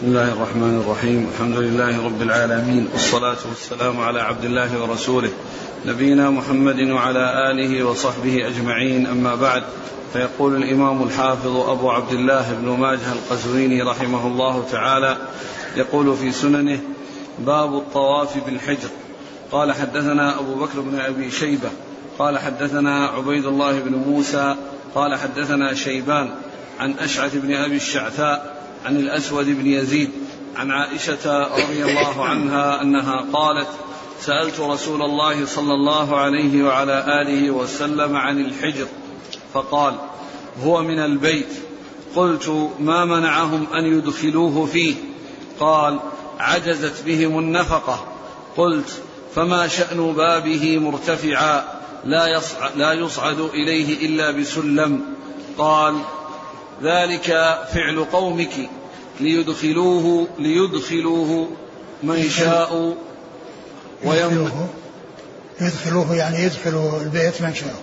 بسم 0.00 0.08
الله 0.08 0.32
الرحمن 0.32 0.80
الرحيم. 0.80 1.30
الحمد 1.34 1.56
لله 1.56 2.04
رب 2.04 2.22
العالمين. 2.22 2.88
والصلاة 2.92 3.36
والسلام 3.48 4.00
على 4.00 4.20
عبد 4.20 4.44
الله 4.44 4.82
ورسوله. 4.82 5.30
نبينا 5.86 6.30
محمد 6.30 6.80
وعلى 6.80 7.50
آله 7.50 7.84
وصحبه 7.84 8.46
أجمعين. 8.46 9.06
أما 9.06 9.34
بعد 9.34 9.62
فيقول 10.12 10.56
الإمام 10.56 11.02
الحافظ 11.02 11.56
أبو 11.56 11.90
عبد 11.90 12.12
الله 12.12 12.52
بن 12.52 12.68
ماجه 12.68 13.12
القزويني 13.12 13.82
رحمه 13.82 14.26
الله 14.26 14.64
تعالى 14.72 15.16
يقول 15.76 16.16
في 16.16 16.32
سننه 16.32 16.80
باب 17.38 17.74
الطواف 17.74 18.44
بالحجر. 18.46 18.88
قال 19.52 19.72
حدثنا 19.72 20.40
أبو 20.40 20.54
بكر 20.54 20.80
بن 20.80 21.00
أبي 21.00 21.30
شيبة. 21.30 21.70
قال 22.18 22.38
حدثنا 22.38 23.06
عبيد 23.06 23.46
الله 23.46 23.80
بن 23.80 23.94
موسى. 23.94 24.56
قال 24.94 25.18
حدثنا 25.18 25.74
شيبان 25.74 26.30
عن 26.80 26.94
أشعث 26.98 27.36
بن 27.36 27.54
أبي 27.54 27.76
الشعثاء 27.76 28.59
عن 28.84 28.96
الأسود 28.96 29.46
بن 29.46 29.66
يزيد 29.66 30.10
عن 30.56 30.70
عائشة 30.70 31.48
رضي 31.48 31.84
الله 31.84 32.24
عنها 32.24 32.82
أنها 32.82 33.24
قالت 33.32 33.68
سألت 34.20 34.60
رسول 34.60 35.02
الله 35.02 35.46
صلى 35.46 35.74
الله 35.74 36.16
عليه 36.16 36.64
وعلى 36.64 37.22
آله 37.22 37.50
وسلم 37.50 38.16
عن 38.16 38.40
الحجر 38.40 38.86
فقال 39.54 39.94
هو 40.64 40.82
من 40.82 40.98
البيت. 40.98 41.52
قلت 42.16 42.70
ما 42.80 43.04
منعهم 43.04 43.66
أن 43.74 43.84
يدخلوه 43.84 44.66
فيه؟ 44.66 44.94
قال 45.60 46.00
عجزت 46.38 47.02
بهم 47.06 47.38
النفقة. 47.38 48.04
قلت 48.56 49.02
فما 49.34 49.68
شأن 49.68 50.12
بابه 50.12 50.78
مرتفعا 50.78 51.64
لا 52.04 52.26
يصعد, 52.26 52.76
لا 52.76 52.92
يصعد 52.92 53.40
إليه 53.40 54.06
إلا 54.06 54.30
بسلم. 54.30 55.00
قال 55.58 55.94
ذلك 56.82 57.26
فعل 57.74 58.04
قومك 58.12 58.52
ليدخلوه 59.20 60.28
ليدخلوه 60.38 61.48
من 62.02 62.30
شاء 62.30 62.94
ويم 64.04 64.50
يدخلوه. 65.60 66.16
يعني 66.16 66.44
يدخلوا 66.44 67.00
البيت 67.00 67.42
من 67.42 67.54
شاء 67.54 67.74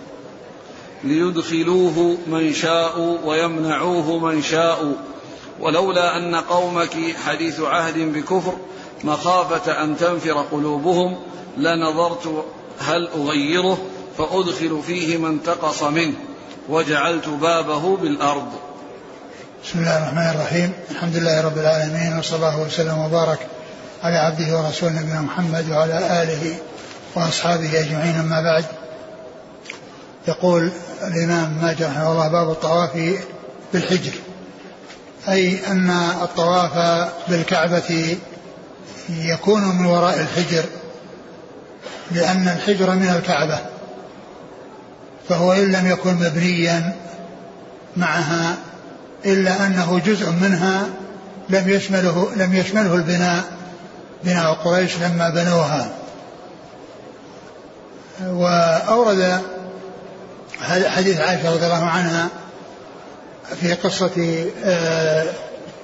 ليدخلوه 1.03 2.17
من 2.27 2.53
شاء 2.53 3.19
ويمنعوه 3.25 4.17
من 4.17 4.41
شاء 4.41 4.95
ولولا 5.59 6.17
أن 6.17 6.35
قومك 6.35 6.97
حديث 7.25 7.59
عهد 7.59 7.97
بكفر 7.97 8.53
مخافة 9.03 9.83
أن 9.83 9.97
تنفر 9.97 10.33
قلوبهم 10.51 11.17
لنظرت 11.57 12.45
هل 12.79 13.07
أغيره 13.07 13.77
فأدخل 14.17 14.81
فيه 14.87 15.17
من 15.17 15.43
تقص 15.43 15.83
منه 15.83 16.13
وجعلت 16.69 17.27
بابه 17.27 17.97
بالأرض. 17.97 18.66
بسم 19.67 19.79
الله 19.79 19.97
الرحمن 19.97 20.29
الرحيم. 20.29 20.73
الحمد 20.91 21.15
لله 21.15 21.41
رب 21.41 21.57
العالمين 21.57 22.19
وصلى 22.19 22.35
الله 22.35 22.59
وسلم 22.59 22.97
وبارك 22.97 23.39
على 24.03 24.17
عبده 24.17 24.57
ورسوله 24.57 24.91
نبينا 24.91 25.21
محمد 25.21 25.69
وعلى 25.69 26.23
آله 26.23 26.55
وأصحابه 27.15 27.79
أجمعين. 27.79 28.15
أما 28.15 28.41
بعد 28.41 28.65
يقول 30.27 30.71
الإمام 31.07 31.57
ماجد 31.61 31.83
رحمه 31.83 32.11
الله 32.11 32.27
باب 32.27 32.49
الطواف 32.51 33.19
بالحجر. 33.73 34.11
أي 35.29 35.59
أن 35.67 35.89
الطواف 36.21 37.07
بالكعبة 37.29 38.17
يكون 39.09 39.61
من 39.61 39.85
وراء 39.85 40.19
الحجر 40.19 40.63
لأن 42.11 42.47
الحجر 42.47 42.91
من 42.91 43.09
الكعبة 43.09 43.59
فهو 45.29 45.53
إن 45.53 45.71
لم 45.71 45.87
يكن 45.87 46.13
مبنيا 46.13 46.95
معها 47.97 48.57
إلا 49.27 49.65
أنه 49.65 50.01
جزء 50.05 50.31
منها 50.31 50.87
لم 51.49 51.69
يشمله 51.69 52.27
لم 52.35 52.53
يشمله 52.53 52.95
البناء 52.95 53.43
بناء 54.23 54.53
قريش 54.53 54.97
لما 54.97 55.29
بنوها. 55.29 55.89
وأورد 58.21 59.41
حديث 60.87 61.19
عائشة 61.19 61.53
رضي 61.53 61.65
الله 61.65 61.85
عنها 61.85 62.27
في 63.61 63.73
قصة 63.73 64.45
آه، 64.65 65.25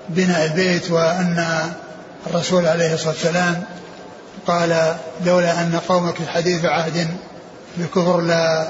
بناء 0.10 0.46
البيت 0.46 0.92
وأن 0.92 1.46
الرسول 2.28 2.68
عليه 2.68 2.94
الصلاة 2.94 3.14
والسلام 3.14 3.64
قال 4.48 4.96
لولا 5.26 5.62
أن 5.62 5.80
قومك 5.88 6.16
حديث 6.28 6.66
عهد 6.66 7.08
بالكفر 7.78 8.22
لا 8.22 8.68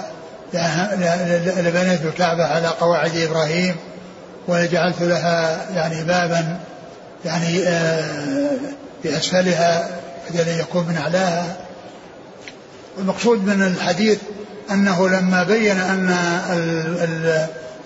لبنيت 1.57 2.05
الكعبة 2.05 2.45
على 2.45 2.67
قواعد 2.67 3.15
إبراهيم. 3.15 3.75
وجعلت 4.47 5.01
لها 5.01 5.65
يعني 5.75 6.03
بابا 6.03 6.59
يعني 7.25 7.63
آه، 7.67 8.49
في 9.03 9.17
أسفلها 9.17 9.89
بدل 10.29 10.49
أن 10.49 10.59
يكون 10.59 10.87
من 10.87 10.97
أعلاها. 10.97 11.55
والمقصود 12.97 13.45
من 13.45 13.61
الحديث 13.61 14.17
أنه 14.71 15.09
لما 15.09 15.43
بين 15.43 15.77
أن 15.79 16.09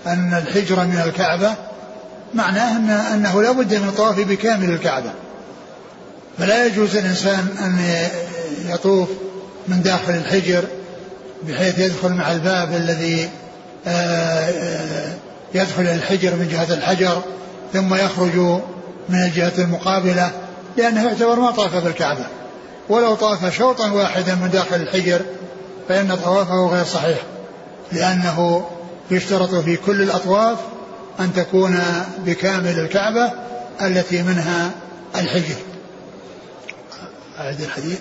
أن 0.06 0.34
الحجرة 0.34 0.82
من 0.82 1.02
الكعبة 1.06 1.54
معناه 2.34 2.76
أن 2.76 2.90
أنه 2.90 3.42
لا 3.42 3.52
بد 3.52 3.74
من 3.74 3.88
الطواف 3.88 4.20
بكامل 4.20 4.70
الكعبة. 4.70 5.10
فلا 6.38 6.66
يجوز 6.66 6.96
الإنسان 6.96 7.48
أن 7.60 7.78
يطوف 8.66 9.08
من 9.68 9.82
داخل 9.82 10.14
الحجر 10.14 10.64
بحيث 11.48 11.78
يدخل 11.78 12.12
مع 12.12 12.32
الباب 12.32 12.72
الذي 12.72 13.28
آه، 13.86 13.90
آه، 13.90 15.14
يدخل 15.54 15.82
الحجر 15.82 16.36
من 16.36 16.48
جهة 16.48 16.74
الحجر 16.74 17.22
ثم 17.72 17.94
يخرج 17.94 18.36
من 19.08 19.22
الجهة 19.24 19.52
المقابلة 19.58 20.30
لأنه 20.76 21.04
يعتبر 21.04 21.40
ما 21.40 21.50
طاف 21.50 21.84
بالكعبة 21.84 22.26
ولو 22.88 23.14
طاف 23.14 23.56
شوطا 23.56 23.90
واحدا 23.90 24.34
من 24.34 24.50
داخل 24.50 24.76
الحجر 24.76 25.20
فإن 25.88 26.16
طوافه 26.16 26.66
غير 26.66 26.84
صحيح 26.84 27.18
لأنه 27.92 28.68
يشترط 29.10 29.54
في 29.54 29.76
كل 29.76 30.02
الأطواف 30.02 30.58
أن 31.20 31.32
تكون 31.32 31.82
بكامل 32.18 32.78
الكعبة 32.78 33.32
التي 33.82 34.22
منها 34.22 34.70
الحجر. 35.16 35.56
أعد 37.38 37.60
الحديث. 37.60 38.00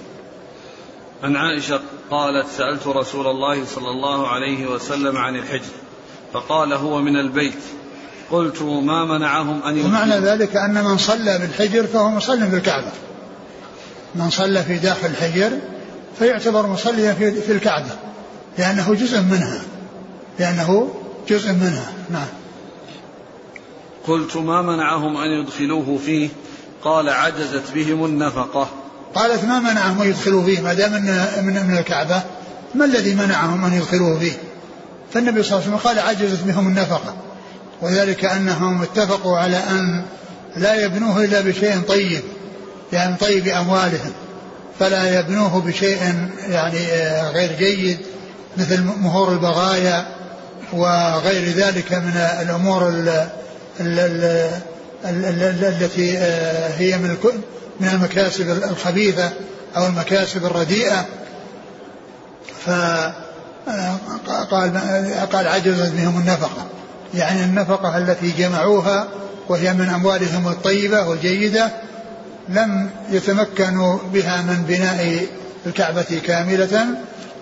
عن 1.23 1.35
عائشة 1.35 1.81
قالت 2.11 2.47
سألت 2.57 2.87
رسول 2.87 3.27
الله 3.27 3.65
صلى 3.65 3.89
الله 3.89 4.27
عليه 4.27 4.67
وسلم 4.67 5.17
عن 5.17 5.35
الحجر. 5.35 5.86
فقال 6.33 6.73
هو 6.73 7.01
من 7.01 7.15
البيت. 7.15 7.59
قلت 8.31 8.61
ما 8.61 9.05
منعهم 9.05 9.63
أن 9.63 9.85
ومعنى 9.85 10.15
ذلك 10.15 10.55
أن 10.55 10.83
من 10.83 10.97
صلى 10.97 11.37
بالحجر 11.37 11.87
فهو 11.87 12.09
مصلي 12.09 12.47
بالكعبة. 12.47 12.91
من 14.15 14.29
صلى 14.29 14.63
في 14.63 14.77
داخل 14.77 15.07
الحجر 15.07 15.51
فيعتبر 16.19 16.67
مصليا 16.67 17.13
في, 17.13 17.41
في 17.41 17.51
الكعبة 17.51 17.89
لأنه 18.57 18.93
جزء 18.93 19.21
منها. 19.21 19.61
لأنه 20.39 20.93
جزء 21.29 21.51
منها. 21.51 21.93
نعم. 22.09 22.27
قلت 24.07 24.37
ما 24.37 24.61
منعهم 24.61 25.17
أن 25.17 25.29
يدخلوه 25.41 25.99
فيه؟ 26.05 26.29
قال 26.83 27.09
عجزت 27.09 27.71
بهم 27.75 28.05
النفقة. 28.05 28.69
قالت 29.15 29.43
ما 29.43 29.59
منعهم 29.59 30.01
أن 30.01 30.07
يدخلوا 30.07 30.43
فيه؟ 30.43 30.61
ما 30.61 30.73
دام 30.73 30.91
من, 30.91 31.67
من 31.67 31.77
الكعبة 31.77 32.21
ما 32.75 32.85
الذي 32.85 33.15
منعهم 33.15 33.65
أن 33.65 33.73
يدخلوه 33.73 34.19
فيه؟ 34.19 34.33
فالنبي 35.13 35.43
صلى 35.43 35.51
الله 35.51 35.67
عليه 35.67 35.77
وسلم 35.77 35.89
قال 35.89 35.99
عجزت 35.99 36.43
بهم 36.43 36.67
النفقة. 36.67 37.15
وذلك 37.81 38.25
أنهم 38.25 38.81
اتفقوا 38.81 39.37
على 39.37 39.57
أن 39.57 40.03
لا 40.55 40.85
يبنوه 40.85 41.23
إلا 41.23 41.41
بشيء 41.41 41.81
طيب 41.81 42.21
يعني 42.93 43.15
طيب 43.15 43.47
أموالهم. 43.47 44.11
فلا 44.79 45.19
يبنوه 45.19 45.61
بشيء 45.61 45.99
يعني 46.49 46.79
آه، 46.79 47.31
غير 47.31 47.51
جيد 47.57 47.97
مثل 48.57 48.83
مهور 48.83 49.31
البغايا 49.31 50.05
وغير 50.73 51.49
ذلك 51.49 51.93
من 51.93 52.17
الأمور 52.41 52.89
التي 55.01 56.17
آه، 56.17 56.73
هي 56.77 56.97
من 56.97 57.17
من 57.79 57.87
المكاسب 57.87 58.49
الخبيثة 58.49 59.29
أو 59.77 59.87
المكاسب 59.87 60.45
الرديئة. 60.45 61.05
ف 62.65 62.69
قال 64.51 64.77
قال 65.31 65.47
عجزت 65.47 65.93
بهم 65.93 66.19
النفقة. 66.19 66.65
يعني 67.13 67.43
النفقة 67.43 67.97
التي 67.97 68.31
جمعوها 68.31 69.07
وهي 69.49 69.73
من 69.73 69.89
أموالهم 69.89 70.47
الطيبة 70.47 71.07
والجيدة 71.07 71.71
لم 72.49 72.89
يتمكنوا 73.09 73.97
بها 74.13 74.41
من 74.41 74.63
بناء 74.67 75.25
الكعبة 75.65 76.21
كاملة 76.25 76.85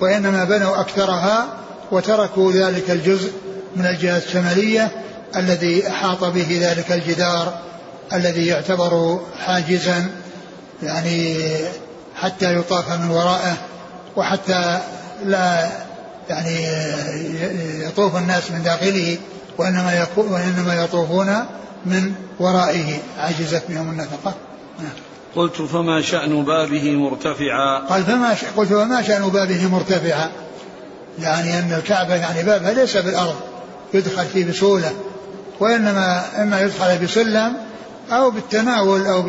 وإنما 0.01 0.43
بنوا 0.43 0.79
أكثرها 0.79 1.47
وتركوا 1.91 2.51
ذلك 2.51 2.91
الجزء 2.91 3.31
من 3.75 3.85
الجهة 3.85 4.17
الشمالية 4.17 4.91
الذي 5.35 5.89
أحاط 5.89 6.23
به 6.23 6.59
ذلك 6.61 6.91
الجدار 6.91 7.59
الذي 8.13 8.47
يعتبر 8.47 9.19
حاجزا 9.45 10.05
يعني 10.83 11.37
حتى 12.15 12.55
يطاف 12.55 12.99
من 12.99 13.09
وراءه 13.09 13.57
وحتى 14.15 14.79
لا 15.25 15.69
يعني 16.29 16.67
يطوف 17.85 18.15
الناس 18.15 18.51
من 18.51 18.63
داخله 18.63 19.17
وإنما 19.57 20.07
وإنما 20.17 20.83
يطوفون 20.83 21.45
من 21.85 22.13
ورائه 22.39 22.99
عجزت 23.17 23.63
بهم 23.69 23.89
النفقة. 23.89 24.33
نعم. 24.79 24.93
قلت 25.35 25.61
فما 25.61 26.01
شأن 26.01 26.43
بابه 26.43 26.91
مرتفعا؟ 26.91 27.79
قال 27.89 28.03
فما 28.03 28.35
ش... 28.35 28.43
قلت 28.57 28.69
فما 28.69 29.01
شأن 29.01 29.29
بابه 29.29 29.67
مرتفعا؟ 29.67 30.31
يعني 31.19 31.59
أن 31.59 31.73
الكعبة 31.73 32.15
يعني 32.15 32.43
بابها 32.43 32.73
ليس 32.73 32.97
بالأرض 32.97 33.35
يدخل 33.93 34.25
فيه 34.25 34.45
بسهولة 34.45 34.91
وإنما 35.59 36.23
إما 36.37 36.61
يدخل 36.61 36.97
بسلم 36.97 37.53
أو 38.11 38.31
بالتناول 38.31 39.05
أو 39.05 39.21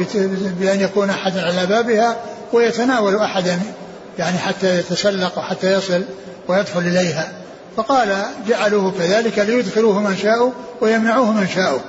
بأن 0.60 0.80
يكون 0.80 1.10
أحد 1.10 1.38
على 1.38 1.66
بابها 1.66 2.16
ويتناول 2.52 3.16
أحدا 3.16 3.60
يعني 4.18 4.38
حتى 4.38 4.78
يتسلق 4.78 5.38
وحتى 5.38 5.72
يصل 5.72 6.02
ويدخل 6.48 6.80
إليها. 6.80 7.32
فقال 7.76 8.22
جعلوه 8.48 8.92
كذلك 8.98 9.38
ليدخلوه 9.38 10.00
من 10.00 10.16
شاءوا 10.16 10.50
ويمنعوه 10.80 11.32
من 11.32 11.48
شاءوا. 11.54 11.80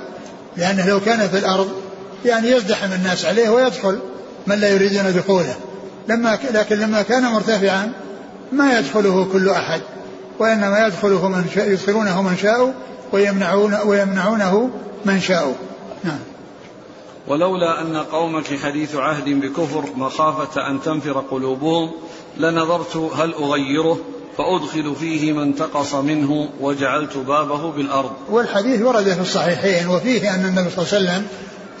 لأنه 0.56 0.86
لو 0.86 1.00
كان 1.00 1.28
في 1.28 1.38
الأرض 1.38 1.68
يعني 2.24 2.50
يزدحم 2.50 2.92
الناس 2.92 3.24
عليه 3.24 3.48
ويدخل 3.48 3.98
من 4.46 4.60
لا 4.60 4.68
يريدون 4.68 5.14
دخوله. 5.14 5.54
لما 6.08 6.38
لكن 6.52 6.78
لما 6.78 7.02
كان 7.02 7.22
مرتفعا 7.22 7.92
ما 8.52 8.78
يدخله 8.78 9.28
كل 9.32 9.48
أحد. 9.48 9.80
وإنما 10.38 10.86
يدخله 10.86 11.28
من 11.28 11.44
شاء 11.54 11.70
يدخلونه 11.70 12.22
من 12.22 12.36
شاءوا 12.36 12.72
ويمنعون 13.12 13.76
ويمنعونه 13.84 14.70
من 15.04 15.20
شاءوا. 15.20 15.54
نعم. 16.04 16.18
ولولا 17.28 17.82
أن 17.82 17.96
قومك 17.96 18.58
حديث 18.58 18.96
عهد 18.96 19.28
بكفر 19.28 19.84
مخافة 19.96 20.70
أن 20.70 20.82
تنفر 20.82 21.20
قلوبهم 21.30 21.90
لنظرت 22.36 22.96
هل 22.96 23.34
أغيره؟ 23.34 23.98
فأدخل 24.38 24.96
فيه 25.00 25.32
من 25.32 25.54
تقص 25.54 25.94
منه 25.94 26.48
وجعلت 26.60 27.16
بابه 27.16 27.72
بالأرض. 27.72 28.10
والحديث 28.30 28.82
ورد 28.82 29.12
في 29.12 29.20
الصحيحين 29.20 29.88
وفيه 29.88 30.34
أن 30.34 30.44
النبي 30.44 30.70
صلى 30.70 30.84
الله 30.84 30.94
عليه 30.94 31.20
وسلم 31.20 31.26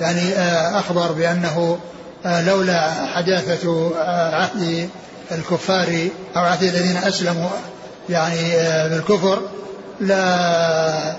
يعني 0.00 0.32
آه، 0.32 0.78
أخبر 0.78 1.12
بأنه 1.12 1.78
آه، 2.26 2.42
لولا 2.42 3.06
حداثة 3.06 3.92
آه، 3.98 4.34
عهد 4.34 4.88
الكفار 5.32 6.08
أو 6.36 6.42
عهد 6.42 6.62
الذين 6.62 6.96
أسلموا 6.96 7.48
يعني 8.08 8.52
بالكفر 8.88 9.42
لا 10.00 11.16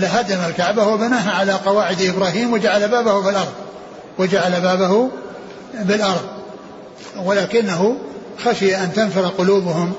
لهدم 0.00 0.38
الكعبة 0.48 0.86
وبناها 0.86 1.30
على 1.32 1.52
قواعد 1.52 2.02
إبراهيم 2.02 2.52
وجعل 2.52 2.88
بابه 2.88 3.22
في 3.22 3.30
الأرض 3.30 3.52
وجعل 4.18 4.60
بابه 4.60 5.08
بالأرض. 5.74 6.28
ولكنه 7.24 7.96
خشي 8.44 8.76
أن 8.76 8.92
تنفر 8.92 9.28
قلوبهم 9.28 9.92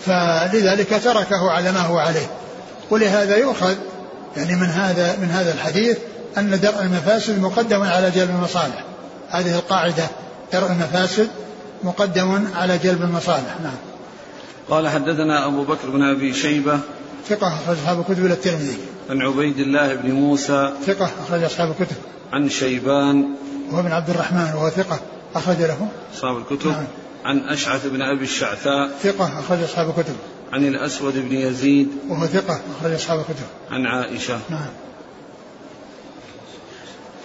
فلذلك 0.00 1.00
تركه 1.04 1.50
على 1.50 1.72
ما 1.72 1.80
هو 1.80 1.98
عليه. 1.98 2.26
ولهذا 2.90 3.36
يؤخذ 3.36 3.74
يعني 4.36 4.56
من 4.56 4.66
هذا 4.66 5.16
من 5.16 5.30
هذا 5.30 5.52
الحديث 5.52 5.98
أن 6.38 6.60
درء 6.60 6.82
المفاسد 6.82 7.40
مقدم 7.40 7.82
على 7.82 8.10
جلب 8.10 8.30
المصالح. 8.30 8.84
هذه 9.30 9.54
القاعدة 9.54 10.06
درء 10.52 10.66
المفاسد 10.66 11.28
مقدم 11.84 12.44
على 12.56 12.78
جلب 12.78 13.02
المصالح. 13.02 13.56
نعم. 13.62 13.76
قال 14.70 14.88
حدثنا 14.88 15.46
أبو 15.46 15.64
بكر 15.64 15.90
بن 15.90 16.02
أبي 16.02 16.34
شيبة. 16.34 16.78
ثقة 17.28 17.46
أخرج 17.46 17.76
أصحاب 17.78 18.00
الكتب 18.00 18.26
إلى 18.26 18.34
الترمذي. 18.34 18.78
عن 19.10 19.22
عبيد 19.22 19.58
الله 19.58 19.94
بن 19.94 20.12
موسى. 20.12 20.72
ثقة 20.86 21.10
أخرج 21.26 21.42
أصحاب 21.42 21.70
الكتب. 21.70 21.96
عن 22.32 22.48
شيبان. 22.48 23.24
وهو 23.70 23.82
بن 23.82 23.92
عبد 23.92 24.10
الرحمن 24.10 24.52
وهو 24.54 24.70
ثقة 24.70 24.98
أخرج 25.34 25.56
له. 25.56 25.88
أصحاب 26.14 26.36
الكتب. 26.36 26.70
نعم. 26.70 26.84
عن 27.26 27.38
أشعث 27.38 27.86
بن 27.86 28.02
أبي 28.02 28.24
الشعثاء 28.24 28.88
ثقة 29.02 29.40
أخرج 29.40 29.62
أصحاب 29.62 29.88
الكتب. 29.88 30.16
عن 30.52 30.66
الأسود 30.66 31.28
بن 31.28 31.36
يزيد 31.36 31.88
وهو 32.08 32.26
ثقة 32.26 32.60
أخرج 32.80 32.92
أصحاب 32.92 33.18
الكتب. 33.18 33.46
عن 33.70 33.86
عائشة. 33.86 34.38
نعم. 34.50 34.70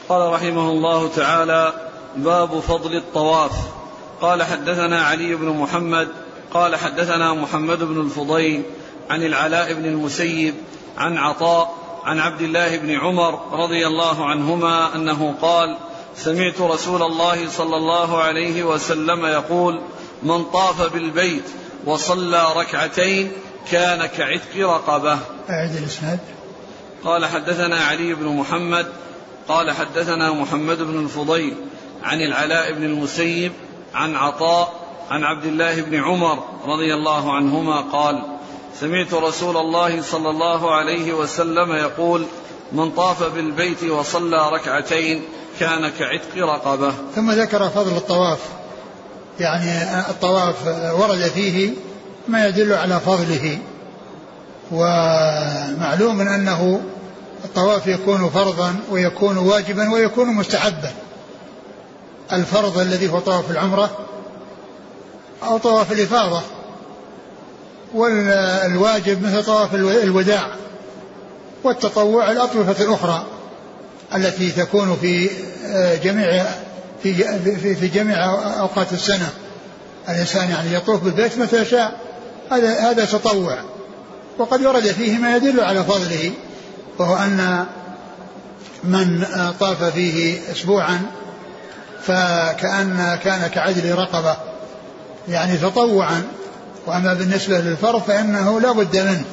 قال 0.09 0.33
رحمه 0.33 0.69
الله 0.69 1.09
تعالى 1.09 1.73
باب 2.17 2.59
فضل 2.59 2.95
الطواف. 2.95 3.51
قال 4.21 4.43
حدثنا 4.43 5.01
علي 5.01 5.35
بن 5.35 5.49
محمد 5.49 6.07
قال 6.53 6.75
حدثنا 6.75 7.33
محمد 7.33 7.83
بن 7.83 8.01
الفضيل 8.01 8.63
عن 9.09 9.23
العلاء 9.23 9.73
بن 9.73 9.85
المسيب 9.85 10.55
عن 10.97 11.17
عطاء 11.17 11.75
عن 12.03 12.19
عبد 12.19 12.41
الله 12.41 12.77
بن 12.77 12.91
عمر 12.91 13.39
رضي 13.51 13.87
الله 13.87 14.25
عنهما 14.25 14.95
أنه 14.95 15.35
قال 15.41 15.77
سمعت 16.15 16.61
رسول 16.61 17.03
الله 17.03 17.49
صلى 17.49 17.75
الله 17.75 18.17
عليه 18.17 18.63
وسلم 18.63 19.25
يقول 19.25 19.81
من 20.23 20.43
طاف 20.43 20.93
بالبيت 20.93 21.43
وصلى 21.85 22.47
ركعتين 22.55 23.31
كان 23.71 24.05
كعتق 24.05 24.57
رقبة. 24.57 25.19
أعد 25.49 25.75
الإسناد. 25.75 26.19
قال 27.03 27.25
حدثنا 27.25 27.75
علي 27.75 28.13
بن 28.13 28.25
محمد 28.25 28.87
قال 29.47 29.71
حدثنا 29.71 30.31
محمد 30.31 30.77
بن 30.77 31.03
الفضيل 31.03 31.55
عن 32.03 32.21
العلاء 32.21 32.73
بن 32.73 32.83
المسيب 32.83 33.51
عن 33.93 34.15
عطاء 34.15 34.73
عن 35.09 35.23
عبد 35.23 35.45
الله 35.45 35.81
بن 35.81 36.03
عمر 36.03 36.43
رضي 36.65 36.93
الله 36.93 37.33
عنهما 37.33 37.81
قال 37.81 38.21
سمعت 38.79 39.13
رسول 39.13 39.57
الله 39.57 40.01
صلى 40.01 40.29
الله 40.29 40.71
عليه 40.71 41.13
وسلم 41.13 41.75
يقول 41.75 42.25
من 42.71 42.91
طاف 42.91 43.23
بالبيت 43.23 43.83
وصلى 43.83 44.49
ركعتين 44.49 45.21
كان 45.61 45.89
كعتق 45.89 46.37
رقبة. 46.37 46.93
ثم 47.15 47.31
ذكر 47.31 47.69
فضل 47.69 47.97
الطواف. 47.97 48.39
يعني 49.39 49.99
الطواف 50.09 50.55
ورد 50.99 51.21
فيه 51.21 51.69
ما 52.27 52.47
يدل 52.47 52.73
على 52.73 52.99
فضله. 52.99 53.57
ومعلوم 54.71 56.21
أنه 56.21 56.81
الطواف 57.45 57.87
يكون 57.87 58.29
فرضا 58.29 58.75
ويكون 58.91 59.37
واجبا 59.37 59.93
ويكون 59.93 60.27
مستحبا. 60.27 60.91
الفرض 62.33 62.77
الذي 62.77 63.09
هو 63.09 63.19
طواف 63.19 63.51
العمرة 63.51 63.89
أو 65.43 65.57
طواف 65.57 65.91
الإفاضة. 65.91 66.41
والواجب 67.93 69.23
مثل 69.23 69.43
طواف 69.43 69.75
الوداع 69.75 70.47
والتطوع 71.63 72.31
الأطوفة 72.31 72.83
الأخرى 72.83 73.25
التي 74.15 74.51
تكون 74.51 74.97
في 75.01 75.29
جميع 76.03 76.45
في 77.03 77.13
في 77.75 77.87
جميع 77.87 78.25
أوقات 78.59 78.93
السنة. 78.93 79.29
الإنسان 80.09 80.49
يعني 80.49 80.73
يطوف 80.73 81.03
بالبيت 81.03 81.37
متى 81.37 81.65
شاء. 81.65 81.99
هذا 82.51 82.79
هذا 82.79 83.05
تطوع. 83.05 83.57
وقد 84.37 84.65
ورد 84.65 84.83
فيه 84.83 85.17
ما 85.17 85.35
يدل 85.35 85.59
على 85.59 85.83
فضله 85.83 86.31
وهو 86.99 87.15
أن 87.15 87.65
من 88.83 89.25
طاف 89.59 89.83
فيه 89.83 90.39
أسبوعا 90.51 91.01
فكأن 92.03 93.19
كان 93.23 93.47
كعدل 93.47 93.95
رقبة. 93.95 94.37
يعني 95.29 95.57
تطوعا. 95.57 96.23
وأما 96.87 97.13
بالنسبة 97.13 97.59
للفرض 97.59 98.01
فإنه 98.01 98.59
لا 98.59 98.71
بد 98.71 98.97
منه. 98.97 99.23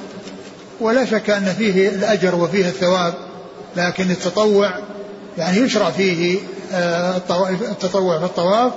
ولا 0.81 1.05
شك 1.05 1.31
أن 1.31 1.55
فيه 1.59 1.89
الأجر 1.89 2.35
وفيه 2.35 2.67
الثواب 2.67 3.15
لكن 3.77 4.11
التطوع 4.11 4.79
يعني 5.39 5.59
يشرع 5.59 5.91
فيه 5.91 6.39
آه، 6.73 7.17
التطوع 7.71 8.19
في 8.19 8.25
الطواف. 8.25 8.73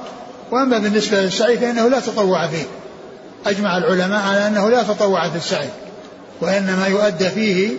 وأما 0.52 0.78
بالنسبة 0.78 1.22
للسعي 1.22 1.58
فإنه 1.58 1.88
لا 1.88 2.00
تطوع 2.00 2.48
فيه. 2.48 2.64
أجمع 3.46 3.78
العلماء 3.78 4.22
على 4.22 4.48
أنه 4.48 4.70
لا 4.70 4.84
تطوع 4.84 5.30
في 5.30 5.36
السعي 5.36 5.70
وإنما 6.42 6.88
يؤدى 6.88 7.30
فيه 7.30 7.70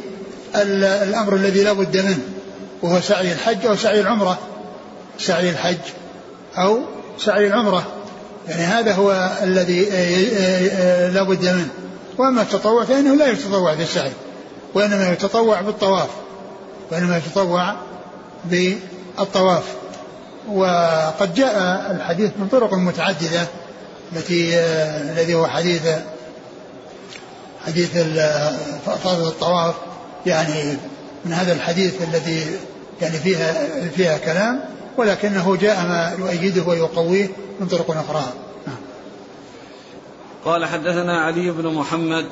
الأمر 0.54 1.36
الذي 1.36 1.64
لا 1.64 1.72
بد 1.72 1.96
منه 1.96 2.22
وهو 2.82 3.00
سعي 3.00 3.32
الحج 3.32 3.66
أو 3.66 3.76
سعي 3.76 4.00
العمرة. 4.00 4.38
سعي 5.18 5.50
الحج 5.50 5.78
أو 6.58 6.80
سعي 7.18 7.46
العمرة. 7.46 7.86
يعني 8.48 8.62
هذا 8.62 8.92
هو 8.92 9.30
الذي 9.42 9.86
آه، 9.92 10.28
آه، 10.72 11.10
لا 11.10 11.22
بد 11.22 11.44
منه. 11.44 11.68
وأما 12.18 12.42
التطوع 12.42 12.84
فإنه 12.84 13.14
لا 13.14 13.26
يتطوع 13.26 13.74
بالسعي 13.74 14.12
وإنما 14.74 15.12
يتطوع 15.12 15.60
بالطواف 15.60 16.08
وإنما 16.90 17.16
يتطوع 17.16 17.74
بالطواف 18.44 19.64
وقد 20.48 21.34
جاء 21.34 21.56
الحديث 21.96 22.30
من 22.38 22.48
طرق 22.48 22.74
متعددة 22.74 23.46
التي 24.12 24.58
الذي 25.10 25.34
هو 25.34 25.46
حديث 25.46 25.82
حديث 27.66 27.90
فضل 28.86 29.26
الطواف 29.26 29.74
يعني 30.26 30.76
من 31.24 31.32
هذا 31.32 31.52
الحديث 31.52 32.02
الذي 32.02 32.46
يعني 33.02 33.18
فيها 33.18 33.54
فيها 33.96 34.18
كلام 34.18 34.60
ولكنه 34.96 35.56
جاء 35.56 35.76
ما 35.86 36.16
يؤيده 36.18 36.62
ويقويه 36.62 37.28
من 37.60 37.66
طرق 37.66 37.90
أخرى 37.90 38.32
نعم. 38.66 38.76
قال 40.44 40.66
حدثنا 40.66 41.20
علي 41.20 41.50
بن 41.50 41.74
محمد 41.74 42.26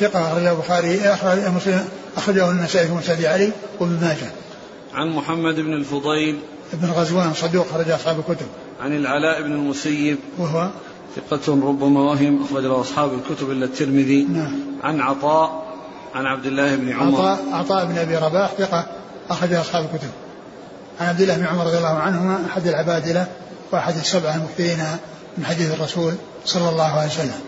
ثقة 0.00 0.32
أخرجه 0.32 0.50
البخاري 0.50 1.00
أخرج 1.00 1.38
مسلم 1.38 1.88
أخرجه 2.16 2.50
النسائي 2.50 2.86
في 2.86 2.92
مسند 2.92 3.24
علي 3.24 3.50
وابن 3.80 3.98
ماجه. 4.00 4.30
عن 4.96 5.08
محمد 5.08 5.54
بن 5.54 5.72
الفضيل 5.72 6.38
ابن 6.72 6.90
غزوان 6.90 7.34
صدوق 7.34 7.66
خرج 7.72 7.90
أصحاب 7.90 8.18
الكتب. 8.18 8.46
عن 8.80 8.96
العلاء 8.96 9.42
بن 9.42 9.52
المسيب 9.52 10.18
وهو 10.38 10.70
ثقة 11.16 11.52
ربما 11.52 12.00
وهم 12.00 12.44
أخرج 12.44 12.64
له 12.64 12.80
أصحاب 12.80 13.10
الكتب 13.14 13.50
إلا 13.50 13.64
الترمذي. 13.64 14.24
نعم. 14.24 14.52
عن 14.82 15.00
عطاء 15.00 15.66
عن 16.14 16.26
عبد 16.26 16.46
الله 16.46 16.76
بن 16.76 16.92
عمر 16.92 17.20
عطاء 17.20 17.44
عطاء 17.52 17.84
بن 17.84 17.98
أبي 17.98 18.16
رباح 18.16 18.50
ثقة 18.58 18.86
أخرج 19.30 19.52
أصحاب 19.52 19.84
الكتب 19.84 20.10
عن 21.00 21.06
عبد 21.06 21.20
الله 21.20 21.36
بن 21.36 21.44
عمر 21.44 21.66
رضي 21.66 21.78
الله 21.78 21.88
عنهما 21.98 22.46
أحد 22.46 22.66
العبادلة 22.66 23.26
وأحد 23.72 23.94
السبعة 23.96 24.36
المكثرين 24.36 24.78
من 25.38 25.44
حديث 25.44 25.74
الرسول 25.74 26.12
صلى 26.44 26.68
الله 26.68 26.84
عليه 26.84 27.06
وسلم 27.06 27.40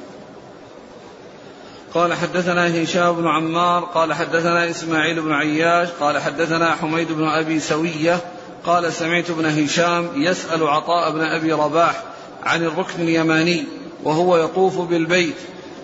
قال 1.94 2.14
حدثنا 2.14 2.82
هشام 2.82 3.12
بن 3.12 3.28
عمار 3.28 3.84
قال 3.84 4.14
حدثنا 4.14 4.70
إسماعيل 4.70 5.20
بن 5.20 5.32
عياش 5.32 5.88
قال 6.00 6.18
حدثنا 6.18 6.74
حميد 6.74 7.12
بن 7.12 7.28
أبي 7.28 7.60
سوية 7.60 8.20
قال 8.66 8.92
سمعت 8.92 9.30
ابن 9.30 9.46
هشام 9.46 10.08
يسأل 10.14 10.66
عطاء 10.66 11.10
بن 11.10 11.20
أبي 11.20 11.52
رباح 11.52 12.02
عن 12.44 12.64
الركن 12.64 13.02
اليماني 13.02 13.64
وهو 14.04 14.36
يطوف 14.36 14.78
بالبيت 14.78 15.36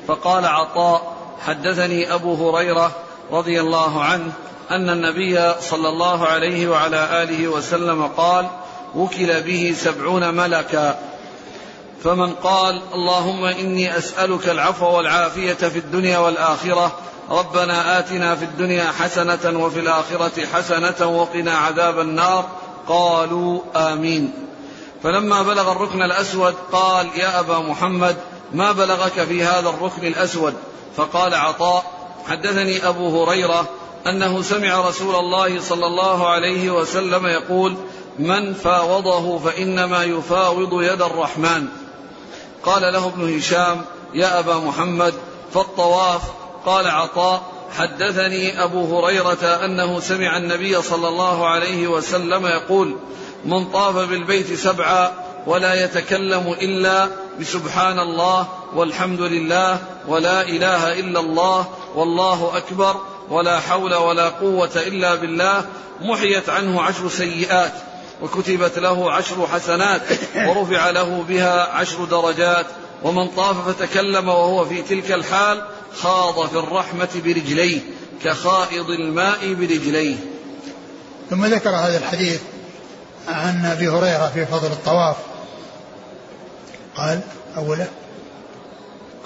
فقال 0.08 0.46
عطاء 0.46 1.16
حدثني 1.46 2.14
أبو 2.14 2.50
هريرة 2.50 2.92
رضي 3.32 3.60
الله 3.60 4.02
عنه 4.02 4.32
أن 4.70 4.90
النبي 4.90 5.52
صلى 5.60 5.88
الله 5.88 6.26
عليه 6.26 6.68
وعلى 6.68 7.22
آله 7.22 7.48
وسلم 7.48 8.06
قال 8.06 8.46
وكل 8.94 9.42
به 9.42 9.74
سبعون 9.78 10.34
ملكا 10.34 10.98
فمن 12.02 12.34
قال 12.34 12.82
اللهم 12.94 13.44
إني 13.44 13.98
أسألك 13.98 14.48
العفو 14.48 14.86
والعافية 14.86 15.54
في 15.54 15.78
الدنيا 15.78 16.18
والآخرة 16.18 16.98
ربنا 17.30 17.98
آتنا 17.98 18.34
في 18.34 18.44
الدنيا 18.44 18.92
حسنة 18.98 19.64
وفي 19.64 19.80
الآخرة 19.80 20.46
حسنة 20.52 21.06
وقنا 21.06 21.52
عذاب 21.52 22.00
النار. 22.00 22.48
قالوا 22.88 23.60
آمين. 23.76 24.32
فلما 25.02 25.42
بلغ 25.42 25.72
الركن 25.72 26.02
الأسود 26.02 26.54
قال 26.72 27.06
يا 27.16 27.40
أبا 27.40 27.58
محمد 27.58 28.16
ما 28.52 28.72
بلغك 28.72 29.12
في 29.12 29.44
هذا 29.44 29.68
الركن 29.68 30.06
الأسود؟ 30.06 30.54
فقال 30.96 31.34
عطاء 31.34 31.84
حدثني 32.26 32.88
أبو 32.88 33.24
هريرة 33.24 33.68
أنه 34.06 34.42
سمع 34.42 34.88
رسول 34.88 35.14
الله 35.14 35.60
صلى 35.60 35.86
الله 35.86 36.28
عليه 36.28 36.70
وسلم 36.70 37.26
يقول 37.26 37.76
من 38.18 38.54
فاوضه 38.54 39.38
فإنما 39.38 40.04
يفاوض 40.04 40.82
يد 40.82 41.02
الرحمن. 41.02 41.68
قال 42.66 42.92
له 42.92 43.06
ابن 43.06 43.36
هشام 43.36 43.84
يا 44.14 44.38
أبا 44.38 44.54
محمد 44.54 45.14
فالطواف. 45.54 46.22
قال 46.66 46.88
عطاء 46.88 47.42
حدثني 47.78 48.62
أبو 48.64 48.98
هريرة 48.98 49.64
أنه 49.64 50.00
سمع 50.00 50.36
النبي 50.36 50.82
صلى 50.82 51.08
الله 51.08 51.46
عليه 51.46 51.88
وسلم 51.88 52.46
يقول 52.46 52.96
من 53.44 53.64
طاف 53.64 53.96
بالبيت 53.96 54.52
سبعا 54.58 55.12
ولا 55.46 55.84
يتكلم 55.84 56.54
إلا 56.62 57.08
بسبحان 57.40 57.98
الله 57.98 58.48
والحمد 58.74 59.20
لله 59.20 59.78
ولا 60.08 60.42
إله 60.42 61.00
إلا 61.00 61.20
الله 61.20 61.66
والله 61.94 62.56
أكبر 62.56 62.96
ولا 63.30 63.60
حول 63.60 63.94
ولا 63.94 64.28
قوة 64.28 64.70
إلا 64.76 65.14
بالله 65.14 65.64
محيت 66.00 66.48
عنه 66.48 66.82
عشر 66.82 67.08
سيئات 67.08 67.72
وكتبت 68.24 68.78
له 68.78 69.12
عشر 69.12 69.46
حسنات 69.46 70.02
ورفع 70.36 70.90
له 70.90 71.22
بها 71.28 71.72
عشر 71.72 72.04
درجات. 72.04 72.66
ومن 73.02 73.28
طاف 73.28 73.68
فتكلم 73.68 74.28
وهو 74.28 74.64
في 74.64 74.82
تلك 74.82 75.12
الحال 75.12 75.62
خاض 75.96 76.48
في 76.48 76.58
الرحمة 76.58 77.08
برجليه 77.24 77.80
كخائض 78.24 78.90
الماء 78.90 79.54
برجليه. 79.54 80.16
ثم 81.30 81.44
ذكر 81.44 81.70
هذا 81.70 81.98
الحديث 81.98 82.40
عن 83.28 83.64
أبي 83.64 83.88
هريرة 83.88 84.30
في 84.34 84.46
فضل 84.46 84.66
الطواف. 84.66 85.16
قال 86.96 87.20
اوله 87.56 87.88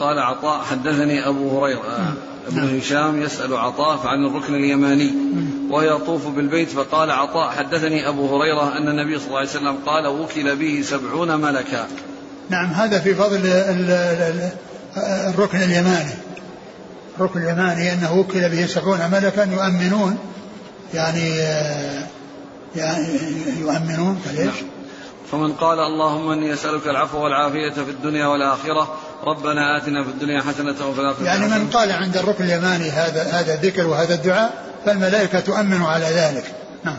قال 0.00 0.18
عطاء 0.18 0.64
حدثني 0.64 1.28
أبو 1.28 1.58
هريرة. 1.58 2.14
ابن 2.46 2.56
نعم. 2.56 2.78
هشام 2.78 3.22
يسأل 3.22 3.56
عطاء 3.56 4.06
عن 4.06 4.26
الركن 4.26 4.54
اليماني. 4.54 5.12
ويطوف 5.70 6.26
بالبيت 6.26 6.68
فقال 6.68 7.10
عطاء 7.10 7.50
حدثني 7.50 8.08
أبو 8.08 8.36
هريرة 8.36 8.76
أن 8.76 8.88
النبي 8.88 9.18
صلى 9.18 9.26
الله 9.26 9.38
عليه 9.38 9.48
وسلم 9.48 9.76
قال 9.86 10.06
وكل 10.06 10.56
به 10.56 10.82
سبعون 10.82 11.40
ملكا 11.40 11.86
نعم 12.50 12.66
هذا 12.66 12.98
في 12.98 13.14
فضل 13.14 13.40
الركن 15.28 15.58
اليماني 15.58 16.14
الركن 17.18 17.42
اليماني 17.42 17.92
أنه 17.92 18.18
وكل 18.18 18.48
به 18.48 18.66
سبعون 18.66 19.10
ملكا 19.12 19.40
يؤمنون 19.40 20.18
يعني 20.94 21.28
يعني 22.76 23.06
يؤمنون 23.60 24.20
فليش؟ 24.24 24.46
نعم. 24.46 24.78
فمن 25.32 25.52
قال 25.52 25.80
اللهم 25.80 26.30
إني 26.30 26.52
أسألك 26.52 26.86
العفو 26.86 27.18
والعافية 27.18 27.70
في 27.70 27.90
الدنيا 27.90 28.26
والآخرة 28.26 28.96
ربنا 29.24 29.76
آتنا 29.76 30.04
في 30.04 30.10
الدنيا 30.10 30.42
حسنة 30.42 30.88
وفي 30.88 31.00
الآخرة 31.00 31.24
يعني 31.24 31.48
من 31.48 31.70
قال 31.70 31.92
عند 31.92 32.16
الركن 32.16 32.44
اليماني 32.44 32.90
هذا 32.90 33.22
هذا 33.22 33.54
الذكر 33.54 33.86
وهذا 33.86 34.14
الدعاء 34.14 34.67
فالملائكة 34.86 35.40
تؤمن 35.40 35.82
على 35.82 36.06
ذلك. 36.06 36.54
نعم. 36.84 36.98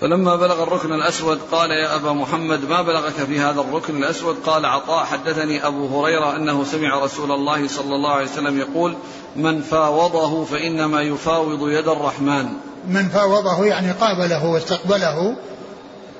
فلما 0.00 0.36
بلغ 0.36 0.62
الركن 0.62 0.92
الأسود 0.92 1.38
قال 1.52 1.70
يا 1.70 1.94
أبا 1.94 2.12
محمد 2.12 2.64
ما 2.64 2.82
بلغك 2.82 3.12
في 3.12 3.40
هذا 3.40 3.60
الركن 3.60 3.96
الأسود؟ 3.96 4.36
قال 4.46 4.66
عطاء 4.66 5.04
حدثني 5.04 5.66
أبو 5.66 6.00
هريرة 6.00 6.36
أنه 6.36 6.64
سمع 6.64 7.04
رسول 7.04 7.32
الله 7.32 7.68
صلى 7.68 7.94
الله 7.94 8.10
عليه 8.10 8.30
وسلم 8.30 8.58
يقول 8.58 8.96
من 9.36 9.62
فاوضه 9.62 10.44
فإنما 10.44 11.02
يفاوض 11.02 11.68
يد 11.68 11.88
الرحمن. 11.88 12.48
من 12.88 13.08
فاوضه 13.08 13.64
يعني 13.64 13.92
قابله 13.92 14.46
واستقبله 14.46 15.36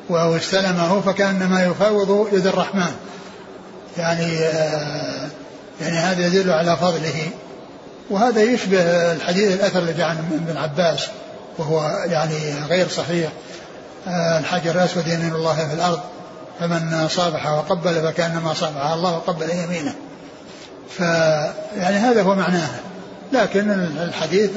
وهو 0.09 0.37
استلمه 0.37 1.01
فكأنما 1.01 1.65
يفاوض 1.65 2.29
يد 2.33 2.47
الرحمن. 2.47 2.93
يعني 3.97 4.39
آه 4.39 5.29
يعني 5.81 5.97
هذا 5.97 6.27
يدل 6.27 6.51
على 6.51 6.77
فضله. 6.77 7.31
وهذا 8.11 8.43
يشبه 8.43 8.81
الحديث 9.13 9.53
الأثر 9.53 9.79
اللي 9.79 9.93
جاء 9.93 10.07
عن 10.07 10.17
ابن 10.49 10.57
عباس 10.57 11.07
وهو 11.59 12.05
يعني 12.05 12.55
غير 12.69 12.89
صحيح. 12.89 13.31
آه 14.09 14.39
الحجر 14.39 14.71
الأسود 14.71 15.07
يمين 15.07 15.35
الله 15.35 15.69
في 15.69 15.75
الأرض 15.75 16.01
فمن 16.61 17.09
صافح 17.09 17.47
وقبل 17.47 17.95
فكأنما 17.95 18.55
صافح 18.55 18.91
الله 18.91 19.13
وقبل 19.13 19.51
يمينه. 19.51 19.95
فيعني 20.97 21.97
هذا 21.97 22.23
هو 22.23 22.35
معناه. 22.35 22.69
لكن 23.33 23.71
الحديث 24.03 24.51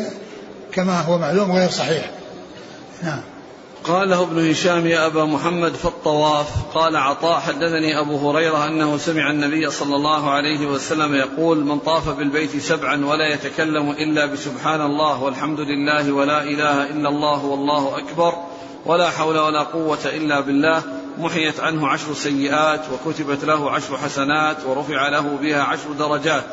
كما 0.71 1.01
هو 1.01 1.17
معلوم 1.17 1.51
غير 1.51 1.69
صحيح. 1.69 2.09
نعم. 3.03 3.21
قال 3.83 4.09
له 4.09 4.23
ابن 4.23 4.49
هشام 4.49 4.87
يا 4.87 5.05
أبا 5.05 5.25
محمد 5.25 5.73
في 5.73 5.85
الطواف 5.85 6.47
قال 6.73 6.95
عطاء 6.95 7.39
حدثني 7.39 7.99
أبو 7.99 8.29
هريرة 8.29 8.65
أنه 8.65 8.97
سمع 8.97 9.31
النبي 9.31 9.69
صلى 9.69 9.95
الله 9.95 10.29
عليه 10.29 10.67
وسلم 10.67 11.15
يقول 11.15 11.65
من 11.65 11.79
طاف 11.79 12.09
بالبيت 12.09 12.57
سبعا 12.57 13.05
ولا 13.05 13.33
يتكلم 13.33 13.91
إلا 13.91 14.25
بسبحان 14.25 14.81
الله 14.81 15.23
والحمد 15.23 15.59
لله 15.59 16.11
ولا 16.11 16.43
إله 16.43 16.89
إلا 16.89 17.09
الله 17.09 17.45
والله 17.45 17.97
أكبر 17.97 18.33
ولا 18.85 19.09
حول 19.09 19.37
ولا 19.37 19.63
قوة 19.63 20.05
إلا 20.05 20.39
بالله 20.39 20.83
محيت 21.17 21.59
عنه 21.59 21.87
عشر 21.87 22.13
سيئات 22.13 22.81
وكتبت 22.93 23.43
له 23.43 23.71
عشر 23.71 23.97
حسنات 23.97 24.57
ورفع 24.65 25.09
له 25.09 25.37
بها 25.41 25.61
عشر 25.61 25.91
درجات 25.99 26.45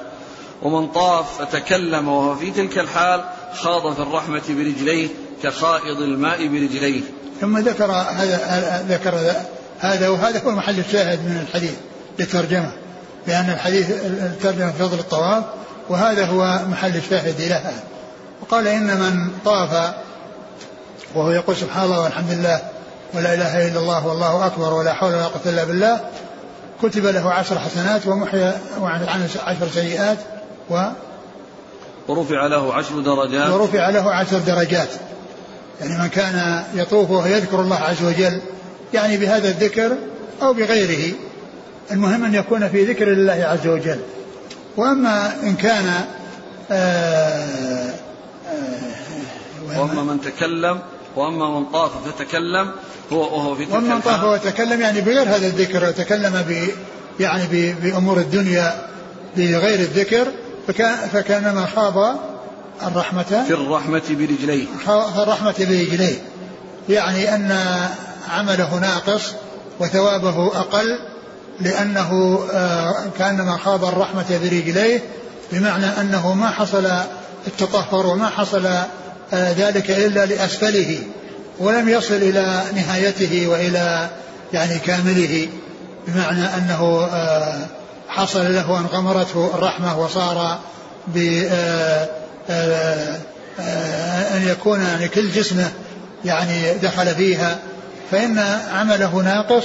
ومن 0.62 0.86
طاف 0.88 1.42
فتكلم 1.42 2.08
وهو 2.08 2.34
في 2.34 2.50
تلك 2.50 2.78
الحال 2.78 3.24
خاض 3.54 3.94
في 3.94 4.00
الرحمة 4.00 4.42
برجليه 4.48 5.08
كخائض 5.42 6.00
الماء 6.00 6.46
برجليه 6.46 7.00
ثم 7.40 7.58
ذكر 7.58 7.92
هذا 7.92 8.84
ذكر 8.88 9.14
هذا 9.80 10.08
وهذا 10.08 10.40
هو 10.40 10.50
محل 10.50 10.78
الشاهد 10.78 11.18
من 11.18 11.46
الحديث 11.48 11.74
للترجمة 12.18 12.70
لأن 13.26 13.50
الحديث 13.50 13.90
الترجمة 14.06 14.70
في 14.70 14.78
فضل 14.78 14.98
الطواف 14.98 15.44
وهذا 15.88 16.26
هو 16.26 16.58
محل 16.70 16.96
الشاهد 16.96 17.40
لها. 17.40 17.72
وقال 18.40 18.68
إن 18.68 18.86
من 18.86 19.30
طاف 19.44 19.94
وهو 21.14 21.30
يقول 21.30 21.56
سبحان 21.56 21.84
الله 21.84 22.00
والحمد 22.00 22.30
لله 22.30 22.60
ولا 23.14 23.34
إله 23.34 23.68
إلا 23.68 23.80
الله 23.80 24.06
والله 24.06 24.46
أكبر 24.46 24.74
ولا 24.74 24.92
حول 24.92 25.14
ولا 25.14 25.26
قوة 25.26 25.42
إلا 25.46 25.64
بالله 25.64 26.00
كتب 26.82 27.06
له 27.06 27.30
عشر 27.32 27.58
حسنات 27.58 28.06
ومحي 28.06 28.52
عن 28.82 29.28
عشر 29.46 29.68
سيئات 29.74 30.18
و 30.70 30.82
ورفع 32.08 32.46
له 32.46 32.74
عشر 32.74 33.00
درجات. 33.00 33.50
ورفع 33.50 33.90
له 33.90 34.14
عشر 34.14 34.38
درجات. 34.38 34.88
يعني 35.80 36.02
من 36.02 36.08
كان 36.08 36.64
يطوف 36.74 37.10
وهو 37.10 37.26
يذكر 37.26 37.60
الله 37.60 37.76
عز 37.76 38.02
وجل 38.02 38.40
يعني 38.94 39.16
بهذا 39.16 39.48
الذكر 39.48 39.96
أو 40.42 40.52
بغيره. 40.52 41.14
المهم 41.90 42.24
أن 42.24 42.34
يكون 42.34 42.68
في 42.68 42.84
ذكر 42.84 43.12
الله 43.12 43.44
عز 43.44 43.66
وجل. 43.66 44.00
وأما 44.76 45.42
إن 45.42 45.56
كان 45.56 46.04
آآ 46.70 47.94
آآ 48.46 48.78
وأما 49.76 50.02
من 50.02 50.20
تكلم 50.20 50.80
وأما 51.16 51.58
من 51.58 51.64
طاف 51.64 51.90
فتكلم 52.08 52.70
هو 53.12 53.20
وهو 53.20 53.54
في 53.54 53.64
تلك 53.64 53.74
وأما 53.74 53.94
من 53.94 54.00
طاف 54.00 54.24
وتكلم 54.24 54.80
يعني 54.80 55.00
بغير 55.00 55.22
هذا 55.22 55.46
الذكر 55.46 55.88
وتكلم 55.88 56.44
ب 56.48 56.68
يعني 57.20 57.72
بأمور 57.82 58.18
الدنيا 58.18 58.88
بغير 59.36 59.78
الذكر 59.78 60.26
فكان 60.68 60.96
فكانما 60.96 61.66
خاض 61.66 62.16
الرحمة 62.86 63.44
في 63.48 63.54
الرحمة 63.54 64.02
برجليه. 64.10 64.66
في 64.84 65.22
الرحمة 65.22 65.54
برجليه. 65.58 66.18
يعني 66.88 67.34
أن 67.34 67.56
عمله 68.30 68.78
ناقص 68.78 69.22
وثوابه 69.80 70.46
أقل 70.46 70.98
لأنه 71.60 72.40
آه، 72.52 72.94
كأنما 73.18 73.56
خاض 73.56 73.84
الرحمة 73.84 74.38
برجليه 74.42 75.02
بمعنى 75.52 75.86
أنه 75.86 76.34
ما 76.34 76.50
حصل 76.50 76.88
التطهر 77.46 78.06
وما 78.06 78.28
حصل 78.28 78.66
آه، 78.66 79.52
ذلك 79.52 79.90
إلا 79.90 80.26
لأسفله 80.26 80.98
ولم 81.58 81.88
يصل 81.88 82.14
إلى 82.14 82.62
نهايته 82.74 83.48
وإلى 83.48 84.08
يعني 84.52 84.78
كامله 84.78 85.48
بمعنى 86.08 86.44
أنه 86.44 87.08
آه، 87.12 87.66
حصل 88.08 88.54
له 88.54 88.78
أن 88.78 88.86
غمرته 88.86 89.50
الرحمة 89.54 90.00
وصار 90.00 90.58
ب 91.06 91.18
أن 94.36 94.48
يكون 94.48 94.80
يعني 94.80 95.08
كل 95.08 95.30
جسمه 95.30 95.72
يعني 96.24 96.74
دخل 96.74 97.14
فيها 97.14 97.58
فإن 98.10 98.38
عمله 98.72 99.22
ناقص 99.22 99.64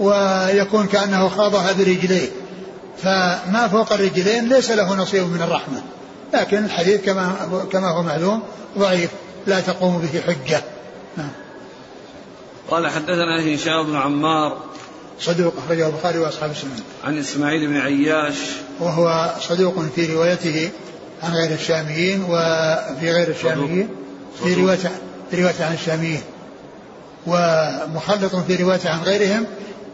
ويكون 0.00 0.86
كأنه 0.86 1.28
خاضها 1.28 1.72
برجليه 1.72 2.28
فما 3.02 3.68
فوق 3.72 3.92
الرجلين 3.92 4.48
ليس 4.48 4.70
له 4.70 4.94
نصيب 4.94 5.22
من 5.22 5.42
الرحمة. 5.42 5.82
لكن 6.34 6.64
الحديث 6.64 7.04
كما 7.04 7.34
كما 7.72 7.88
هو 7.88 8.02
معلوم 8.02 8.42
ضعيف 8.78 9.10
لا 9.46 9.60
تقوم 9.60 9.98
به 9.98 10.20
حجة. 10.20 10.62
نعم. 11.16 11.30
قال 12.70 12.88
حدثنا 12.88 13.54
هشام 13.54 13.86
بن 13.86 13.96
عمار 13.96 14.58
صدوق 15.20 15.54
أخرجه 15.64 15.86
البخاري 15.86 16.18
وأصحاب 16.18 16.50
السنن 16.50 16.80
عن 17.04 17.18
إسماعيل 17.18 17.66
بن 17.66 17.76
عياش 17.76 18.36
وهو 18.80 19.34
صدوق 19.40 19.84
في 19.94 20.14
روايته 20.14 20.70
عن 21.22 21.32
غير 21.32 21.50
الشاميين 21.50 22.22
وفي 22.22 23.12
غير 23.12 23.28
الشاميين 23.28 23.88
في 24.44 24.54
رواية 24.54 24.76
في 25.30 25.42
رواية 25.42 25.54
عن 25.60 25.74
الشاميين. 25.74 26.20
ومخلط 27.26 28.36
في 28.36 28.56
رواية 28.56 28.80
عن 28.84 29.00
غيرهم 29.02 29.46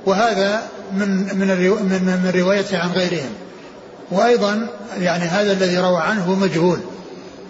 وهذا 0.07 0.63
من 0.93 1.09
من 1.09 1.49
من 1.49 2.21
من 2.25 2.33
روايته 2.35 2.79
عن 2.79 2.91
غيرهم. 2.91 3.31
وأيضا 4.11 4.69
يعني 4.99 5.25
هذا 5.25 5.53
الذي 5.53 5.79
روى 5.79 6.01
عنه 6.01 6.35
مجهول. 6.35 6.79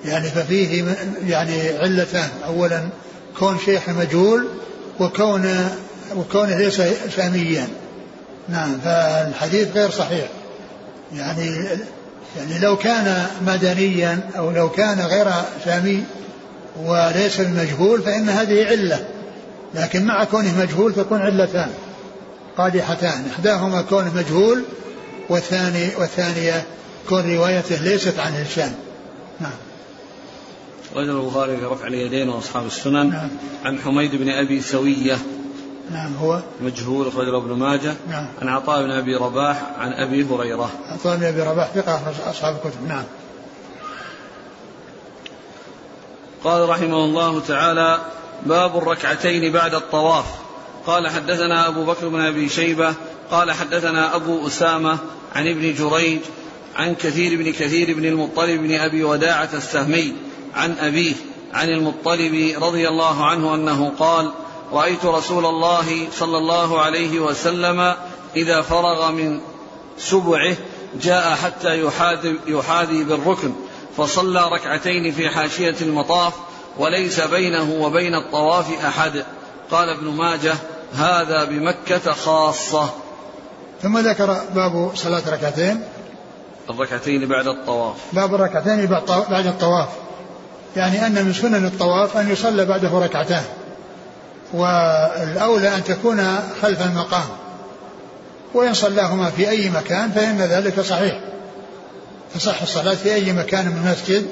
يعني 0.05 0.29
ففيه 0.29 0.85
يعني 1.27 1.69
علتان 1.79 2.29
اولا 2.47 2.83
كون 3.39 3.59
شيخ 3.65 3.89
مجهول 3.89 4.49
وكون 5.01 5.69
وكونه 6.17 6.59
ليس 6.59 6.83
شاميا. 7.17 7.69
نعم 8.49 8.79
فالحديث 8.85 9.69
غير 9.75 9.91
صحيح. 9.91 10.29
يعني 11.15 11.69
يعني 12.37 12.59
لو 12.59 12.77
كان 12.77 13.27
مدنيا 13.47 14.21
أو 14.39 14.51
لو 14.51 14.71
كان 14.71 15.01
غير 15.01 15.31
شامي 15.65 16.05
وليس 16.85 17.41
المجهول 17.41 18.03
فإن 18.03 18.29
هذه 18.29 18.67
علة. 18.67 19.05
لكن 19.75 20.05
مع 20.05 20.25
كونه 20.25 20.59
مجهول 20.59 20.95
تكون 20.95 21.21
علتان 21.21 21.71
قادحتان. 22.57 23.25
إحداهما 23.35 23.83
كونه 23.83 24.15
مجهول 24.15 24.65
والثاني 25.29 25.89
والثانية 25.99 26.65
كون 27.09 27.35
روايته 27.35 27.83
ليست 27.83 28.19
عن 28.19 28.33
هشام 28.33 28.73
نعم. 29.41 29.53
رجل 30.97 31.11
البخاري 31.11 31.57
في 31.57 31.65
رفع 31.65 31.87
اليدين 31.87 32.29
وأصحاب 32.29 32.67
السنن. 32.67 33.11
نعم. 33.11 33.29
عن 33.65 33.79
حميد 33.79 34.17
بن 34.17 34.29
أبي 34.29 34.61
سوية 34.61 35.19
نعم 35.91 36.15
هو 36.17 36.41
مجهول 36.61 37.09
اخرجه 37.09 37.37
ابن 37.37 37.53
ماجه. 37.53 37.95
نعم. 38.11 38.27
عن 38.43 38.49
عطاء 38.49 38.83
بن 38.83 38.91
أبي 38.91 39.15
رباح 39.17 39.63
عن 39.79 39.93
أبي 39.93 40.25
هريرة. 40.25 40.71
عطاء 40.89 41.17
بن 41.17 41.25
أبي 41.25 41.43
رباح 41.43 41.71
ثقة 41.75 42.13
أصحاب 42.31 42.57
الكتب. 42.57 42.89
نعم. 42.89 43.05
قال 46.45 46.69
رحمه 46.69 47.05
الله 47.05 47.41
تعالى 47.41 47.99
باب 48.47 48.79
الركعتين 48.79 49.53
بعد 49.53 49.75
الطواف. 49.75 50.27
قال 50.87 51.09
حدثنا 51.09 51.69
أبو 51.69 51.85
بكر 51.85 52.09
بن 52.09 52.21
أبي 52.21 52.49
شيبة. 52.49 52.95
قال 53.31 53.53
حدثنا 53.53 54.17
أبو 54.17 54.47
أسامة 54.47 54.99
عن 55.35 55.49
ابن 55.49 55.75
جريج 55.75 56.21
عن 56.77 56.95
كثير 56.95 57.37
بن 57.39 57.53
كثير 57.53 57.95
بن 57.97 58.05
المطلب 58.05 58.61
بن 58.61 58.75
أبي 58.75 59.05
وداعة 59.05 59.49
السهمي 59.55 60.15
عن 60.55 60.73
أبيه 60.79 61.15
عن 61.55 61.69
المطلب 61.69 62.63
رضي 62.63 62.89
الله 62.89 63.25
عنه 63.25 63.55
أنه 63.55 63.93
قال 63.99 64.31
رأيت 64.75 65.05
رسول 65.05 65.47
الله 65.47 66.09
صلى 66.13 66.39
الله 66.39 66.81
عليه 66.81 67.21
وسلم 67.21 67.95
إذا 68.37 68.63
فرغ 68.63 69.11
من 69.11 69.41
سبعه 69.99 70.57
جاء 71.03 71.35
حتى 71.35 71.81
يحاذي, 71.81 72.39
يحاذي 72.47 73.05
بالركن 73.05 73.53
فصلى 73.97 74.49
ركعتين 74.53 75.13
في 75.13 75.29
حاشية 75.29 75.75
المطاف 75.81 76.33
وليس 76.79 77.21
بينه 77.21 77.73
وبين 77.81 78.15
الطواف 78.15 78.85
أحد. 78.85 79.25
قال 79.71 79.89
ابن 79.89 80.07
ماجه 80.07 80.55
هذا 80.95 81.45
بمكة 81.45 82.13
خاصة. 82.13 82.91
ثم 83.83 83.99
ذكر 83.99 84.41
باب 84.55 84.91
صلاة 84.95 85.23
ركعتين. 85.31 85.83
الركعتين 86.71 87.29
بعد 87.29 87.47
الطواف. 87.47 87.97
باب 88.13 88.35
الركعتين 88.35 88.87
بعد 89.31 89.47
الطواف. 89.47 89.89
يعني 90.77 91.07
أن 91.07 91.25
من 91.25 91.33
سنن 91.33 91.67
الطواف 91.67 92.17
أن 92.17 92.31
يصلى 92.31 92.65
بعده 92.65 92.99
ركعتان. 92.99 93.45
والأولى 94.53 95.77
أن 95.77 95.85
تكون 95.85 96.39
خلف 96.63 96.83
المقام. 96.83 97.29
وإن 98.55 98.75
صلاهما 98.75 99.31
في 99.31 99.51
أي 99.51 99.71
مكان 99.71 100.11
فإن 100.11 100.39
ذلك 100.39 100.81
صحيح. 100.81 101.21
تصح 102.35 102.63
الصلاة 102.63 102.95
في 102.95 103.15
أي 103.15 103.33
مكان 103.33 103.67
من 103.67 103.87
المسجد 103.87 104.27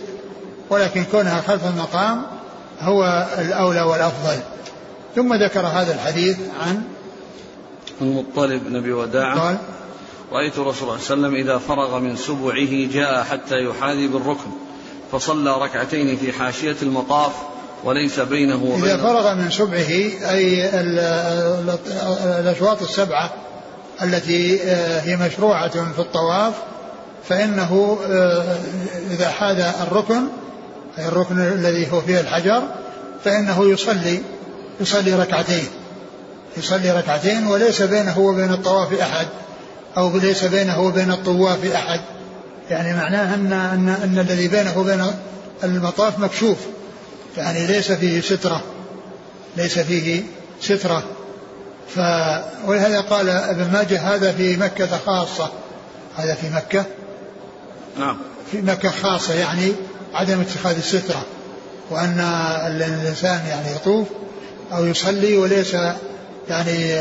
ولكن 0.71 1.05
كونها 1.05 1.41
خلف 1.41 1.67
المقام 1.67 2.23
هو 2.81 3.29
الأولى 3.39 3.83
والأفضل. 3.83 4.39
ثم 5.17 5.35
ذكر 5.35 5.67
هذا 5.67 5.95
الحديث 5.95 6.37
عن 6.61 6.83
المطلب 8.01 8.65
بن 8.65 8.77
أبي 8.77 8.93
وداعه 8.93 9.41
قال 9.41 9.57
رأيت 10.33 10.59
الرسول 10.59 10.75
صلى 10.75 10.83
الله 10.83 10.93
عليه 10.93 11.05
وسلم 11.05 11.35
إذا 11.35 11.59
فرغ 11.59 11.99
من 11.99 12.17
سبعه 12.17 12.93
جاء 12.93 13.25
حتى 13.25 13.65
يحاذي 13.65 14.09
بالركن 14.09 14.51
فصلى 15.13 15.57
ركعتين 15.59 16.17
في 16.17 16.33
حاشية 16.33 16.77
المطاف 16.83 17.33
وليس 17.85 18.21
بينه 18.21 18.65
وبين 18.65 18.85
إذا 18.85 18.97
فرغ 18.97 19.35
من 19.35 19.51
سبعه 19.51 20.31
أي 20.31 20.71
الأشواط 22.41 22.83
السبعة 22.83 23.31
التي 24.03 24.63
آه، 24.63 25.01
هي 25.01 25.17
مشروعة 25.17 25.71
في 25.71 25.99
الطواف 25.99 26.55
فإنه 27.29 27.99
آه، 28.11 28.57
إذا 29.11 29.29
حاذ 29.29 29.61
الركن 29.61 30.23
أي 30.99 31.09
الركن 31.09 31.39
الذي 31.39 31.93
هو 31.93 32.01
فيه 32.01 32.21
الحجر 32.21 32.63
فإنه 33.25 33.65
يصلي 33.65 34.23
يصلي 34.81 35.15
ركعتين. 35.15 35.67
يصلي 36.57 36.91
ركعتين 36.91 37.47
وليس 37.47 37.83
بينه 37.83 38.19
وبين 38.19 38.53
الطواف 38.53 39.01
أحد 39.01 39.27
أو 39.97 40.17
ليس 40.17 40.45
بينه 40.45 40.81
وبين 40.81 41.11
الطواف 41.11 41.73
أحد. 41.75 42.01
يعني 42.71 42.97
معناه 42.97 43.35
أن, 43.35 43.53
أن, 43.53 43.89
أن 43.89 44.19
الذي 44.19 44.49
بينه 44.49 44.79
وبين 44.79 45.07
المطاف 45.65 46.19
مكشوف. 46.19 46.59
يعني 47.37 47.67
ليس 47.67 47.93
فيه 47.93 48.21
سترة 48.21 48.63
ليس 49.57 49.79
فيه 49.79 50.23
سترة. 50.61 51.03
ف 51.95 51.99
ولهذا 52.67 53.01
قال 53.01 53.29
ابن 53.29 53.73
ماجه 53.73 54.15
هذا 54.15 54.33
في 54.33 54.57
مكة 54.57 54.99
خاصة. 55.07 55.51
هذا 56.17 56.35
في 56.35 56.51
مكة؟ 56.51 56.85
نعم. 57.99 58.17
في 58.53 58.63
مكة 58.63 58.91
خاصة 58.91 59.35
يعني 59.35 59.73
عدم 60.15 60.41
اتخاذ 60.41 60.77
السترة. 60.77 61.23
وأن 61.91 62.21
الإنسان 62.67 63.47
يعني 63.49 63.77
يطوف 63.77 64.07
أو 64.73 64.87
يصلي 64.87 65.37
وليس 65.37 65.77
يعني 66.49 66.95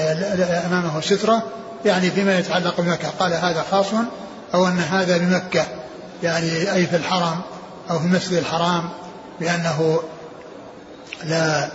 أمامه 0.65 1.01
سترة 1.01 1.43
يعني 1.85 2.11
فيما 2.11 2.39
يتعلق 2.39 2.81
بمكة. 2.81 3.09
قال 3.19 3.33
هذا 3.33 3.65
خاص 3.71 3.87
أو 4.53 4.67
أن 4.67 4.79
هذا 4.79 5.17
بمكة 5.17 5.65
يعني 6.23 6.73
أي 6.73 6.85
في 6.87 6.95
الحرم 6.95 7.41
أو 7.91 7.99
في 7.99 8.05
المسجد 8.05 8.33
الحرام 8.33 8.89
بأنه 9.39 9.99
لا 11.25 11.69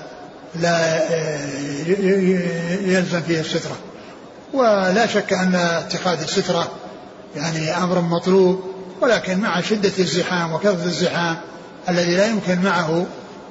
لا 0.54 1.09
يلزم 2.80 3.20
فيه 3.20 3.40
السترة. 3.40 3.76
ولا 4.52 5.06
شك 5.06 5.32
أن 5.32 5.54
اتخاذ 5.54 6.22
السترة 6.22 6.68
يعني 7.37 7.76
أمر 7.76 8.00
مطلوب 8.00 8.64
ولكن 9.00 9.38
مع 9.38 9.61
شدة 9.61 9.92
الزحام 9.98 10.52
وكثرة 10.52 10.85
الزحام 10.85 11.37
الذي 11.88 12.16
لا 12.16 12.26
يمكن 12.26 12.62
معه 12.62 13.06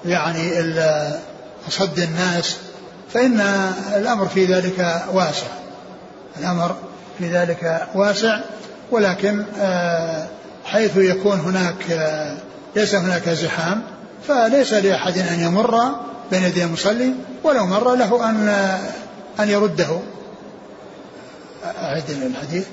يعني 0.05 0.51
صد 1.69 1.99
الناس 1.99 2.55
فإن 3.13 3.39
الأمر 3.95 4.27
في 4.27 4.45
ذلك 4.45 5.03
واسع. 5.13 5.47
الأمر 6.39 6.75
في 7.17 7.27
ذلك 7.27 7.87
واسع 7.95 8.39
ولكن 8.91 9.45
آه، 9.59 10.27
حيث 10.65 10.97
يكون 10.97 11.39
هناك 11.39 11.91
آه، 11.91 12.37
ليس 12.75 12.95
هناك 12.95 13.29
زحام 13.29 13.83
فليس 14.27 14.73
لأحد 14.73 15.17
أن 15.17 15.39
يمر 15.39 15.95
بين 16.31 16.43
يدي 16.43 16.63
المصلي 16.63 17.13
ولو 17.43 17.65
مر 17.65 17.95
له 17.95 18.29
أن 18.29 18.47
آه، 18.47 18.79
أن 19.39 19.49
يرده. 19.49 19.99
أعد 21.65 22.09
الحديث. 22.09 22.67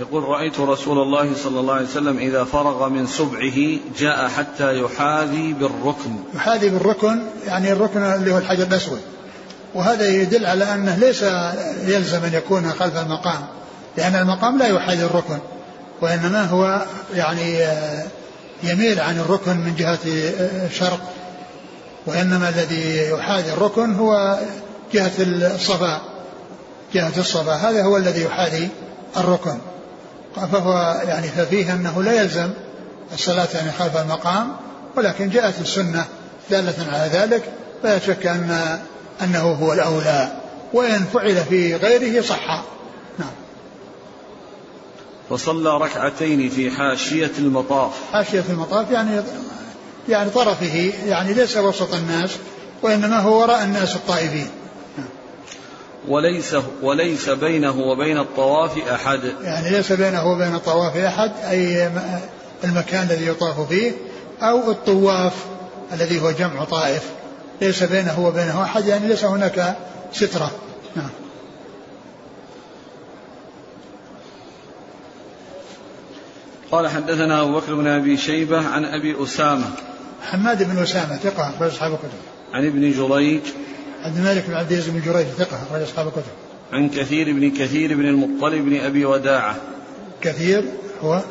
يقول 0.00 0.22
رأيت 0.22 0.60
رسول 0.60 0.98
الله 0.98 1.34
صلى 1.44 1.60
الله 1.60 1.74
عليه 1.74 1.86
وسلم 1.86 2.18
إذا 2.18 2.44
فرغ 2.44 2.88
من 2.88 3.06
سبعه 3.06 3.78
جاء 3.98 4.28
حتى 4.28 4.80
يحاذي 4.80 5.52
بالركن. 5.52 6.16
يحاذي 6.34 6.68
بالركن 6.68 7.22
يعني 7.46 7.72
الركن 7.72 8.02
اللي 8.02 8.32
هو 8.32 8.38
الحجر 8.38 8.66
الأسود. 8.66 9.00
وهذا 9.74 10.08
يدل 10.08 10.46
على 10.46 10.74
أنه 10.74 10.96
ليس 10.96 11.22
يلزم 11.86 12.24
أن 12.24 12.34
يكون 12.34 12.70
خلف 12.70 12.96
المقام 12.96 13.46
لأن 13.96 14.14
المقام 14.14 14.58
لا 14.58 14.66
يحاذي 14.66 15.04
الركن 15.04 15.38
وإنما 16.00 16.44
هو 16.44 16.86
يعني 17.14 17.58
يميل 18.62 19.00
عن 19.00 19.18
الركن 19.18 19.56
من 19.56 19.74
جهة 19.78 19.98
الشرق 20.66 21.00
وإنما 22.06 22.48
الذي 22.48 23.10
يحاذي 23.10 23.52
الركن 23.52 23.94
هو 23.94 24.38
جهة 24.92 25.12
الصفا 25.18 26.00
جهة 26.94 27.12
الصفا. 27.18 27.52
هذا 27.52 27.82
هو 27.82 27.96
الذي 27.96 28.22
يحاذي 28.22 28.68
الركن. 29.16 29.58
فهو 30.36 31.00
يعني 31.04 31.28
ففيه 31.28 31.72
أنه 31.72 32.02
لا 32.02 32.22
يلزم 32.22 32.50
الصلاة 33.14 33.48
يعني 33.54 33.72
خلف 33.72 33.96
المقام 33.96 34.52
ولكن 34.96 35.28
جاءت 35.28 35.60
السنة 35.60 36.04
دالة 36.50 36.74
على 36.92 37.10
ذلك 37.12 37.42
فلا 37.82 37.98
شك 37.98 38.26
أن 38.26 38.78
أنه 39.22 39.42
هو 39.42 39.72
الأولى 39.72 40.28
وإن 40.72 41.04
فعل 41.12 41.36
في 41.36 41.76
غيره 41.76 42.22
صح. 42.22 42.64
وصلى 45.30 45.78
ركعتين 45.78 46.48
في 46.48 46.70
حاشية 46.70 47.30
المطاف. 47.38 47.92
حاشية 48.12 48.44
المطاف 48.48 48.90
يعني 48.90 49.22
يعني 50.08 50.30
طرفه 50.30 50.92
يعني 51.06 51.34
ليس 51.34 51.56
وسط 51.56 51.94
الناس 51.94 52.30
وإنما 52.82 53.18
هو 53.18 53.40
وراء 53.40 53.64
الناس 53.64 53.96
الطائفين. 53.96 54.50
وليس 56.08 56.56
وليس 56.82 57.28
بينه 57.28 57.80
وبين 57.80 58.18
الطواف 58.18 58.88
أحد. 58.88 59.20
يعني 59.42 59.70
ليس 59.70 59.92
بينه 59.92 60.26
وبين 60.26 60.54
الطواف 60.54 60.96
أحد 60.96 61.32
أي 61.50 61.90
المكان 62.64 63.02
الذي 63.10 63.26
يطاف 63.26 63.68
فيه 63.68 63.92
أو 64.42 64.70
الطواف 64.70 65.32
الذي 65.92 66.20
هو 66.20 66.30
جمع 66.30 66.64
طائف. 66.64 67.02
ليس 67.60 67.82
بينه 67.82 68.20
وبينه 68.20 68.62
أحد 68.62 68.86
يعني 68.86 69.08
ليس 69.08 69.24
هناك 69.24 69.76
سترة. 70.12 70.50
قال 76.72 76.88
حدثنا 76.88 77.42
أبو 77.42 77.60
بكر 77.60 77.74
بن 77.74 77.86
أبي 77.86 78.16
شيبة 78.16 78.68
عن 78.68 78.84
أبي 78.84 79.22
أسامة. 79.22 79.66
حماد 80.22 80.62
بن 80.62 80.82
أسامة 80.82 81.16
ثقة 81.16 81.50
أخرج 81.50 81.70
أصحاب 81.70 81.92
الكتب. 81.92 82.08
عن 82.52 82.66
ابن 82.66 82.90
جريج. 82.92 83.40
عبد 84.04 84.16
الملك 84.16 84.44
بن 84.48 84.54
عبد 84.54 84.72
العزيز 84.72 84.88
بن 84.88 85.00
جريج 85.00 85.26
ثقة 85.26 85.62
أخرج 85.62 85.82
أصحاب 85.82 86.06
الكتب. 86.06 86.32
عن 86.72 86.88
كثير 86.88 87.32
بن 87.32 87.50
كثير 87.50 87.96
بن 87.96 88.06
المطلب 88.06 88.64
بن 88.64 88.76
أبي 88.76 89.04
وداعة. 89.04 89.56
كثير 90.20 90.64
هو؟ 91.02 91.22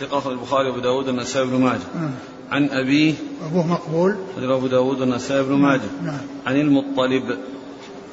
ثقة 0.00 0.18
أخرج 0.18 0.32
البخاري 0.32 0.68
وأبو 0.68 0.80
داود 0.80 1.06
والنسائي 1.08 1.46
بن 1.46 1.56
ماجه. 1.60 1.78
م. 1.94 2.10
عن 2.50 2.68
أبيه 2.68 3.14
أبوه 3.46 3.66
مقبول. 3.66 4.16
أخرج 4.36 4.50
أبو 4.50 4.66
داود 4.66 5.00
والنسائي 5.00 5.42
بن 5.42 5.52
ماجه. 5.52 5.80
نعم. 6.02 6.18
عن 6.46 6.56
المطلب. 6.56 7.38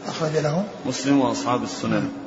أخرج 0.08 0.38
له. 0.38 0.66
مسلم 0.86 1.20
وأصحاب 1.20 1.64
السنن. 1.64 2.23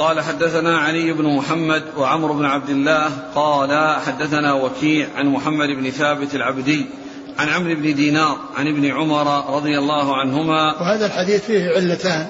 قال 0.00 0.20
حدثنا 0.20 0.78
علي 0.78 1.12
بن 1.12 1.24
محمد 1.36 1.82
وعمر 1.96 2.32
بن 2.32 2.44
عبد 2.44 2.70
الله 2.70 3.10
قال 3.34 4.00
حدثنا 4.00 4.52
وكيع 4.52 5.08
عن 5.16 5.26
محمد 5.26 5.68
بن 5.68 5.90
ثابت 5.90 6.34
العبدي 6.34 6.86
عن 7.38 7.48
عمرو 7.48 7.74
بن 7.74 7.94
دينار 7.94 8.38
عن 8.56 8.68
ابن 8.68 8.90
عمر 8.90 9.56
رضي 9.56 9.78
الله 9.78 10.16
عنهما. 10.16 10.80
وهذا 10.80 11.06
الحديث 11.06 11.44
فيه 11.44 11.70
علتان. 11.76 12.26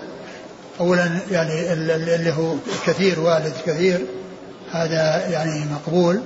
اولا 0.80 1.18
يعني 1.30 1.72
اللي 1.72 2.32
هو 2.32 2.54
كثير 2.86 3.20
والد 3.20 3.54
كثير. 3.66 4.00
هذا 4.70 5.28
يعني 5.28 5.64
مقبول. 5.72 6.20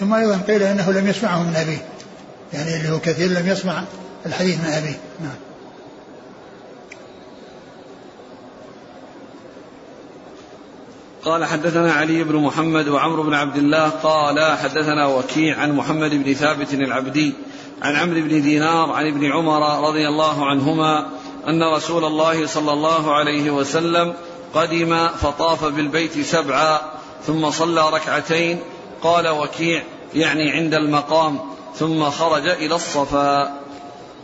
ثم 0.00 0.14
أيضا 0.14 0.40
قيل 0.48 0.62
إنه 0.62 0.92
لم 0.92 1.08
يسمعه 1.08 1.42
من 1.42 1.56
أبيه. 1.56 1.84
يعني 2.52 2.76
اللي 2.76 2.90
هو 2.90 2.98
كثير 2.98 3.28
لم 3.28 3.48
يسمع 3.48 3.82
الحديث 4.26 4.58
من 4.58 4.72
أبيه. 4.72 4.98
نعم. 5.20 5.45
قال 11.26 11.44
حدثنا 11.44 11.92
علي 11.92 12.24
بن 12.24 12.36
محمد 12.36 12.88
وعمرو 12.88 13.22
بن 13.22 13.34
عبد 13.34 13.56
الله 13.56 13.88
قال 13.88 14.58
حدثنا 14.58 15.06
وكيع 15.06 15.58
عن 15.58 15.72
محمد 15.72 16.10
بن 16.10 16.34
ثابت 16.34 16.74
العبدي 16.74 17.34
عن 17.82 17.96
عمرو 17.96 18.20
بن 18.20 18.42
دينار 18.42 18.90
عن 18.90 19.06
ابن 19.06 19.32
عمر 19.32 19.88
رضي 19.88 20.08
الله 20.08 20.46
عنهما 20.46 21.06
أن 21.48 21.62
رسول 21.74 22.04
الله 22.04 22.46
صلى 22.46 22.72
الله 22.72 23.14
عليه 23.14 23.50
وسلم 23.50 24.14
قدم 24.54 25.08
فطاف 25.08 25.64
بالبيت 25.64 26.20
سبعا 26.20 26.80
ثم 27.26 27.50
صلى 27.50 27.90
ركعتين. 27.90 28.58
قال 29.02 29.28
وكيع 29.28 29.82
يعني 30.14 30.50
عند 30.50 30.74
المقام 30.74 31.38
ثم 31.78 32.10
خرج 32.10 32.48
إلى 32.48 32.74
الصفا. 32.74 33.60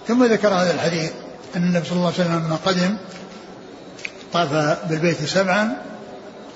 ثم 0.09 0.25
ذكر 0.25 0.49
هذا 0.49 0.75
الحديث 0.75 1.13
أن 1.57 1.63
النبي 1.63 1.87
صلى 1.87 1.97
الله 1.97 2.13
عليه 2.13 2.25
وسلم 2.25 2.47
لما 2.47 2.59
قدم 2.67 2.97
طاف 4.33 4.79
بالبيت 4.89 5.25
سبعا 5.25 5.92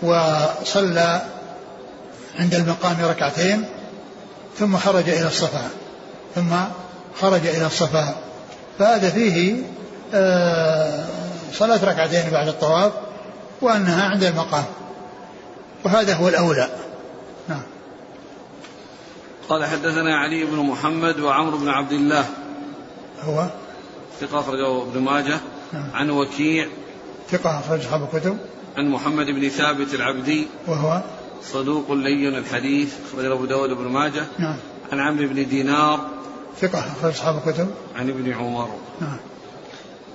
وصلى 0.03 1.23
عند 2.39 2.55
المقام 2.55 2.97
ركعتين 3.05 3.65
ثم 4.59 4.77
خرج 4.77 5.09
إلى 5.09 5.27
الصفا 5.27 5.69
ثم 6.35 6.55
خرج 7.21 7.47
إلى 7.47 7.67
الصفا. 7.67 8.15
فهذا 8.79 9.11
فيه 9.11 9.63
آه، 10.15 11.07
صلاة 11.53 11.85
ركعتين 11.85 12.31
بعد 12.31 12.49
الطواف 12.49 12.93
وأنها 13.61 14.09
عند 14.09 14.25
المقام. 14.25 14.65
وهذا 15.85 16.15
هو 16.15 16.29
الأولى. 16.29 16.69
نعم. 17.49 17.63
قال 19.49 19.65
حدثنا 19.65 20.17
علي 20.17 20.45
بن 20.45 20.57
محمد 20.57 21.21
وعمرو 21.21 21.59
بن 21.59 21.69
عبد 21.69 21.93
الله. 21.93 22.25
هو؟ 23.23 23.47
ثقة 24.21 24.41
أخرجه 24.41 24.83
ابن 24.83 25.01
ماجه. 25.01 25.39
نعم. 25.73 25.91
عن 25.95 26.11
وكيع. 26.11 26.67
ثقة 27.31 27.61
أخرج 27.61 27.81
أصحاب 27.81 28.09
الكتب 28.15 28.39
عن 28.77 28.89
محمد 28.89 29.27
بن 29.27 29.49
ثابت 29.49 29.95
العبدي. 29.95 30.47
وهو 30.67 31.03
صدوق 31.43 31.93
لين 31.93 32.35
الحديث 32.35 32.95
أخرج 33.09 33.25
أبو 33.25 33.45
داود 33.45 33.71
بن 33.71 33.89
ماجه. 33.89 34.25
نعم. 34.39 34.57
عن 34.93 35.01
عمرو 35.01 35.29
بن 35.29 35.49
دينار. 35.49 36.11
ثقة 36.61 36.79
أخرج 36.79 37.11
أصحاب 37.11 37.43
الكتب. 37.47 37.69
عن 37.97 38.09
ابن 38.09 38.33
عمر. 38.33 38.69
نعم. 39.01 39.19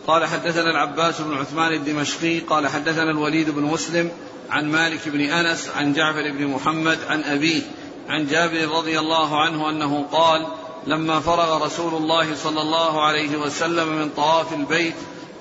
قال 0.07 0.25
حدثنا 0.25 0.69
العباس 0.71 1.21
بن 1.21 1.33
عثمان 1.33 1.73
الدمشقي 1.73 2.39
قال 2.39 2.67
حدثنا 2.67 3.11
الوليد 3.11 3.49
بن 3.49 3.61
مسلم 3.61 4.11
عن 4.49 4.71
مالك 4.71 5.09
بن 5.09 5.21
أنس 5.21 5.69
عن 5.77 5.93
جعفر 5.93 6.31
بن 6.31 6.47
محمد 6.47 6.99
عن 7.09 7.23
أبيه 7.23 7.61
عن 8.09 8.27
جابر 8.27 8.77
رضي 8.77 8.99
الله 8.99 9.41
عنه 9.41 9.69
أنه 9.69 10.05
قال 10.11 10.47
لما 10.87 11.19
فرغ 11.19 11.65
رسول 11.65 11.93
الله 11.93 12.35
صلى 12.35 12.61
الله 12.61 13.05
عليه 13.05 13.37
وسلم 13.37 13.87
من 13.87 14.09
طواف 14.09 14.53
البيت 14.53 14.95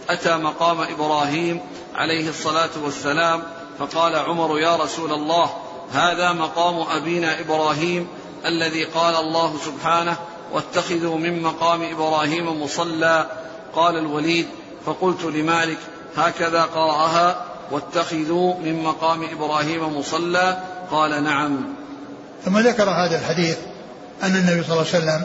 أتى 0.08 0.36
مقام 0.36 0.80
إبراهيم 0.80 1.60
عليه 1.94 2.28
الصلاة 2.28 2.70
والسلام 2.84 3.42
فقال 3.78 4.16
عمر 4.16 4.58
يا 4.58 4.76
رسول 4.76 5.12
الله 5.12 5.50
هذا 5.92 6.32
مقام 6.32 6.86
أبينا 6.90 7.40
إبراهيم 7.40 8.08
الذي 8.46 8.84
قال 8.84 9.16
الله 9.16 9.56
سبحانه 9.64 10.16
واتخذوا 10.52 11.18
من 11.18 11.42
مقام 11.42 11.82
إبراهيم 11.82 12.62
مصلى 12.62 13.26
قال 13.74 13.96
الوليد. 13.96 14.46
فقلت 14.86 15.24
لمالك 15.24 15.78
هكذا 16.16 16.62
قرأها 16.62 17.44
واتخذوا 17.70 18.54
من 18.54 18.82
مقام 18.82 19.22
إبراهيم 19.32 19.98
مصلى 19.98 20.58
قال 20.90 21.24
نعم. 21.24 21.58
ثم 22.44 22.58
ذكر 22.58 22.90
هذا 22.90 23.18
الحديث 23.18 23.58
أن 24.22 24.36
النبي 24.36 24.62
صلى 24.62 24.72
الله 24.72 24.86
عليه 24.94 24.98
وسلم 25.04 25.22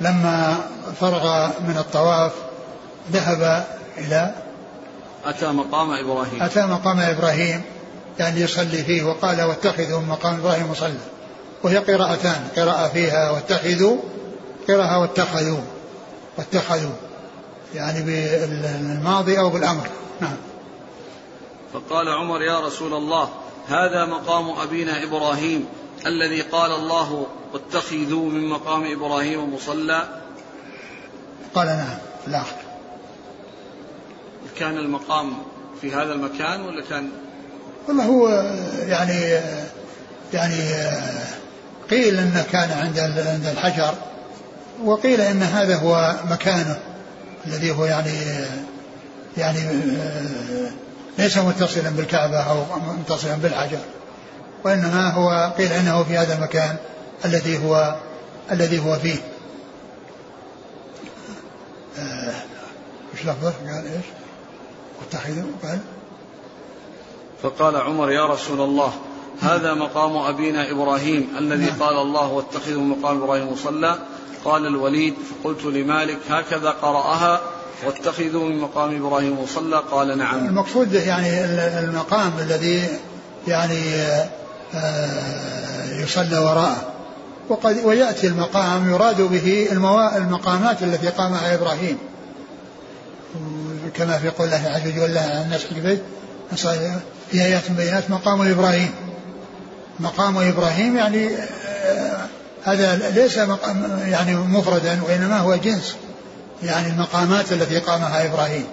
لما 0.00 0.56
فرغ 1.00 1.46
من 1.46 1.76
الطواف 1.78 2.32
ذهب 3.12 3.66
إلى 3.98 4.34
أتى 5.24 5.46
مقام 5.46 5.90
إبراهيم. 5.90 6.42
أتى 6.42 6.66
مقام 6.66 7.00
إبراهيم 7.00 7.62
يعني 8.18 8.40
يصلي 8.40 8.84
فيه 8.84 9.02
وقال 9.02 9.42
واتخذوا 9.42 10.00
من 10.00 10.08
مقام 10.08 10.34
إبراهيم 10.40 10.70
مصلى. 10.70 10.98
وهي 11.62 11.78
قراءتان 11.78 12.48
قراءة 12.56 12.88
فيها 12.88 13.30
واتخذوا 13.30 13.96
قراءة 14.68 14.98
واتخذوا 14.98 15.60
واتخذوا 16.38 16.94
يعني 17.74 18.02
بالماضي 18.02 19.38
أو 19.38 19.50
بالأمر. 19.50 19.88
نعم. 20.20 20.36
فقال 21.72 22.08
عمر 22.08 22.42
يا 22.42 22.60
رسول 22.60 22.94
الله 22.94 23.28
هذا 23.68 24.04
مقام 24.04 24.50
أبينا 24.50 25.02
إبراهيم 25.02 25.66
الذي 26.06 26.40
قال 26.40 26.72
الله 26.72 27.26
واتخذوا 27.52 28.30
من 28.30 28.48
مقام 28.48 28.92
إبراهيم 28.92 29.54
مصلى 29.54 30.08
قال 31.54 31.66
نعم 31.66 31.98
لا 32.26 32.42
كان 34.58 34.78
المقام 34.78 35.32
في 35.80 35.92
هذا 35.92 36.12
المكان 36.12 36.60
ولا 36.60 36.82
كان 36.90 37.10
والله 37.88 38.04
هو 38.04 38.28
يعني 38.88 39.40
يعني 40.32 40.60
قيل 41.90 42.18
إنه 42.18 42.44
كان 42.52 42.70
عند 42.70 42.98
عند 42.98 43.46
الحجر 43.46 43.94
وقيل 44.84 45.20
إن 45.20 45.42
هذا 45.42 45.76
هو 45.76 46.14
مكانه 46.30 46.78
الذي 47.46 47.70
هو 47.70 47.84
يعني 47.84 48.12
يعني 49.36 49.60
ليس 51.18 51.38
متصلا 51.38 51.90
بالكعبة 51.90 52.38
أو 52.38 52.64
متصلا 52.78 53.34
بالحجر 53.34 53.78
وإنما 54.64 55.10
هو 55.10 55.52
قيل 55.58 55.72
إنه 55.72 56.04
في 56.04 56.18
هذا 56.18 56.34
المكان 56.34 56.76
الذي 57.24 57.58
هو 57.58 57.96
الذي 58.52 58.78
هو 58.78 58.98
فيه. 58.98 59.18
إيش 63.14 63.22
لفظه؟ 63.26 63.52
قال 63.66 63.86
إيش؟ 63.86 64.04
واتخذوا 65.00 65.52
قال. 65.62 65.78
فقال 67.42 67.76
عمر 67.76 68.10
يا 68.10 68.26
رسول 68.26 68.60
الله 68.60 68.92
هذا 69.40 69.74
مقام 69.74 70.16
أبينا 70.16 70.70
إبراهيم 70.70 71.28
الذي 71.38 71.66
نعم. 71.66 71.82
قال 71.82 71.96
الله 71.96 72.32
واتخذوا 72.32 72.82
مقام 72.82 73.22
إبراهيم 73.22 73.52
مصلى 73.52 73.98
قال 74.44 74.66
الوليد 74.66 75.14
فقلت 75.14 75.64
لمالك 75.64 76.18
هكذا 76.28 76.70
قرأها 76.70 77.40
واتخذوا 77.86 78.48
من 78.48 78.58
مقام 78.58 78.96
إبراهيم 78.96 79.42
مصلى 79.42 79.82
قال 79.90 80.18
نعم. 80.18 80.46
المقصود 80.46 80.94
يعني 80.94 81.44
المقام 81.80 82.32
الذي 82.38 82.88
يعني 83.48 83.80
آه، 84.74 86.00
يصلى 86.02 86.38
وراءه. 86.38 86.90
وقد 87.48 87.84
ويأتي 87.84 88.26
المقام 88.26 88.90
يراد 88.90 89.20
به 89.20 89.68
المقامات 90.16 90.82
التي 90.82 91.08
قامها 91.08 91.54
إبراهيم. 91.54 91.98
كما 93.96 94.18
في 94.18 94.28
قول 94.28 94.46
الله 94.46 94.70
عز 94.70 94.88
وجل 94.88 95.18
الناس 95.18 95.64
حج 95.64 95.76
البيت 95.76 96.02
في 97.30 97.42
آيات 97.42 97.70
بينات 97.70 98.10
مقام 98.10 98.50
إبراهيم. 98.50 98.90
مقام 100.00 100.38
إبراهيم 100.38 100.96
يعني 100.96 101.28
آه، 101.84 102.26
هذا 102.64 103.10
ليس 103.10 103.38
مقام 103.38 104.00
يعني 104.06 104.34
مفردا 104.34 105.00
وإنما 105.02 105.38
هو 105.38 105.56
جنس. 105.56 105.94
يعني 106.62 106.86
المقامات 106.88 107.52
التي 107.52 107.78
قامها 107.78 108.26
إبراهيم. 108.26 108.64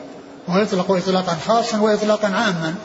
ويطلق 0.47 0.91
إطلاقا 0.91 1.37
خاصا 1.47 1.79
وإطلاقا 1.79 2.27
عاما. 2.27 2.75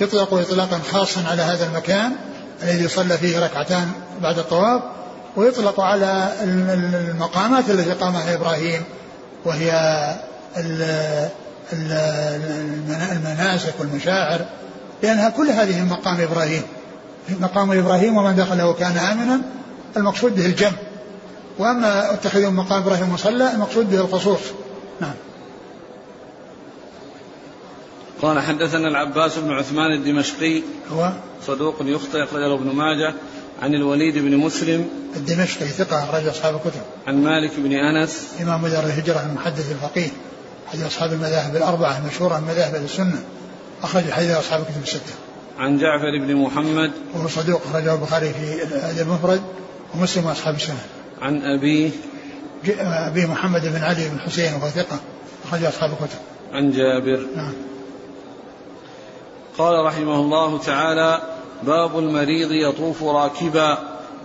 يطلق 0.00 0.34
إطلاقا 0.34 0.80
خاصا 0.92 1.24
على 1.30 1.42
هذا 1.42 1.66
المكان 1.66 2.12
الذي 2.62 2.88
صلى 2.88 3.18
فيه 3.18 3.38
ركعتان 3.38 3.90
بعد 4.22 4.38
الطواف 4.38 4.82
ويطلق 5.36 5.80
على 5.80 6.32
المقامات 6.42 7.70
التي 7.70 7.92
قامها 7.92 8.34
إبراهيم 8.34 8.82
وهي 9.44 9.72
المناسك 13.12 13.74
والمشاعر 13.80 14.46
لأنها 15.02 15.28
كل 15.30 15.48
هذه 15.50 15.84
مقام 15.84 16.20
إبراهيم. 16.20 16.62
مقام 17.40 17.72
إبراهيم 17.72 18.16
ومن 18.16 18.36
دخله 18.36 18.72
كان 18.72 18.96
آمنا 18.96 19.40
المقصود 19.96 20.36
به 20.36 20.46
الجمع. 20.46 20.72
وأما 21.58 22.14
اتخذوا 22.14 22.50
مقام 22.50 22.82
إبراهيم 22.82 23.12
مصلى 23.12 23.52
المقصود 23.52 23.90
به 23.90 24.00
الخصوص 24.00 24.40
نعم. 25.00 25.14
قال 28.22 28.40
حدثنا 28.40 28.88
العباس 28.88 29.38
بن 29.38 29.52
عثمان 29.52 29.92
الدمشقي 29.92 30.62
هو؟ 30.92 31.12
صدوق 31.46 31.74
يخطئ 31.80 32.24
أخرجه 32.24 32.54
ابن 32.54 32.66
ماجه 32.66 33.14
عن 33.62 33.74
الوليد 33.74 34.18
بن 34.18 34.36
مسلم. 34.36 34.88
الدمشقي 35.16 35.66
ثقة 35.66 36.04
أخرج 36.04 36.26
أصحاب 36.26 36.54
الكتب. 36.54 36.80
عن 37.06 37.22
مالك 37.24 37.50
بن 37.58 37.72
أنس. 37.72 38.28
إمام 38.42 38.66
دار 38.66 38.84
الهجرة 38.84 39.26
المحدث 39.30 39.72
الفقيه. 39.72 40.08
أحد 40.70 40.82
أصحاب 40.82 41.12
المذاهب 41.12 41.56
الأربعة 41.56 41.98
المشهورة 41.98 42.38
من 42.38 42.48
مذاهب 42.48 42.74
السنة. 42.74 43.22
أخرج 43.82 44.10
حديث 44.10 44.30
أصحاب 44.30 44.60
الكتب 44.60 44.82
الستة. 44.82 45.14
عن 45.58 45.78
جعفر 45.78 46.26
بن 46.26 46.36
محمد. 46.36 46.90
وهو 47.14 47.28
صدوق 47.28 47.62
أخرجه 47.70 47.94
البخاري 47.94 48.32
في 48.32 48.62
الأدب 48.62 49.00
المفرد 49.00 49.42
ومسلم 49.94 50.26
وأصحاب 50.26 50.54
السنة. 50.54 50.82
عن 51.22 51.42
أبيه 51.42 51.90
أبي 52.80 53.26
محمد 53.26 53.62
بن 53.62 53.82
علي 53.82 54.08
بن 54.08 54.20
حسين 54.20 54.54
وهو 54.54 54.68
ثقة 54.68 55.00
أخرج 55.48 55.64
أصحاب 55.64 55.90
الكتب. 55.90 56.18
عن 56.52 56.70
جابر. 56.70 57.26
نعم. 57.36 57.52
قال 59.58 59.86
رحمه 59.86 60.14
الله 60.14 60.58
تعالى 60.58 61.22
باب 61.62 61.98
المريض 61.98 62.52
يطوف 62.52 63.02
راكبا. 63.02 63.78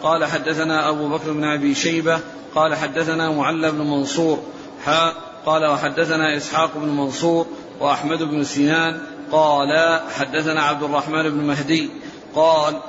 قال 0.04 0.26
حدثنا 0.26 0.90
أبو 0.90 1.10
بكر 1.10 1.32
بن 1.32 1.44
أبي 1.44 1.76
شيبة. 1.76 2.20
قال 2.56 2.76
حدثنا 2.76 3.32
معل 3.32 3.72
بن 3.72 3.78
منصور. 3.78 4.40
حاء 4.86 5.14
قال 5.46 5.66
وحدثنا 5.66 6.38
إسحاق 6.38 6.72
بن 6.76 6.88
منصور 6.88 7.48
وأحمد 7.80 8.24
بن 8.24 8.44
سنان 8.44 9.02
قال 9.32 10.00
حدثنا 10.20 10.62
عبد 10.62 10.84
الرحمن 10.84 11.30
بن 11.30 11.38
مهدي 11.38 11.90
قال 12.36 12.82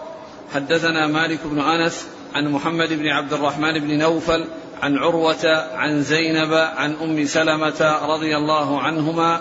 حدثنا 0.54 1.06
مالك 1.06 1.40
بن 1.44 1.60
أنس 1.60 2.06
عن 2.34 2.48
محمد 2.48 2.88
بن 2.92 3.08
عبد 3.08 3.32
الرحمن 3.32 3.78
بن 3.78 3.98
نوفل 3.98 4.44
عن 4.82 4.98
عروة 4.98 5.66
عن 5.74 6.02
زينب 6.02 6.52
عن 6.52 6.94
أم 6.94 7.26
سلمة 7.26 7.98
رضي 8.06 8.36
الله 8.36 8.80
عنهما 8.80 9.40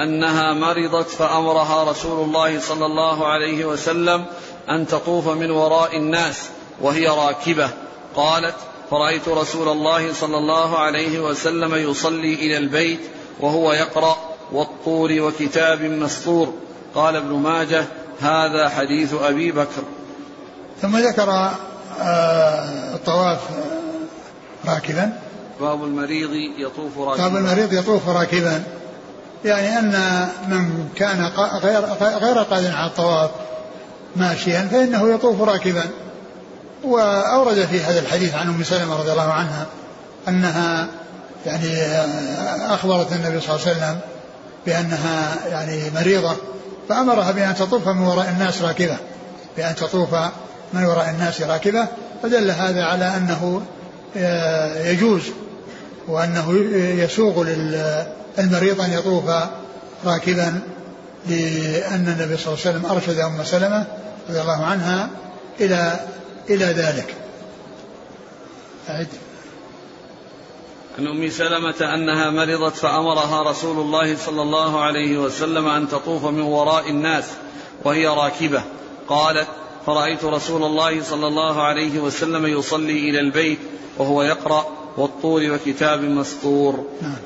أنها 0.00 0.52
مرضت 0.52 1.08
فأمرها 1.08 1.90
رسول 1.90 2.24
الله 2.24 2.60
صلى 2.60 2.86
الله 2.86 3.26
عليه 3.26 3.64
وسلم 3.64 4.24
أن 4.70 4.86
تطوف 4.86 5.28
من 5.28 5.50
وراء 5.50 5.96
الناس 5.96 6.50
وهي 6.80 7.06
راكبة. 7.06 7.70
قالت 8.16 8.54
فرأيت 8.92 9.28
رسول 9.28 9.68
الله 9.68 10.12
صلى 10.12 10.36
الله 10.36 10.78
عليه 10.78 11.20
وسلم 11.20 11.74
يصلي 11.74 12.34
إلى 12.34 12.56
البيت 12.56 13.00
وهو 13.40 13.72
يقرأ 13.72 14.16
والطور 14.52 15.20
وكتاب 15.20 15.82
مسطور. 15.82 16.54
قال 16.94 17.16
ابن 17.16 17.30
ماجه 17.30 17.84
هذا 18.20 18.68
حديث 18.68 19.14
أبي 19.14 19.52
بكر. 19.52 19.82
ثم 20.82 20.96
ذكر 20.96 21.30
آه، 22.00 22.94
الطواف 22.94 23.40
راكبا. 24.66 25.12
باب 25.60 25.84
المريض 25.84 26.30
يطوف 26.58 26.98
راكبا. 26.98 27.28
باب 27.28 27.36
المريض 27.36 27.72
يطوف 27.72 28.08
راكبا. 28.08 28.62
يعني 29.44 29.78
أن 29.78 30.28
من 30.48 30.88
كان 30.96 31.30
غير 31.62 31.84
غير 32.00 32.38
قادر 32.38 32.72
على 32.72 32.86
الطواف 32.86 33.30
ماشيا 34.16 34.68
فإنه 34.72 35.14
يطوف 35.14 35.40
راكبا. 35.40 35.84
وأورد 36.84 37.66
في 37.66 37.80
هذا 37.80 38.00
الحديث 38.00 38.34
عن 38.34 38.48
أم 38.48 38.64
سلمة 38.64 38.96
رضي 38.96 39.12
الله 39.12 39.32
عنها 39.32 39.66
أنها 40.28 40.88
يعني 41.46 41.86
أخبرت 42.74 43.12
النبي 43.12 43.40
صلى 43.40 43.56
الله 43.56 43.66
عليه 43.66 43.76
وسلم 43.76 43.98
بأنها 44.66 45.36
يعني 45.48 45.90
مريضة 45.94 46.36
فأمرها 46.88 47.30
بأن 47.30 47.54
تطوف 47.54 47.88
من 47.88 48.02
وراء 48.02 48.28
الناس 48.28 48.62
راكبة 48.62 48.96
بأن 49.56 49.74
تطوف 49.74 50.14
من 50.72 50.84
وراء 50.84 51.10
الناس 51.10 51.42
راكبة 51.42 51.86
فدل 52.22 52.50
هذا 52.50 52.84
على 52.84 53.04
أنه 53.16 53.62
يجوز 54.90 55.22
وأنه 56.08 56.52
يسوغ 56.74 57.44
للمريض 57.44 58.80
أن 58.80 58.92
يطوف 58.92 59.24
راكبا 60.04 60.60
لأن 61.28 62.16
النبي 62.18 62.36
صلى 62.36 62.54
الله 62.54 62.66
عليه 62.66 62.70
وسلم 62.78 62.86
أرشد 62.86 63.18
أم 63.18 63.44
سلمة 63.44 63.84
رضي 64.28 64.40
الله 64.40 64.64
عنها 64.64 65.08
إلى 65.60 66.00
إلى 66.50 66.64
ذلك. 66.64 67.16
أعد. 68.88 69.08
عن 70.98 71.06
أم 71.06 71.30
سلمة 71.30 71.94
أنها 71.94 72.30
مرضت 72.30 72.76
فأمرها 72.76 73.50
رسول 73.50 73.78
الله 73.78 74.16
صلى 74.16 74.42
الله 74.42 74.80
عليه 74.80 75.18
وسلم 75.18 75.68
أن 75.68 75.88
تطوف 75.88 76.24
من 76.24 76.40
وراء 76.40 76.90
الناس 76.90 77.24
وهي 77.84 78.06
راكبة. 78.06 78.62
قالت 79.08 79.48
فرأيت 79.86 80.24
رسول 80.24 80.62
الله 80.62 81.02
صلى 81.02 81.26
الله 81.26 81.62
عليه 81.62 82.00
وسلم 82.00 82.46
يصلي 82.46 83.10
إلى 83.10 83.20
البيت 83.20 83.58
وهو 83.98 84.22
يقرأ 84.22 84.66
والطور 84.96 85.50
وكتاب 85.50 86.02
مسطور. 86.02 86.86
نعم. 87.02 87.16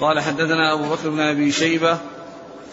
قال 0.00 0.20
حدثنا 0.20 0.72
أبو 0.72 0.82
بكر 0.82 1.10
بن 1.10 1.20
أبي 1.20 1.52
شيبة 1.52 1.98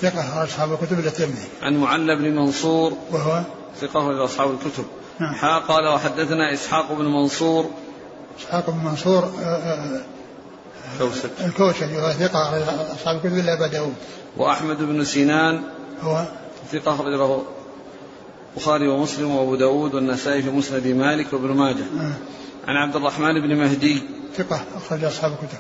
ثقة 0.01 0.43
أصحاب 0.43 0.73
الكتب 0.73 0.99
الترمذي 0.99 1.47
عن 1.61 1.77
معل 1.77 2.15
بن 2.17 2.35
منصور 2.35 2.93
وهو؟ 3.11 3.41
ثقة 3.81 4.25
أصحاب 4.25 4.51
الكتب. 4.51 4.85
نعم. 5.19 5.33
حا 5.33 5.59
قال 5.59 5.87
وحدثنا 5.87 6.53
إسحاق 6.53 6.93
بن 6.93 7.05
منصور. 7.05 7.69
إسحاق 8.39 8.69
بن 8.69 8.85
منصور 8.85 9.23
آه، 9.23 9.45
آه، 9.45 10.01
كوسج 10.99 11.29
الكوسج 11.45 11.95
وهو 11.95 12.11
ثقة 12.11 12.63
أصحاب 12.93 13.15
الكتب 13.15 13.37
إلا 13.37 13.53
أبا 13.53 13.67
داود. 13.67 13.93
وأحمد 14.37 14.77
بن 14.77 15.03
سنان 15.03 15.61
هو؟ 16.01 16.25
ثقة 16.71 16.95
أخرجه 16.95 17.39
البخاري 18.53 18.87
ومسلم 18.87 19.35
وأبو 19.35 19.55
داود 19.55 19.93
والنسائي 19.93 20.41
في 20.41 20.49
مسند 20.49 20.87
مالك 20.87 21.33
وابن 21.33 21.47
ماجه. 21.47 21.83
آه. 21.99 22.13
عن 22.67 22.75
عبد 22.75 22.95
الرحمن 22.95 23.41
بن 23.41 23.55
مهدي. 23.55 24.03
ثقة 24.37 24.63
أخرج 24.75 25.03
أصحاب 25.03 25.31
الكتب. 25.31 25.57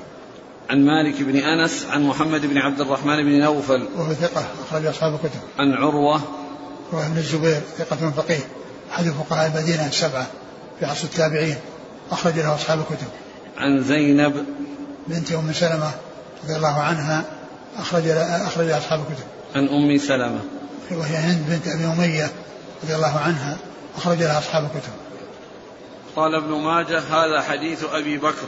عن 0.69 0.85
مالك 0.85 1.21
بن 1.21 1.35
أنس 1.35 1.85
عن 1.91 2.03
محمد 2.03 2.45
بن 2.45 2.57
عبد 2.57 2.81
الرحمن 2.81 3.23
بن 3.23 3.39
نوفل. 3.39 3.87
وهو 3.97 4.13
ثقة 4.13 4.45
أخرج 4.67 4.85
أصحاب 4.85 5.13
الكتب. 5.13 5.39
عن 5.59 5.73
عروة. 5.73 6.21
وهو 6.91 7.01
ابن 7.01 7.17
الزبير 7.17 7.61
ثقة 7.77 8.11
فقيه. 8.11 8.39
أحد 8.93 9.09
فقهاء 9.09 9.47
المدينة 9.47 9.87
السبعة 9.87 10.27
في 10.79 10.85
عصر 10.85 11.03
التابعين 11.03 11.55
أخرج 12.11 12.39
له 12.39 12.55
أصحاب 12.55 12.79
الكتب. 12.79 13.07
عن 13.57 13.83
زينب 13.83 14.45
بنت 15.07 15.31
أم 15.31 15.53
سلمة 15.53 15.91
رضي 16.43 16.55
الله 16.55 16.79
عنها 16.79 17.23
أخرج 17.77 18.07
أخرج 18.07 18.69
أصحاب 18.69 18.99
الكتب. 18.99 19.25
عن 19.55 19.67
أم 19.67 19.97
سلمة. 19.97 20.39
وهي 20.91 21.15
هند 21.15 21.45
بنت 21.49 21.67
أبي 21.67 21.85
أمية 21.85 22.29
رضي 22.83 22.95
الله 22.95 23.19
عنها 23.19 23.57
أخرج 23.97 24.17
لها 24.17 24.39
أصحاب 24.39 24.63
الكتب. 24.63 24.93
قال 26.15 26.35
ابن 26.35 26.51
ماجه 26.51 26.99
هذا 26.99 27.41
حديث 27.41 27.83
أبي 27.83 28.17
بكر. 28.17 28.47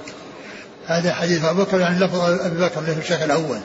هذا 0.87 1.13
حديث 1.13 1.43
أبو 1.43 1.63
بكر 1.63 1.79
يعني 1.79 1.99
لفظ 1.99 2.19
أبي 2.19 2.61
بكر 2.61 2.79
اللي 2.79 2.91
هو 2.91 2.99
الشيخ 2.99 3.21
الأول 3.21 3.59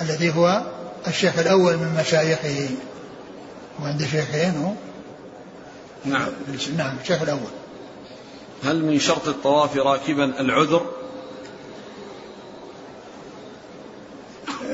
الذي 0.00 0.34
هو 0.34 0.62
الشيخ 1.06 1.38
الأول 1.38 1.76
من 1.76 1.96
مشايخه. 2.00 2.68
وعند 3.82 4.02
شيخين 4.02 4.76
نعم. 6.04 6.28
نعم 6.76 6.96
الشيخ 7.02 7.22
الأول. 7.22 7.50
هل 8.64 8.84
من 8.84 8.98
شرط 8.98 9.28
الطواف 9.28 9.76
راكبا 9.76 10.40
العذر؟ 10.40 10.86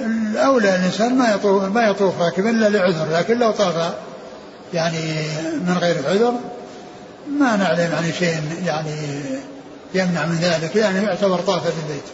الأولى 0.06 0.76
الإنسان 0.76 1.18
ما 1.18 1.35
يطوف 1.35 1.62
ما 1.62 1.82
يطوف 1.82 2.20
راكبا 2.20 2.50
إلا 2.50 2.68
لعذر 2.68 3.16
لكن 3.18 3.38
لو 3.38 3.50
طاف 3.50 3.94
يعني 4.74 5.22
من 5.61 5.78
غير 5.80 6.08
عذر 6.08 6.35
ما 7.28 7.56
نعلم 7.56 7.92
يعني 7.92 8.12
شيء 8.12 8.42
يعني 8.64 8.96
يمنع 9.94 10.26
من 10.26 10.35
ذلك 10.35 10.76
لأنه 10.76 11.02
يعتبر 11.02 11.38
طاف 11.38 11.62
بالبيت 11.64 12.04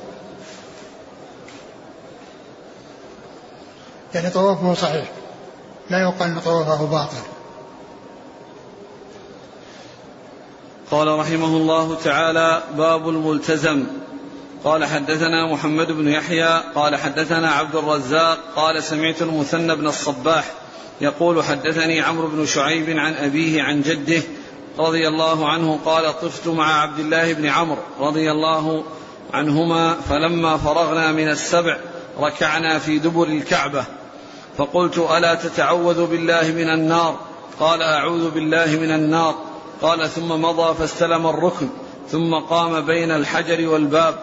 يعني 4.14 4.30
طوافه 4.30 4.74
صحيح 4.74 5.08
لا 5.90 6.00
يقال 6.00 6.30
أن 6.30 6.40
طوافه 6.40 6.86
باطل. 6.86 7.37
قال 10.90 11.18
رحمه 11.18 11.56
الله 11.56 11.96
تعالى 12.04 12.62
باب 12.76 13.08
الملتزم. 13.08 13.86
قال 14.64 14.84
حدثنا 14.84 15.52
محمد 15.52 15.92
بن 15.92 16.08
يحيى 16.08 16.62
قال 16.74 16.96
حدثنا 16.96 17.50
عبد 17.50 17.74
الرزاق 17.74 18.38
قال 18.56 18.82
سمعت 18.82 19.22
المثنى 19.22 19.76
بن 19.76 19.86
الصباح 19.86 20.44
يقول 21.00 21.44
حدثني 21.44 22.00
عمرو 22.00 22.28
بن 22.28 22.46
شعيب 22.46 22.98
عن 22.98 23.14
أبيه 23.14 23.62
عن 23.62 23.82
جده 23.82 24.22
رضي 24.78 25.08
الله 25.08 25.48
عنه 25.48 25.78
قال 25.84 26.20
طفت 26.20 26.48
مع 26.48 26.82
عبد 26.82 26.98
الله 26.98 27.32
بن 27.32 27.46
عمرو 27.46 27.82
رضي 28.00 28.30
الله 28.30 28.84
عنهما 29.32 29.94
فلما 29.94 30.56
فرغنا 30.56 31.12
من 31.12 31.28
السبع 31.28 31.78
ركعنا 32.20 32.78
في 32.78 32.98
دبر 32.98 33.26
الكعبة 33.26 33.84
فقلت 34.58 34.98
ألا 34.98 35.34
تتعوذ 35.34 36.06
بالله 36.06 36.52
من 36.56 36.70
النار؟ 36.70 37.18
قال 37.60 37.82
أعوذ 37.82 38.30
بالله 38.30 38.66
من 38.66 38.90
النار. 38.90 39.34
قال 39.82 40.08
ثم 40.10 40.28
مضى 40.28 40.74
فاستلم 40.74 41.26
الركن 41.26 41.68
ثم 42.10 42.34
قام 42.34 42.80
بين 42.80 43.10
الحجر 43.10 43.68
والباب 43.68 44.14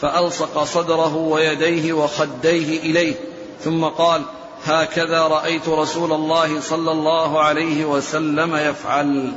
فألصق 0.00 0.64
صدره 0.64 1.16
ويديه 1.16 1.92
وخديه 1.92 2.80
إليه 2.80 3.14
ثم 3.60 3.84
قال 3.84 4.22
هكذا 4.64 5.20
رأيت 5.20 5.68
رسول 5.68 6.12
الله 6.12 6.60
صلى 6.60 6.92
الله 6.92 7.40
عليه 7.40 7.84
وسلم 7.84 8.56
يفعل. 8.56 9.32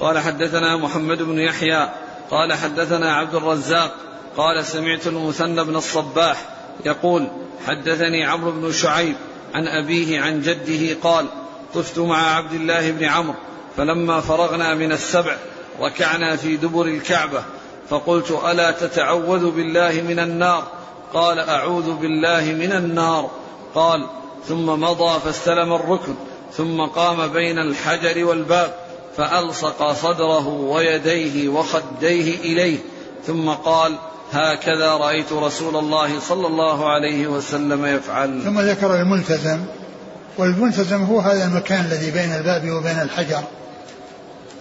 قال 0.00 0.18
حدثنا 0.18 0.76
محمد 0.76 1.22
بن 1.22 1.38
يحيى 1.38 1.88
قال 2.30 2.52
حدثنا 2.52 3.14
عبد 3.14 3.34
الرزاق 3.34 3.94
قال 4.36 4.64
سمعت 4.64 5.06
المثنى 5.06 5.64
بن 5.64 5.76
الصباح 5.76 6.36
يقول 6.84 7.28
حدثني 7.66 8.24
عمرو 8.24 8.50
بن 8.50 8.72
شعيب 8.72 9.16
عن 9.54 9.68
أبيه 9.68 10.20
عن 10.20 10.40
جده 10.40 10.96
قال 11.02 11.26
طفت 11.74 11.98
مع 11.98 12.36
عبد 12.36 12.52
الله 12.52 12.90
بن 12.90 13.04
عمرو 13.04 13.34
فلما 13.78 14.20
فرغنا 14.20 14.74
من 14.74 14.92
السبع 14.92 15.36
ركعنا 15.80 16.36
في 16.36 16.56
دبر 16.56 16.86
الكعبة 16.86 17.42
فقلت 17.90 18.30
ألا 18.50 18.70
تتعوذ 18.70 19.50
بالله 19.50 20.02
من 20.08 20.18
النار؟ 20.18 20.62
قال 21.14 21.38
أعوذ 21.38 21.92
بالله 21.92 22.44
من 22.44 22.72
النار. 22.72 23.30
قال 23.74 24.06
ثم 24.48 24.66
مضى 24.66 25.20
فاستلم 25.20 25.72
الركن 25.72 26.14
ثم 26.56 26.80
قام 26.80 27.26
بين 27.26 27.58
الحجر 27.58 28.24
والباب 28.24 28.74
فألصق 29.16 29.92
صدره 29.92 30.48
ويديه 30.48 31.48
وخديه 31.48 32.40
إليه 32.40 32.78
ثم 33.26 33.50
قال 33.50 33.94
هكذا 34.32 34.90
رأيت 34.90 35.32
رسول 35.32 35.76
الله 35.76 36.20
صلى 36.20 36.46
الله 36.46 36.88
عليه 36.88 37.26
وسلم 37.26 37.86
يفعل. 37.86 38.42
ثم 38.44 38.60
ذكر 38.60 38.94
الملتزم 38.94 39.60
والملتزم 40.38 41.04
هو 41.04 41.20
هذا 41.20 41.44
المكان 41.44 41.84
الذي 41.84 42.10
بين 42.10 42.32
الباب 42.32 42.70
وبين 42.70 43.00
الحجر. 43.02 43.42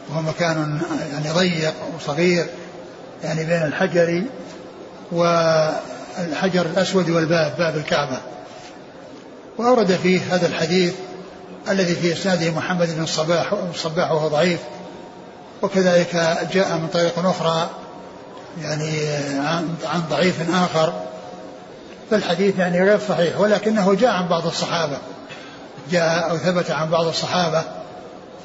وهو 0.09 0.21
مكان 0.21 0.81
يعني 1.13 1.29
ضيق 1.29 1.73
وصغير 1.95 2.45
يعني 3.23 3.45
بين 3.45 3.63
الحجر 3.63 4.23
والحجر 5.11 6.65
الأسود 6.65 7.09
والباب 7.09 7.53
باب 7.57 7.77
الكعبة. 7.77 8.17
وأورد 9.57 9.91
فيه 9.91 10.35
هذا 10.35 10.47
الحديث 10.47 10.93
الذي 11.69 11.95
في 11.95 12.13
إسناده 12.13 12.51
محمد 12.51 12.95
بن 12.95 13.03
الصباح 13.03 13.53
الصباح 13.73 14.11
وهو 14.11 14.27
ضعيف. 14.27 14.59
وكذلك 15.61 16.37
جاء 16.53 16.77
من 16.77 16.87
طريق 16.93 17.25
أخرى 17.25 17.69
يعني 18.61 18.91
عن 19.85 20.03
ضعيف 20.09 20.55
آخر. 20.55 20.93
فالحديث 22.11 22.59
يعني 22.59 22.83
غير 22.83 22.99
صحيح 23.09 23.39
ولكنه 23.39 23.93
جاء 23.93 24.11
عن 24.11 24.27
بعض 24.27 24.45
الصحابة. 24.47 24.97
جاء 25.91 26.29
أو 26.29 26.37
ثبت 26.37 26.71
عن 26.71 26.89
بعض 26.89 27.07
الصحابة. 27.07 27.63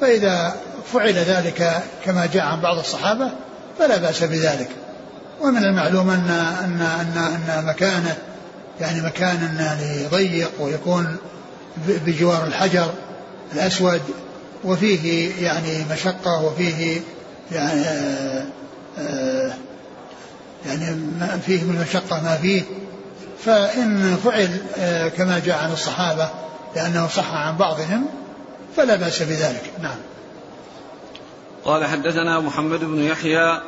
فإذا 0.01 0.55
فعل 0.93 1.13
ذلك 1.13 1.83
كما 2.05 2.25
جاء 2.25 2.43
عن 2.43 2.61
بعض 2.61 2.77
الصحابة 2.77 3.29
فلا 3.79 3.97
بأس 3.97 4.23
بذلك. 4.23 4.69
ومن 5.41 5.63
المعلوم 5.63 6.09
أن 6.09 6.29
أن 6.63 6.81
أن 6.81 7.17
أن 7.49 7.65
مكانه 7.65 8.17
يعني 8.81 9.01
مكان 9.01 9.55
يعني 9.59 10.07
ضيق 10.07 10.51
ويكون 10.59 11.17
بجوار 11.87 12.47
الحجر 12.47 12.91
الأسود 13.53 14.01
وفيه 14.63 15.31
يعني 15.45 15.85
مشقة 15.91 16.43
وفيه 16.43 17.01
يعني 17.51 17.81
آآ 17.81 18.45
آآ 18.97 19.53
يعني 20.65 20.95
ما 21.19 21.39
فيه 21.45 21.63
من 21.63 21.75
المشقة 21.75 22.23
ما 22.23 22.37
فيه. 22.41 22.61
فإن 23.45 24.17
فعل 24.23 24.57
كما 25.17 25.41
جاء 25.45 25.57
عن 25.57 25.71
الصحابة 25.71 26.29
لأنه 26.75 27.07
صح 27.07 27.33
عن 27.33 27.57
بعضهم 27.57 28.05
فلا 28.77 28.95
بأس 28.95 29.23
بذلك 29.23 29.71
نعم 29.81 29.97
قال 31.65 31.85
حدثنا 31.85 32.39
محمد 32.39 32.79
بن 32.79 33.03
يحيى 33.03 33.61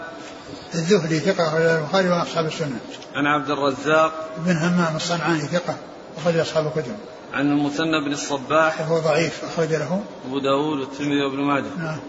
الذهلي 0.76 1.20
ثقة 1.20 1.48
أخرج 1.48 1.62
البخاري 1.62 2.10
وأصحاب 2.10 2.46
السنة. 2.46 2.80
عن 3.16 3.26
عبد 3.26 3.50
الرزاق 3.50 4.30
بن 4.38 4.58
همام 4.58 4.96
الصنعاني 4.96 5.42
ثقة 5.42 5.76
أخرج 6.18 6.38
أصحاب 6.38 6.68
الكتب. 6.68 6.96
عن 7.34 7.52
المثنى 7.52 8.06
بن 8.06 8.14
الصباح 8.14 8.82
وهو 8.82 9.00
ضعيف 9.00 9.44
أخرج 9.44 9.70
له 9.70 10.04
أبو 10.28 10.40
داود 10.40 10.80
والترمذي 10.80 11.22
وابن 11.22 11.44
ماجه. 11.44 11.78
نعم. 11.78 12.00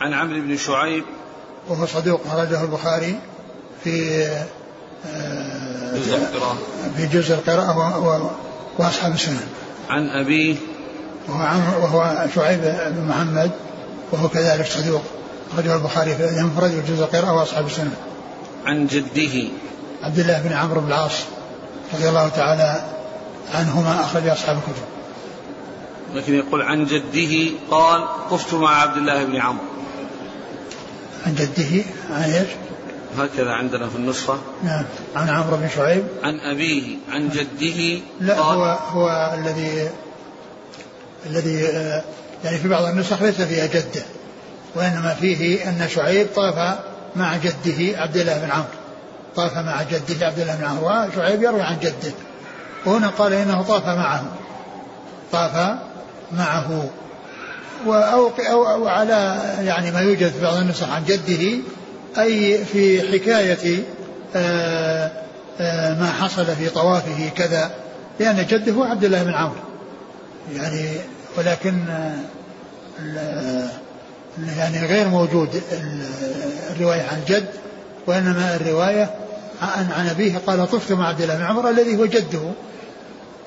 عن 0.00 0.12
عمرو 0.12 0.40
بن 0.40 0.56
شعيب 0.56 1.04
وهو 1.68 1.86
صدوق 1.86 2.20
أخرجه 2.26 2.62
البخاري 2.62 3.20
في 3.84 4.24
جزء 5.94 6.16
القراءة 6.16 6.58
في 6.96 7.06
جزء 7.06 7.34
القراءة 7.34 8.36
وأصحاب 8.78 9.12
السنن. 9.12 9.48
عن 9.90 10.08
أبيه 10.08 10.56
وهو 11.28 11.82
وهو 11.82 12.26
شعيب 12.34 12.60
بن 12.60 13.06
محمد 13.08 13.50
وهو 14.12 14.28
كذلك 14.28 14.66
صدوق 14.66 15.02
أخرجه 15.52 15.74
البخاري 15.74 16.14
في 16.14 16.40
المفرد 16.40 16.74
وجزء 16.74 17.04
القراءة 17.04 17.32
وأصحاب 17.32 17.66
السنن. 17.66 17.94
عن 18.66 18.86
جده 18.86 19.48
عبد 20.02 20.18
الله 20.18 20.42
بن 20.42 20.52
عمرو 20.52 20.80
بن 20.80 20.88
العاص 20.88 21.12
رضي 21.94 22.08
الله 22.08 22.28
تعالى 22.28 22.84
عنهما 23.54 24.00
أخرج 24.00 24.28
أصحاب 24.28 24.56
الكتب. 24.56 24.84
لكن 26.14 26.34
يقول 26.34 26.62
عن 26.62 26.84
جده 26.84 27.50
قال 27.70 28.04
طفت 28.30 28.54
مع 28.54 28.82
عبد 28.82 28.96
الله 28.96 29.24
بن 29.24 29.36
عمرو 29.36 29.64
عن 31.26 31.34
جده 31.34 31.84
عن 32.10 32.22
إيش؟ 32.22 32.48
هكذا 33.18 33.50
عندنا 33.50 33.88
في 33.88 33.96
النسخة 33.96 34.38
نعم 34.64 34.84
عن 35.16 35.28
عمرو 35.28 35.56
بن 35.56 35.68
شعيب 35.68 36.04
عن 36.22 36.40
أبيه 36.40 36.96
عن 37.10 37.28
جده 37.28 38.00
لا 38.20 38.40
قال 38.40 38.58
هو 38.58 38.64
هو 38.64 39.34
الذي 39.38 39.88
الذي 41.26 41.66
آه، 41.68 42.02
يعني 42.44 42.58
في 42.58 42.68
بعض 42.68 42.84
النسخ 42.84 43.22
ليس 43.22 43.40
فيها 43.40 43.66
جده 43.66 44.02
وإنما 44.74 45.16
فيه 45.20 45.68
أن 45.68 45.88
شعيب 45.88 46.26
طاف 46.36 46.78
مع 47.16 47.36
جده 47.36 48.00
عبد 48.00 48.16
الله 48.16 48.38
بن 48.38 48.50
عمرو. 48.50 48.66
طاف 49.36 49.56
مع 49.56 49.82
جده 49.82 50.26
عبد 50.26 50.38
الله 50.38 50.56
بن 50.56 50.64
عمرو 50.64 51.08
وشعيب 51.08 51.42
يروي 51.42 51.62
عن 51.62 51.78
جده. 51.78 52.12
وهنا 52.86 53.08
قال 53.08 53.32
إنه 53.32 53.62
طاف 53.62 53.86
معه. 53.86 54.24
طاف 55.32 55.76
معه. 56.32 56.84
أو, 57.86 58.30
أو, 58.50 58.88
على 58.88 59.40
يعني 59.60 59.90
ما 59.90 60.00
يوجد 60.00 60.32
في 60.32 60.42
بعض 60.42 60.56
النسخ 60.56 60.88
عن 60.88 61.04
جده 61.04 61.58
أي 62.18 62.64
في 62.64 63.12
حكاية 63.12 63.82
آآ 64.36 65.10
آآ 65.60 65.94
ما 65.94 66.12
حصل 66.20 66.46
في 66.46 66.68
طوافه 66.68 67.28
كذا 67.36 67.70
لأن 68.20 68.46
جده 68.46 68.72
هو 68.72 68.84
عبد 68.84 69.04
الله 69.04 69.22
بن 69.22 69.34
عمرو. 69.34 69.69
يعني 70.54 71.00
ولكن 71.38 71.84
يعني 74.56 74.86
غير 74.86 75.08
موجود 75.08 75.62
الرواية 76.70 77.02
عن 77.02 77.22
جد 77.28 77.50
وإنما 78.06 78.56
الرواية 78.56 79.14
عن 79.62 80.08
أبيه 80.10 80.38
قال 80.46 80.70
طفت 80.70 80.92
مع 80.92 81.08
عبد 81.08 81.20
الله 81.20 81.36
بن 81.36 81.42
عمر 81.42 81.70
الذي 81.70 81.96
هو 81.96 82.06
جده 82.06 82.52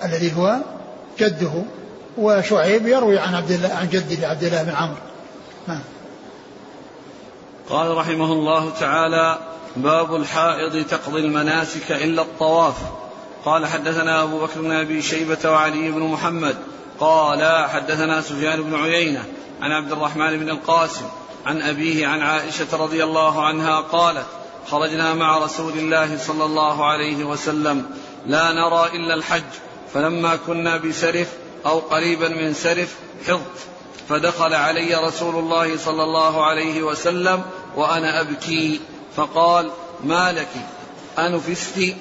الذي 0.03 0.33
هو 0.37 0.57
جده 1.19 1.51
وشعيب 2.17 2.87
يروي 2.87 3.19
عن 3.19 3.35
عبد 3.35 3.51
الله 3.51 3.69
عن 3.69 3.89
جده 3.89 4.27
عبد 4.27 4.43
الله 4.43 4.63
بن 4.63 4.71
عمرو. 4.71 4.97
نعم. 5.67 5.79
قال 7.69 7.97
رحمه 7.97 8.33
الله 8.33 8.69
تعالى 8.79 9.37
باب 9.75 10.15
الحائض 10.15 10.85
تقضي 10.85 11.19
المناسك 11.19 11.91
إلا 11.91 12.21
الطواف. 12.21 12.75
قال 13.45 13.65
حدثنا 13.65 14.23
أبو 14.23 14.39
بكر 14.39 14.61
بن 14.61 14.71
أبي 14.71 15.01
شيبة 15.01 15.51
وعلي 15.51 15.91
بن 15.91 15.99
محمد 15.99 16.55
قال 17.03 17.69
حدثنا 17.69 18.21
سفيان 18.21 18.63
بن 18.63 18.75
عيينة 18.75 19.25
عن 19.61 19.71
عبد 19.71 19.91
الرحمن 19.91 20.39
بن 20.39 20.49
القاسم 20.49 21.05
عن 21.45 21.61
أبيه 21.61 22.07
عن 22.07 22.21
عائشة 22.21 22.67
رضي 22.73 23.03
الله 23.03 23.45
عنها 23.45 23.79
قالت 23.79 24.25
خرجنا 24.67 25.13
مع 25.13 25.37
رسول 25.37 25.73
الله 25.73 26.17
صلى 26.17 26.45
الله 26.45 26.85
عليه 26.85 27.23
وسلم 27.23 27.85
لا 28.25 28.51
نرى 28.51 28.89
إلا 28.93 29.13
الحج 29.13 29.43
فلما 29.93 30.35
كنا 30.35 30.77
بسرف 30.77 31.27
أو 31.65 31.79
قريبا 31.79 32.27
من 32.27 32.53
سرف 32.53 32.95
حضت 33.27 33.59
فدخل 34.09 34.53
علي 34.53 34.95
رسول 34.95 35.35
الله 35.35 35.77
صلى 35.77 36.03
الله 36.03 36.45
عليه 36.45 36.83
وسلم 36.83 37.43
وأنا 37.75 38.21
أبكي 38.21 38.79
فقال 39.15 39.71
ما 40.03 40.31
لك؟ 40.31 40.51
أنفست؟ 41.19 41.95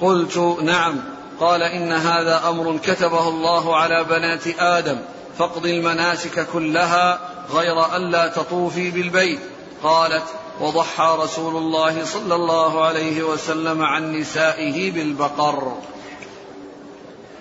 قلت 0.00 0.38
نعم. 0.62 1.17
قال 1.40 1.62
إن 1.62 1.92
هذا 1.92 2.48
أمر 2.48 2.78
كتبه 2.82 3.28
الله 3.28 3.76
على 3.76 4.04
بنات 4.04 4.46
آدم 4.58 4.98
فاقض 5.38 5.66
المناسك 5.66 6.46
كلها 6.52 7.18
غير 7.50 7.96
ألا 7.96 8.28
تطوفي 8.28 8.90
بالبيت. 8.90 9.38
قالت 9.82 10.22
وضحى 10.60 11.16
رسول 11.18 11.56
الله 11.56 12.04
صلى 12.04 12.34
الله 12.34 12.84
عليه 12.84 13.22
وسلم 13.22 13.82
عن 13.82 14.12
نسائه 14.12 14.92
بالبقر. 14.92 15.76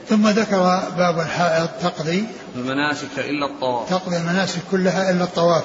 ثم 0.10 0.28
ذكر 0.28 0.82
باب 0.98 1.20
الحائض 1.20 1.70
تقضي 1.82 2.26
المناسك 2.56 3.20
إلا 3.20 3.46
الطواف. 3.46 3.90
تقضي 3.90 4.18
المناسك 4.18 4.60
كلها 4.72 5.12
إلا 5.12 5.24
الطواف. 5.24 5.64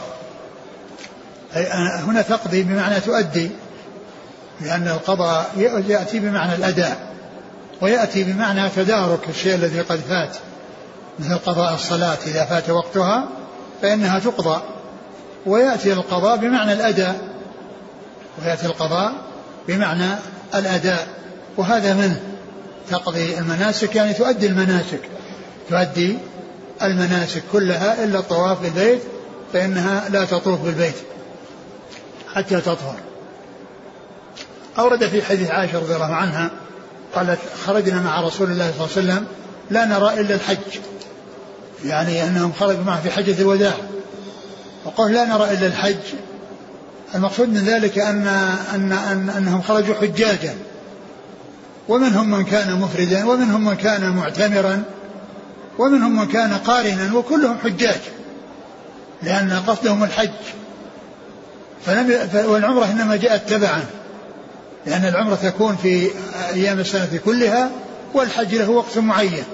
أي 1.57 1.67
هنا 2.07 2.23
تقضي 2.23 2.63
بمعنى 2.63 3.01
تؤدي 3.01 3.51
لأن 4.61 4.89
القضاء 4.89 5.53
يأتي 5.89 6.19
بمعنى 6.19 6.55
الأداء. 6.55 7.12
ويأتي 7.83 8.25
بمعنى 8.25 8.69
تدارك 8.69 9.29
الشيء 9.29 9.55
الذي 9.55 9.81
قد 9.81 10.01
فات 10.01 10.37
مثل 11.19 11.39
قضاء 11.39 11.75
الصلاة 11.75 12.19
إذا 12.27 12.45
فات 12.45 12.71
وقتها 12.71 13.29
فإنها 13.83 14.19
تقضى. 14.19 14.63
ويأتي 15.47 15.93
القضاء 15.93 16.37
بمعنى 16.37 16.73
الأداء 16.73 17.21
ويأتي 18.43 18.67
القضاء 18.67 19.13
بمعنى 19.69 20.09
الأداء. 20.55 21.09
وهذا 21.57 21.95
منه 21.95 22.21
تقضي 22.91 23.39
المناسك 23.39 23.97
يعني 23.97 24.15
تؤدي 24.15 24.47
المناسك. 24.47 25.01
تؤدي 25.71 26.19
المناسك 26.83 27.43
كلها 27.53 28.05
إلا 28.05 28.19
الطواف 28.19 28.63
بالبيت 28.63 29.03
فإنها 29.53 30.09
لا 30.09 30.25
تطوف 30.25 30.61
بالبيت 30.61 30.97
حتى 32.35 32.61
تطهر. 32.61 32.97
أورد 34.79 35.07
في 35.07 35.23
حديث 35.23 35.51
عائشة 35.51 35.79
رضي 35.79 35.95
الله 35.95 36.15
عنها 36.15 36.51
قالت 37.15 37.39
خرجنا 37.67 38.01
مع 38.01 38.21
رسول 38.21 38.51
الله 38.51 38.73
صلى 38.79 38.87
الله 38.87 38.97
عليه 38.97 39.23
وسلم 39.23 39.27
لا 39.71 39.85
نرى 39.85 40.21
إلا 40.21 40.35
الحج. 40.35 40.81
يعني 41.85 42.25
أنهم 42.25 42.53
خرجوا 42.61 42.85
معه 42.85 43.03
في 43.03 43.11
حجة 43.11 43.41
الوداع. 43.41 43.75
وقال 44.85 45.13
لا 45.13 45.25
نرى 45.25 45.45
إلا 45.51 45.67
الحج. 45.67 45.97
المقصود 47.15 47.49
من 47.49 47.65
ذلك 47.65 47.99
أن, 47.99 48.27
أن, 48.75 48.93
أن 48.93 49.31
أنهم 49.37 49.63
خرجوا 49.63 49.95
حجاجا. 49.95 50.55
ومنهم 51.89 52.31
من 52.31 52.45
كان 52.45 52.81
مفردا 52.81 53.25
ومنهم 53.25 53.65
من 53.65 53.75
كان 53.75 54.17
معتمرا 54.17 54.83
ومنهم 55.79 56.19
من 56.19 56.29
كان 56.29 56.53
قارنا 56.53 57.15
وكلهم 57.15 57.59
حجاج 57.65 58.01
لأن 59.23 59.63
قصدهم 59.67 60.05
الحج. 60.05 60.31
فلم 61.87 62.29
والعمرة 62.35 62.85
إنما 62.85 63.17
جاءت 63.17 63.51
تبعا. 63.51 63.85
لأن 64.87 65.05
العمرة 65.05 65.35
تكون 65.35 65.77
في 65.77 66.11
أيام 66.53 66.79
السنة 66.81 67.21
كلها 67.25 67.71
والحج 68.15 68.55
له 68.55 68.71
وقت 68.71 68.99
معين 68.99 69.45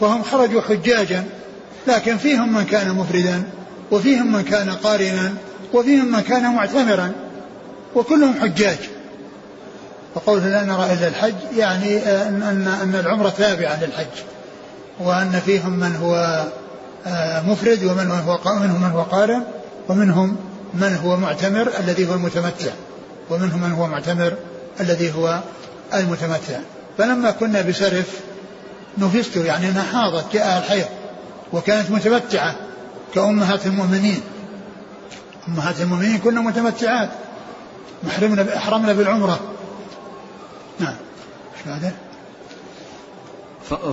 فهم 0.00 0.22
خرجوا 0.22 0.60
حجاجا 0.60 1.24
لكن 1.86 2.16
فيهم 2.16 2.52
من 2.52 2.64
كان 2.64 2.94
مفردا 2.94 3.42
وفيهم 3.90 4.32
من 4.32 4.42
كان 4.42 4.70
قارنا 4.70 5.34
وفيهم 5.72 6.12
من 6.12 6.20
كان 6.20 6.54
معتمرا 6.54 7.12
وكلهم 7.94 8.34
حجاج. 8.40 8.78
فقوله 10.14 10.48
لا 10.48 10.64
نرى 10.64 10.92
إلا 10.92 11.08
الحج 11.08 11.34
يعني 11.56 11.98
أن, 11.98 12.42
أن, 12.82 12.94
العمرة 13.00 13.28
تابعة 13.28 13.84
للحج 13.84 14.22
وأن 15.00 15.40
فيهم 15.46 15.72
من 15.72 15.96
هو 15.96 16.44
آه، 17.06 17.42
مفرد 17.42 17.84
ومن 17.84 18.10
هو 18.10 18.38
منهم 18.60 18.82
من 18.82 18.90
هو 18.90 19.02
قارن 19.02 19.42
ومنهم 19.88 20.36
من 20.74 20.96
هو 21.04 21.16
معتمر 21.16 21.70
الذي 21.80 22.08
هو 22.08 22.14
المتمتع. 22.14 22.70
ومنهم 23.30 23.60
من 23.60 23.72
هو 23.72 23.86
معتمر 23.86 24.32
الذي 24.80 25.14
هو 25.14 25.40
المتمتع. 25.94 26.58
فلما 26.98 27.30
كنا 27.30 27.62
بسرف 27.62 28.20
نفست 28.98 29.36
يعني 29.36 29.68
انها 29.68 29.82
حاضت 29.82 30.32
جاءها 30.32 30.58
الحيض 30.58 30.86
وكانت 31.52 31.90
متمتعة 31.90 32.54
كأمهات 33.14 33.66
المؤمنين. 33.66 34.20
أمهات 35.48 35.80
المؤمنين 35.80 36.18
كنا 36.18 36.40
متمتعات 36.40 37.10
محرمنا 38.02 38.56
أحرمنا 38.56 38.92
بالعمرة. 38.92 39.40
نعم. 40.80 40.94
إيش 41.56 41.66
بعده؟ 41.66 41.92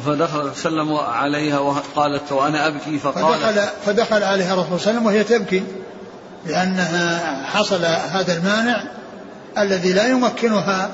فدخل 0.05 0.55
سلم 0.55 0.93
عليها 0.93 1.59
وقالت 1.59 2.31
وأنا 2.31 2.67
أبكي 2.67 2.99
فقالت 2.99 3.43
فدخل 3.43 3.67
فدخل 3.85 4.23
عليها 4.23 4.53
الرسول 4.53 4.79
صلى 4.79 4.91
الله 4.91 4.99
عليه 4.99 4.99
وسلم 4.99 5.05
وهي 5.05 5.23
تبكي 5.23 5.63
لأنها 6.45 7.45
حصل 7.45 7.85
هذا 7.85 8.37
المانع 8.37 8.83
الذي 9.57 9.93
لا 9.93 10.07
يمكنها 10.07 10.89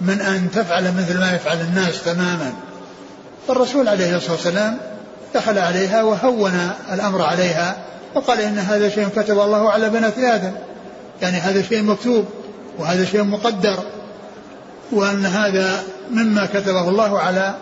من 0.00 0.20
أن 0.20 0.50
تفعل 0.50 0.84
مثل 0.84 1.20
ما 1.20 1.32
يفعل 1.32 1.60
الناس 1.60 2.02
تماما. 2.02 2.52
فالرسول 3.48 3.88
عليه 3.88 4.16
الصلاة 4.16 4.32
والسلام 4.32 4.78
دخل 5.34 5.58
عليها 5.58 6.02
وهون 6.02 6.70
الأمر 6.92 7.22
عليها 7.22 7.76
وقال 8.14 8.40
إن 8.40 8.58
هذا 8.58 8.88
شيء 8.88 9.08
كتب 9.08 9.40
الله 9.40 9.70
على 9.70 9.90
بنات 9.90 10.18
آدم. 10.18 10.52
يعني 11.22 11.36
هذا 11.36 11.62
شيء 11.62 11.82
مكتوب 11.82 12.24
وهذا 12.78 13.04
شيء 13.04 13.22
مقدر 13.22 13.78
وأن 14.92 15.26
هذا 15.26 15.82
مما 16.10 16.46
كتبه 16.46 16.88
الله 16.88 17.18
على 17.20 17.54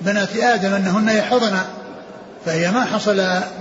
بنات 0.00 0.36
آدم 0.36 0.74
أنهن 0.74 1.08
يحضن 1.08 1.56
فهي 2.46 2.70
ما 2.70 2.84
حصل 2.84 3.16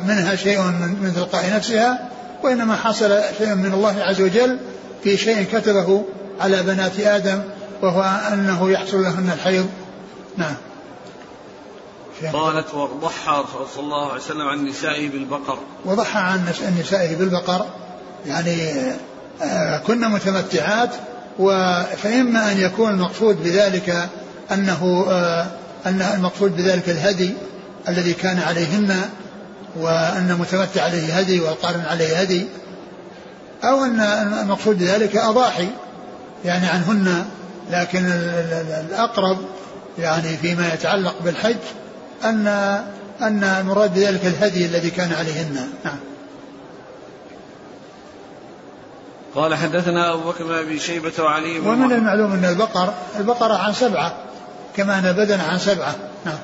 منها 0.08 0.36
شيء 0.36 0.62
من 1.02 1.12
تلقاء 1.16 1.54
نفسها 1.56 2.10
وإنما 2.44 2.76
حصل 2.76 3.20
شيء 3.38 3.56
من 3.56 3.74
الله 3.74 4.04
عز 4.04 4.22
وجل 4.22 4.58
في 5.04 5.18
شيء 5.18 5.44
كتبه 5.44 6.06
على 6.40 6.64
بنات 6.64 7.00
آدم 7.00 7.42
وهو 7.82 8.02
أنه 8.34 8.72
يحصل 8.72 9.04
لهن 9.04 9.32
الحيض. 9.34 9.70
نعم. 10.38 10.56
قالت 12.34 12.74
وضحى 12.74 13.44
صلى 13.76 13.84
الله 13.84 14.12
عليه 14.12 14.22
وسلم 14.22 14.48
عن 14.48 14.66
نسائه 14.66 15.10
بالبقر. 15.10 15.58
وضحى 15.86 16.20
عن 16.20 16.54
نسائه 16.80 17.16
بالبقر. 17.16 17.66
يعني 18.26 18.72
آه، 19.42 19.78
كنا 19.78 20.08
متمتعات 20.08 20.90
فإما 22.04 22.52
أن 22.52 22.58
يكون 22.58 22.92
المقصود 22.92 23.44
بذلك 23.44 24.10
أنه 24.52 25.06
آه، 25.10 25.48
أن 25.86 26.02
المقصود 26.02 26.58
بذلك 26.58 26.90
الهدي 26.90 27.34
الذي 27.88 28.14
كان 28.14 28.40
عليهن 28.40 29.02
وأن 29.80 30.32
المتمتع 30.32 30.84
عليه 30.84 31.14
هدي 31.14 31.40
والقارن 31.40 31.84
عليه 31.90 32.18
هدي. 32.18 32.46
أو 33.64 33.84
أن 33.84 34.00
المقصود 34.42 34.80
بذلك 34.80 35.18
أضاحي 35.18 35.68
يعني 36.46 36.68
عنهن 36.68 37.26
لكن 37.72 38.06
الأقرب 38.90 39.38
يعني 40.00 40.38
فيما 40.38 40.74
يتعلق 40.74 41.16
بالحج 41.22 41.56
أن 42.24 42.48
أن 43.22 43.44
المراد 43.44 43.94
بذلك 43.94 44.26
الهدي 44.26 44.66
الذي 44.66 44.90
كان 44.90 45.14
عليهن. 45.14 45.70
نعم. 45.86 45.98
قال 49.36 49.56
حدثنا 49.56 50.14
أبو 50.14 50.30
بكر 50.30 50.44
بن 50.44 50.54
أبي 50.54 50.80
شيبة 50.80 51.12
وعلي 51.20 51.60
بن 51.60 51.68
ومن 51.68 51.92
المعلوم 51.92 52.32
أن 52.32 52.46
البقر 52.46 52.94
البقرة 53.20 53.54
عن 53.54 53.74
سبعة 53.74 54.14
كما 54.76 55.00
أن 55.00 55.12
بدن 55.12 55.40
عن 55.40 55.60
سبعة. 55.60 55.96
نعم. 56.26 56.38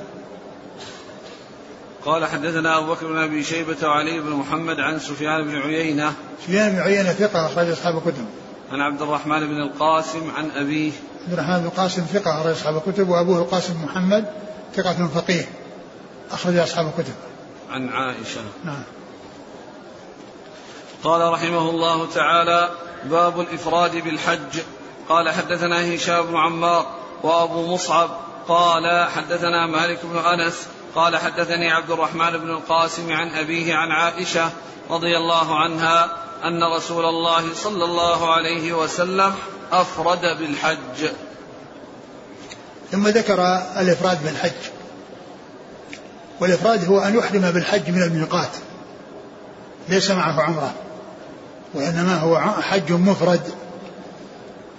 قال 2.08 2.26
حدثنا 2.26 2.78
أبو 2.78 2.94
بكر 2.94 3.08
بن 3.08 3.18
أبي 3.18 3.44
شيبة 3.44 3.88
وعلي 3.88 4.20
بن 4.20 4.30
محمد 4.30 4.80
عن 4.80 5.00
سفيان 5.00 5.44
بن 5.44 5.56
عيينة. 5.56 6.14
سفيان 6.44 6.72
بن 6.72 6.80
عيينة 6.80 7.12
ثقة 7.12 7.46
أخرج 7.46 7.70
أصحاب 7.70 7.98
الكتب. 7.98 8.26
عن 8.72 8.82
عبد 8.82 9.02
الرحمن 9.02 9.40
بن 9.40 9.62
القاسم 9.62 10.32
عن 10.38 10.52
أبيه. 10.56 10.92
عبد 11.24 11.34
الرحمن 11.34 11.60
بن 11.60 11.66
القاسم 11.66 12.02
ثقة 12.02 12.42
أخرج 12.42 12.52
أصحاب 12.52 12.78
الكتب 12.88 13.10
وأبوه 13.10 13.38
القاسم 13.38 13.84
محمد 13.84 14.26
ثقة 14.76 15.08
فقيه 15.16 15.50
أخرج 16.32 16.58
أصحاب 16.58 16.88
الكتب. 16.88 17.14
عن 17.70 17.90
عائشة. 17.90 18.42
نعم. 18.64 18.84
قال 21.04 21.34
رحمه 21.34 21.70
الله 21.70 22.08
تعالى 22.14 22.70
باب 23.06 23.40
الإفراد 23.40 24.04
بالحج. 24.04 24.60
قال 25.10 25.30
حدثنا 25.30 25.96
هشام 25.96 26.26
بن 26.26 26.38
عمار 26.38 26.86
وأبو 27.24 27.74
مصعب 27.74 28.10
قال 28.48 29.08
حدثنا 29.10 29.68
مالك 29.68 30.00
بن 30.04 30.18
أنس 30.18 30.68
قال 30.96 31.18
حدثني 31.18 31.72
عبد 31.72 31.92
الرحمن 31.92 32.38
بن 32.38 32.50
القاسم 32.50 33.12
عن 33.12 33.30
أبيه 33.30 33.76
عن 33.76 33.92
عائشة 33.92 34.50
رضي 34.90 35.18
الله 35.18 35.60
عنها 35.60 36.12
أن 36.44 36.64
رسول 36.64 37.06
الله 37.06 37.54
صلى 37.54 37.86
الله 37.86 38.34
عليه 38.34 38.74
وسلم 38.74 39.34
أفرد 39.72 40.22
بالحج. 40.40 41.10
ثم 42.92 43.08
ذكر 43.08 43.44
الإفراد 43.80 44.24
بالحج. 44.24 44.72
والإفراد 46.40 46.86
هو 46.86 47.00
أن 47.00 47.18
يحرم 47.18 47.52
بالحج 47.52 47.90
من 47.90 48.04
الميقات. 48.04 48.52
ليس 49.90 50.12
معه 50.12 50.42
عمرة. 50.42 50.74
وإنما 51.74 52.20
هو 52.20 52.40
حج 52.62 52.92
مفرد 52.92 53.54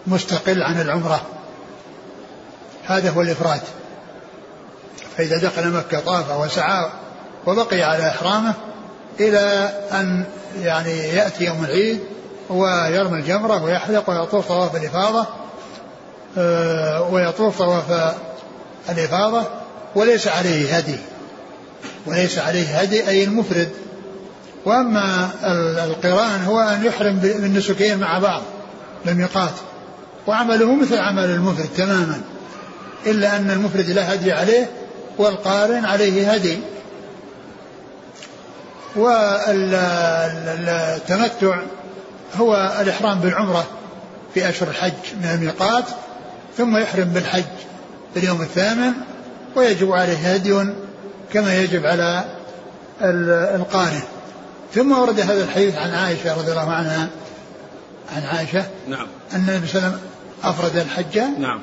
مستقل 0.06 0.62
عن 0.62 0.80
العمرة. 0.80 1.20
هذا 2.84 3.11
هو 3.11 3.20
الإفراد. 3.20 3.61
فإذا 5.18 5.38
دخل 5.38 5.70
مكة 5.70 6.00
طاف 6.00 6.40
وسعى 6.40 6.86
وبقي 7.46 7.82
على 7.82 8.08
إحرامه 8.08 8.54
إلى 9.20 9.72
أن 9.92 10.24
يعني 10.62 10.90
يأتي 10.90 11.44
يوم 11.44 11.64
العيد 11.64 12.00
ويرمي 12.50 13.18
الجمرة 13.18 13.64
ويحلق 13.64 14.10
ويطوف 14.10 14.48
طواف 14.48 14.76
الإفاضة 14.76 15.26
آه، 16.38 17.02
ويطوف 17.02 17.58
طواف 17.58 18.14
الإفاضة 18.88 19.42
وليس 19.94 20.28
عليه 20.28 20.76
هدي. 20.76 20.96
وليس 22.06 22.38
عليه 22.38 22.78
هدي 22.78 23.08
أي 23.08 23.24
المفرد. 23.24 23.68
وأما 24.64 25.30
القران 25.84 26.44
هو 26.44 26.60
أن 26.60 26.84
يحرم 26.84 27.16
بالنسكين 27.18 27.98
مع 27.98 28.18
بعض 28.18 28.42
بالميقات 29.06 29.54
وعمله 30.26 30.74
مثل 30.74 30.98
عمل 30.98 31.24
المفرد 31.24 31.68
تماما. 31.76 32.20
إلا 33.06 33.36
أن 33.36 33.50
المفرد 33.50 33.90
لا 33.90 34.14
هدي 34.14 34.32
عليه 34.32 34.68
والقارن 35.18 35.84
عليه 35.84 36.32
هدي. 36.32 36.58
والتمتع 38.96 40.08
هو 42.36 42.76
الإحرام 42.80 43.20
بالعمرة 43.20 43.66
في 44.34 44.48
أشهر 44.48 44.68
الحج 44.68 44.92
من 45.22 45.30
الميقات 45.34 45.84
ثم 46.56 46.76
يحرم 46.76 47.04
بالحج 47.04 47.44
في 48.14 48.20
اليوم 48.20 48.42
الثامن 48.42 48.92
ويجب 49.56 49.92
عليه 49.92 50.34
هدي 50.34 50.66
كما 51.32 51.56
يجب 51.56 51.86
على 51.86 52.24
القارن. 53.54 54.02
ثم 54.74 54.98
ورد 54.98 55.20
هذا 55.20 55.44
الحديث 55.44 55.78
عن 55.78 55.90
عائشة 55.94 56.38
رضي 56.38 56.50
الله 56.50 56.70
عنها 56.70 57.08
عن 58.16 58.22
عائشة 58.22 58.66
نعم. 58.88 59.06
أن 59.32 59.48
النبي 59.48 59.66
صلى 59.66 59.78
الله 59.78 59.88
عليه 59.88 59.98
وسلم 59.98 60.00
أفرد 60.44 60.76
الحج. 60.76 61.18
نعم. 61.38 61.60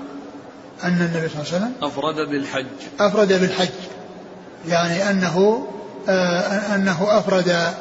أن 0.83 1.01
النبي 1.01 1.29
صلى 1.29 1.41
الله 1.41 1.53
عليه 1.53 1.57
وسلم 1.57 1.73
أفرد 1.81 2.15
بالحج. 2.15 2.65
أفرد 2.99 3.27
بالحج. 3.27 3.69
يعني 4.67 5.09
أنه 5.09 5.67
آه 6.09 6.75
أنه 6.75 7.07
أفرد 7.09 7.73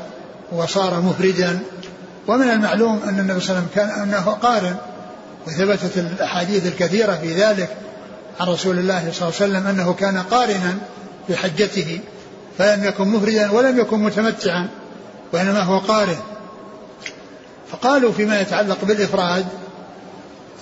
وصار 0.52 1.00
مفردا. 1.00 1.60
ومن 2.28 2.50
المعلوم 2.50 3.00
أن 3.08 3.18
النبي 3.18 3.40
صلى 3.40 3.58
الله 3.58 3.60
عليه 3.60 3.60
وسلم 3.60 3.68
كان 3.74 4.02
أنه 4.02 4.30
قارن 4.30 4.76
وثبتت 5.46 5.98
الأحاديث 5.98 6.66
الكثيرة 6.66 7.14
في 7.14 7.34
ذلك 7.34 7.76
عن 8.40 8.46
رسول 8.48 8.78
الله 8.78 9.12
صلى 9.12 9.28
الله 9.28 9.40
عليه 9.40 9.52
وسلم 9.52 9.66
أنه 9.66 9.94
كان 9.94 10.18
قارنا 10.18 10.74
في 11.26 11.36
حجته 11.36 12.00
فلم 12.58 12.84
يكن 12.84 13.08
مفردا 13.08 13.50
ولم 13.50 13.78
يكن 13.78 13.98
متمتعا 13.98 14.68
وإنما 15.32 15.60
هو 15.60 15.78
قارن. 15.78 16.16
فقالوا 17.72 18.12
فيما 18.12 18.40
يتعلق 18.40 18.84
بالإفراد 18.84 19.46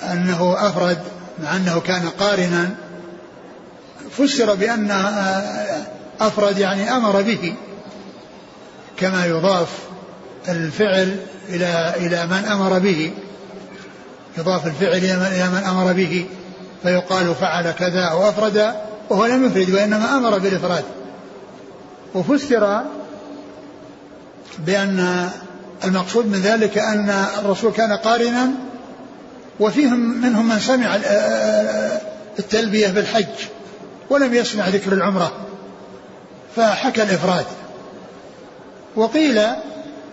أنه 0.03 0.57
أفرد 0.59 0.99
مع 1.39 1.57
أنه 1.57 1.80
كان 1.80 2.09
قارنا 2.09 2.70
فسر 4.18 4.55
بأن 4.55 4.91
أفرد 6.20 6.59
يعني 6.59 6.91
أمر 6.97 7.22
به 7.22 7.55
كما 8.97 9.26
يضاف 9.26 9.68
الفعل 10.49 11.16
إلى 11.49 11.95
إلى 11.97 12.26
من 12.26 12.45
أمر 12.45 12.78
به. 12.78 13.12
يضاف 14.39 14.66
الفعل 14.66 14.93
إلى 14.93 15.49
من 15.49 15.62
أمر 15.68 15.93
به 15.93 16.26
فيقال 16.83 17.35
فعل 17.35 17.70
كذا 17.70 18.05
أو 18.05 18.28
أفرد 18.28 18.74
وهو 19.11 19.26
لم 19.26 19.47
يفرد 19.47 19.70
وإنما 19.70 20.16
أمر 20.16 20.39
بالإفراد. 20.39 20.85
وفسر 22.14 22.83
بأن 24.59 25.28
المقصود 25.85 26.26
من 26.26 26.41
ذلك 26.41 26.78
أن 26.78 27.26
الرسول 27.39 27.72
كان 27.72 27.93
قارنا 27.93 28.51
وفيهم 29.62 30.20
منهم 30.22 30.48
من 30.48 30.58
سمع 30.58 30.96
التلبية 32.38 32.88
بالحج 32.88 33.48
ولم 34.10 34.34
يسمع 34.34 34.68
ذكر 34.68 34.92
العمرة 34.92 35.32
فحكى 36.56 37.02
الإفراد. 37.02 37.46
وقيل 38.96 39.38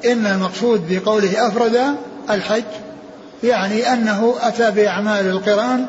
إن 0.05 0.25
المقصود 0.25 0.85
بقوله 0.89 1.47
أفرد 1.47 1.95
الحج 2.29 2.63
يعني 3.43 3.93
أنه 3.93 4.35
أتى 4.41 4.71
بأعمال 4.71 5.25
القرآن 5.29 5.85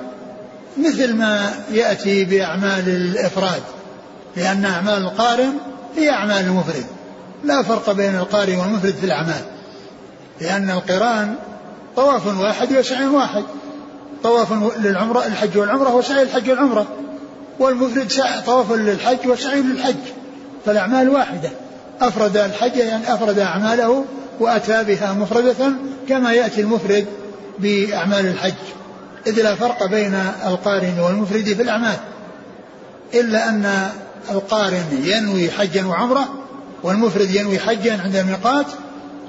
مثل 0.76 1.14
ما 1.14 1.50
يأتي 1.70 2.24
بأعمال 2.24 2.88
الإفراد 2.88 3.62
لأن 4.36 4.64
أعمال 4.64 5.02
القارن 5.02 5.52
هي 5.96 6.10
أعمال 6.10 6.44
المفرد 6.44 6.84
لا 7.44 7.62
فرق 7.62 7.92
بين 7.92 8.16
القارن 8.16 8.56
والمفرد 8.56 8.94
في 8.94 9.06
الأعمال 9.06 9.42
لأن 10.40 10.70
القرآن 10.70 11.34
طواف 11.96 12.40
واحد 12.40 12.72
وسعي 12.72 13.06
واحد. 13.06 13.44
طواف 14.22 14.52
للعمرة 14.78 15.26
الحج 15.26 15.58
والعمرة 15.58 15.94
وسعي 15.94 16.22
الحج 16.22 16.50
والعمرة. 16.50 16.86
والمفرد 17.58 18.12
طواف 18.46 18.72
للحج 18.72 19.26
وسعي 19.26 19.60
للحج. 19.60 19.94
فالأعمال 20.66 21.08
واحدة. 21.08 21.50
أفرد 22.00 22.36
الحج 22.36 22.76
يعني 22.76 23.14
أفرد 23.14 23.38
أعماله 23.38 24.04
وأتى 24.40 24.84
بها 24.84 25.12
مفردة 25.12 25.72
كما 26.08 26.32
يأتي 26.32 26.60
المفرد 26.60 27.06
بأعمال 27.58 28.26
الحج. 28.26 28.54
إذ 29.26 29.42
لا 29.42 29.54
فرق 29.54 29.86
بين 29.86 30.14
القارن 30.46 30.98
والمفرد 31.00 31.44
في 31.44 31.62
الأعمال. 31.62 31.96
إلا 33.14 33.48
أن 33.48 33.90
القارن 34.30 34.84
ينوي 35.04 35.50
حجا 35.50 35.86
وعمرة 35.86 36.28
والمفرد 36.82 37.30
ينوي 37.30 37.58
حجا 37.58 38.00
عند 38.04 38.16
الميقات 38.16 38.66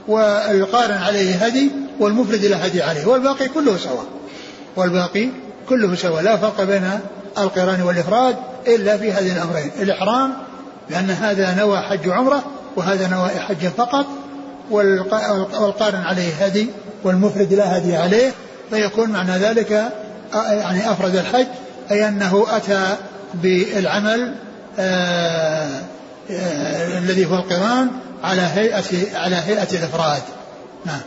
والقارن 0.08 0.98
عليه 0.98 1.36
هدي 1.36 1.72
والمفرد 2.02 2.46
لا 2.46 2.68
هدي 2.68 2.84
عليه 2.84 3.06
والباقي 3.06 3.48
كله 3.48 3.78
سواء. 3.78 4.06
والباقي 4.76 5.30
كله 5.70 5.96
سواء 5.96 6.22
لا 6.24 6.38
فرق 6.38 6.64
بين 6.64 7.00
القرآن 7.38 7.82
والإفراد 7.82 8.36
إلا 8.68 8.98
في 8.98 9.12
هذين 9.12 9.38
الأمرين. 9.38 9.72
الإحرام 9.82 10.34
لأن 10.90 11.10
هذا 11.10 11.56
نوى 11.56 11.80
حج 11.80 12.10
عمرة 12.10 12.44
وهذا 12.76 13.08
نوى 13.08 13.30
حج 13.30 13.68
فقط 13.78 14.06
والقارن 14.72 16.02
عليه 16.02 16.34
هدي 16.34 16.68
والمفرد 17.04 17.54
لا 17.54 17.78
هدي 17.78 17.96
عليه 17.96 18.32
فيكون 18.70 19.10
معنى 19.10 19.32
ذلك 19.32 19.92
يعني 20.34 20.92
أفرد 20.92 21.16
الحج 21.16 21.48
أي 21.92 22.08
أنه 22.08 22.46
أتى 22.50 22.96
بالعمل 23.34 24.36
آآ 24.80 25.70
آآ 26.32 26.98
الذي 26.98 27.26
هو 27.26 27.36
القرآن 27.36 27.88
على 28.24 28.42
هيئة 28.42 29.18
على 29.18 29.36
هيئة 29.36 29.68
الإفراد. 29.72 30.22
نعم. 30.86 31.02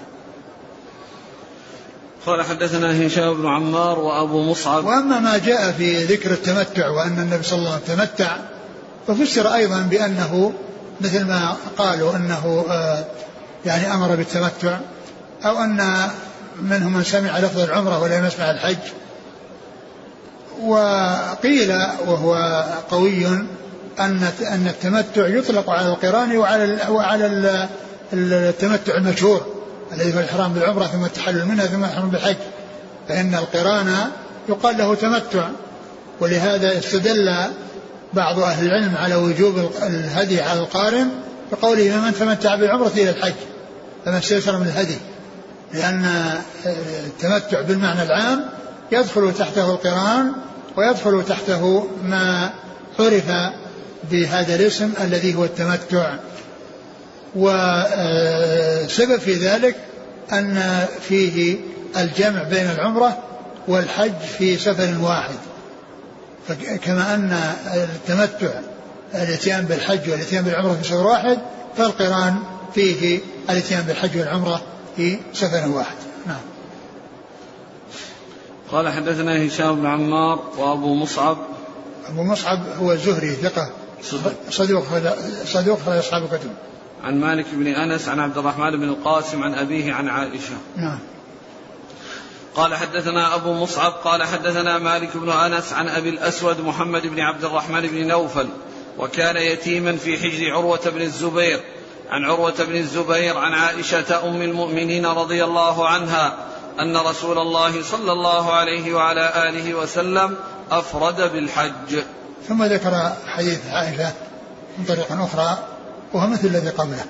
قال 2.26 2.42
حدثنا 2.42 3.06
هشام 3.06 3.34
بن 3.34 3.46
عمار 3.46 3.98
وأبو 3.98 4.42
مصعب. 4.42 4.84
وأما 4.84 5.20
ما 5.20 5.38
جاء 5.38 5.72
في 5.72 6.04
ذكر 6.04 6.30
التمتع 6.30 6.88
وأن 6.88 7.18
النبي 7.18 7.42
صلى 7.42 7.58
الله 7.58 7.72
عليه 7.72 7.82
وسلم 7.82 7.96
تمتع 7.96 8.36
ففسر 9.06 9.54
أيضا 9.54 9.80
بأنه 9.80 10.52
مثل 11.00 11.24
ما 11.24 11.56
قالوا 11.78 12.16
أنه 12.16 12.64
يعني 13.66 13.94
أمر 13.94 14.16
بالتمتع 14.16 14.78
أو 15.44 15.58
أن 15.58 16.08
منهم 16.62 16.92
من 16.92 17.02
سمع 17.02 17.38
لفظ 17.38 17.60
العمرة 17.60 18.02
ولم 18.02 18.26
يسمع 18.26 18.50
الحج. 18.50 18.76
وقيل 20.60 21.72
وهو 22.06 22.64
قوي 22.90 23.26
أن 24.00 24.28
أن 24.40 24.66
التمتع 24.66 25.26
يطلق 25.26 25.70
على 25.70 25.88
القران 25.88 26.36
وعلى 26.36 26.78
وعلى 26.88 27.68
التمتع 28.12 28.94
المشهور. 28.94 29.53
الذي 29.94 30.14
هو 30.14 30.18
الإحرام 30.18 30.52
بالعمرة 30.52 30.86
ثم 30.86 31.04
التحلل 31.04 31.46
منها 31.46 31.66
ثم 31.66 31.84
الإحرام 31.84 32.10
بالحج. 32.10 32.36
فإن 33.08 33.34
القرآن 33.34 33.96
يقال 34.48 34.78
له 34.78 34.94
تمتع 34.94 35.48
ولهذا 36.20 36.78
استدل 36.78 37.34
بعض 38.12 38.38
أهل 38.38 38.66
العلم 38.66 38.96
على 38.96 39.14
وجوب 39.14 39.70
الهدي 39.82 40.40
على 40.40 40.60
القارن 40.60 41.08
بقوله 41.52 42.00
من 42.00 42.14
تمتع 42.14 42.54
بالعمرة 42.54 42.92
إلى 42.96 43.10
الحج 43.10 43.34
فما 44.04 44.18
استيسر 44.18 44.58
من 44.58 44.66
الهدي 44.66 44.96
لأن 45.72 46.06
التمتع 47.06 47.60
بالمعنى 47.60 48.02
العام 48.02 48.44
يدخل 48.92 49.34
تحته 49.34 49.70
القرآن 49.70 50.32
ويدخل 50.76 51.24
تحته 51.28 51.88
ما 52.04 52.50
عرف 52.98 53.24
بهذا 54.10 54.54
الاسم 54.54 54.92
الذي 55.00 55.34
هو 55.34 55.44
التمتع. 55.44 56.14
وسبب 57.36 59.16
في 59.16 59.32
ذلك 59.32 59.76
أن 60.32 60.86
فيه 61.00 61.56
الجمع 61.96 62.42
بين 62.42 62.70
العمرة 62.70 63.18
والحج 63.68 64.18
في 64.38 64.56
سفر 64.56 64.94
واحد. 65.00 65.34
كما 66.84 67.14
أن 67.14 67.32
التمتع 67.74 68.60
الاتيان 69.14 69.64
بالحج 69.64 70.10
والاتيان 70.10 70.44
بالعمرة 70.44 70.72
في 70.72 70.88
سفر 70.88 71.06
واحد 71.06 71.38
فالقرآن 71.76 72.36
فيه 72.74 73.20
الاتيان 73.50 73.82
بالحج 73.82 74.18
والعمرة 74.18 74.62
في 74.96 75.18
سفر 75.32 75.68
واحد. 75.68 75.96
نعم. 76.26 76.40
قال 78.72 78.88
حدثنا 78.88 79.46
هشام 79.46 79.76
بن 79.76 79.86
عمار 79.86 80.38
وأبو 80.58 80.94
مصعب. 80.94 81.38
أبو 82.08 82.22
مصعب 82.22 82.60
هو 82.80 82.92
الزهري 82.92 83.30
ثقة. 83.30 83.70
صدوق 84.50 84.84
صدوق 85.44 85.88
أصحاب 85.88 86.22
الكتب. 86.22 86.50
عن 87.02 87.20
مالك 87.20 87.46
بن 87.52 87.66
أنس 87.66 88.08
عن 88.08 88.20
عبد 88.20 88.38
الرحمن 88.38 88.70
بن 88.70 88.88
القاسم 88.88 89.42
عن 89.42 89.54
أبيه 89.54 89.92
عن 89.92 90.08
عائشة. 90.08 90.54
نعم. 90.76 90.98
قال 92.54 92.74
حدثنا 92.74 93.34
أبو 93.34 93.52
مصعب 93.52 93.92
قال 93.92 94.22
حدثنا 94.22 94.78
مالك 94.78 95.16
بن 95.16 95.30
أنس 95.30 95.72
عن 95.72 95.88
أبي 95.88 96.08
الأسود 96.08 96.60
محمد 96.60 97.06
بن 97.06 97.20
عبد 97.20 97.44
الرحمن 97.44 97.80
بن 97.80 98.06
نوفل 98.06 98.48
وكان 98.98 99.36
يتيما 99.36 99.96
في 99.96 100.18
حجر 100.18 100.52
عروة 100.52 100.90
بن 100.90 101.00
الزبير. 101.00 101.60
عن 102.10 102.24
عروة 102.24 102.64
بن 102.64 102.76
الزبير 102.76 103.38
عن 103.38 103.52
عائشة 103.54 104.28
أم 104.28 104.42
المؤمنين 104.42 105.06
رضي 105.06 105.44
الله 105.44 105.88
عنها 105.88 106.36
أن 106.80 106.96
رسول 106.96 107.38
الله 107.38 107.82
صلى 107.82 108.12
الله 108.12 108.52
عليه 108.52 108.94
وعلى 108.94 109.48
آله 109.48 109.74
وسلم 109.74 110.36
أفرد 110.70 111.32
بالحج. 111.32 111.98
ثم 112.48 112.64
ذكر 112.64 113.12
حديث 113.26 113.66
عائشة 113.66 114.12
من 114.78 114.84
طريق 114.84 115.12
أخرى 115.12 115.58
وهو 116.14 116.26
مثل 116.26 116.46
الذي 116.46 116.68
قبله 116.68 117.04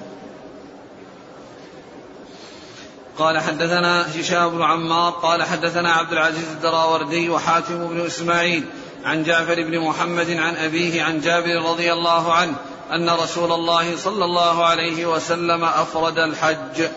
قال 3.19 3.39
حدثنا 3.39 4.21
هشام 4.21 4.51
بن 4.51 4.63
عمار 4.63 5.13
قال 5.13 5.43
حدثنا 5.43 5.93
عبد 5.93 6.13
العزيز 6.13 6.49
الدراوردي 6.49 7.31
وحاتم 7.31 7.89
بن 7.89 8.07
إسماعيل 8.07 8.65
عن 9.05 9.23
جعفر 9.23 9.55
بن 9.55 9.81
محمد 9.81 10.31
عن 10.31 10.57
أبيه 10.57 11.03
عن 11.03 11.21
جابر 11.21 11.71
رضي 11.71 11.93
الله 11.93 12.33
عنه 12.33 12.55
أن 12.93 13.11
رسول 13.11 13.53
الله 13.53 13.97
صلى 13.97 14.25
الله 14.25 14.65
عليه 14.65 15.07
وسلم 15.07 15.65
أفرد 15.65 16.19
الحج. 16.19 16.89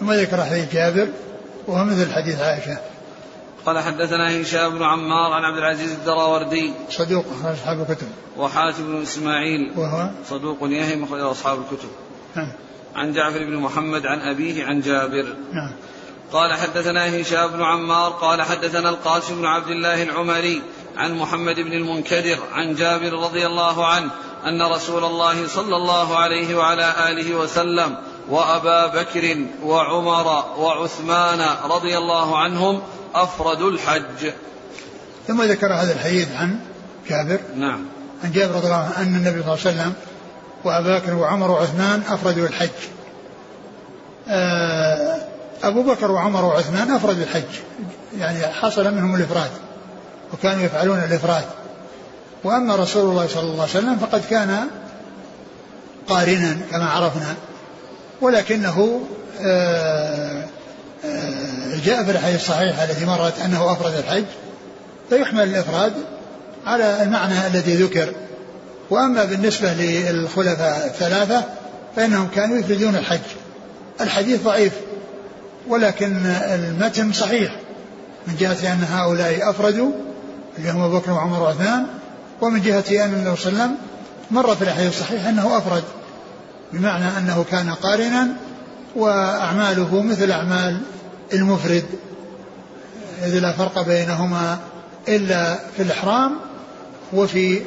ثم 0.00 0.12
ذكر 0.12 0.44
حديث 0.44 0.72
جابر 0.72 1.08
وهو 1.66 1.84
مثل 1.84 2.12
حديث 2.12 2.40
عائشة. 2.40 2.78
قال 3.66 3.78
حدثنا 3.78 4.40
هشام 4.40 4.78
بن 4.78 4.82
عمار 4.82 5.32
عن 5.32 5.44
عبد 5.44 5.58
العزيز 5.58 5.92
الدراوردي 5.92 6.72
صدوق 6.90 7.24
أصحاب 7.44 7.80
الكتب. 7.80 8.08
وحاتم 8.36 8.86
بن 8.86 9.02
إسماعيل 9.02 9.72
وهو 9.76 10.10
صدوق 10.28 10.58
يهم 10.62 11.04
اخرج 11.04 11.20
أصحاب 11.20 11.58
الكتب. 11.58 11.88
نعم. 12.36 12.52
عن 12.96 13.12
جعفر 13.12 13.44
بن 13.44 13.56
محمد 13.56 14.06
عن 14.06 14.20
أبيه 14.20 14.64
عن 14.64 14.80
جابر 14.80 15.36
نعم 15.52 15.72
قال 16.32 16.54
حدثنا 16.54 17.20
هشام 17.20 17.50
بن 17.50 17.62
عمار 17.62 18.10
قال 18.10 18.42
حدثنا 18.42 18.88
القاسم 18.88 19.36
بن 19.36 19.44
عبد 19.44 19.70
الله 19.70 20.02
العمري 20.02 20.62
عن 20.96 21.14
محمد 21.14 21.54
بن 21.54 21.72
المنكدر 21.72 22.38
عن 22.52 22.74
جابر 22.74 23.12
رضي 23.12 23.46
الله 23.46 23.86
عنه 23.86 24.10
أن 24.46 24.62
رسول 24.62 25.04
الله 25.04 25.46
صلى 25.46 25.76
الله 25.76 26.16
عليه 26.16 26.54
وعلى 26.54 26.94
آله 27.10 27.34
وسلم 27.34 27.96
وأبا 28.30 28.86
بكر 28.86 29.46
وعمر 29.62 30.44
وعثمان 30.58 31.40
رضي 31.70 31.98
الله 31.98 32.38
عنهم 32.38 32.82
أفردوا 33.14 33.70
الحج. 33.70 34.32
ثم 35.26 35.42
ذكر 35.42 35.74
هذا 35.74 35.92
الحديث 35.92 36.28
عن 36.36 36.58
جابر. 37.08 37.40
نعم. 37.56 37.84
عن 38.24 38.32
جابر 38.32 38.54
رضي 38.54 38.66
الله 38.66 38.76
عنه 38.76 38.96
أن 38.96 39.14
النبي 39.14 39.42
صلى 39.42 39.54
الله 39.54 39.66
عليه 39.66 39.76
وسلم 39.76 39.92
وأبا 40.64 40.98
بكر 40.98 41.14
وعمر 41.14 41.50
وعثمان 41.50 42.02
أفردوا 42.08 42.46
الحج. 42.46 42.68
آه، 44.28 45.20
أبو 45.62 45.82
بكر 45.82 46.10
وعمر 46.10 46.44
وعثمان 46.44 46.90
أفردوا 46.90 47.22
الحج. 47.22 47.60
يعني 48.18 48.46
حصل 48.46 48.94
منهم 48.94 49.14
الإفراد 49.14 49.50
وكانوا 50.32 50.62
يفعلون 50.62 50.98
الإفراد. 50.98 51.44
وأما 52.44 52.76
رسول 52.76 53.10
الله 53.10 53.26
صلى 53.26 53.42
الله 53.42 53.62
عليه 53.62 53.78
وسلم 53.78 53.96
فقد 53.96 54.24
كان 54.30 54.66
قارنا 56.08 56.56
كما 56.70 56.90
عرفنا. 56.90 57.34
ولكنه 58.20 59.00
آه، 59.40 60.44
آه، 61.04 61.76
جاء 61.84 62.04
في 62.04 62.10
الحديث 62.10 62.40
الصحيحة 62.40 62.84
التي 62.84 63.04
مرت 63.04 63.40
أنه 63.40 63.72
أفرد 63.72 63.94
الحج 63.94 64.24
فيحمل 65.10 65.42
الإفراد 65.42 65.92
على 66.66 67.02
المعنى 67.02 67.46
الذي 67.46 67.74
ذكر. 67.74 68.12
وأما 68.90 69.24
بالنسبة 69.24 69.72
للخلفاء 69.72 70.86
الثلاثة 70.86 71.44
فإنهم 71.96 72.28
كانوا 72.34 72.58
يفردون 72.58 72.96
الحج. 72.96 73.20
الحديث 74.00 74.42
ضعيف 74.42 74.72
ولكن 75.68 76.26
المتن 76.26 77.12
صحيح. 77.12 77.56
من 78.26 78.36
جهة 78.36 78.72
أن 78.72 78.84
هؤلاء 78.90 79.50
أفردوا 79.50 79.90
اللي 80.58 80.70
هم 80.70 80.82
أبو 80.82 80.98
بكر 80.98 81.10
وعمر 81.10 81.42
وعثمان 81.42 81.86
ومن 82.40 82.62
جهة 82.62 83.04
أن 83.04 83.14
النبي 83.14 83.36
صلى 83.36 83.52
الله 83.52 83.62
عليه 83.62 83.72
وسلم 83.72 83.76
مر 84.30 84.56
في 84.56 84.62
الحديث 84.62 84.88
الصحيح 84.88 85.26
أنه 85.26 85.58
أفرد. 85.58 85.82
بمعنى 86.72 87.18
أنه 87.18 87.44
كان 87.50 87.70
قارنا 87.70 88.28
وأعماله 88.96 90.02
مثل 90.02 90.30
أعمال 90.30 90.80
المفرد 91.32 91.84
إذ 93.22 93.38
لا 93.38 93.52
فرق 93.52 93.82
بينهما 93.82 94.58
إلا 95.08 95.54
في 95.76 95.82
الإحرام 95.82 96.36
وفي 97.12 97.62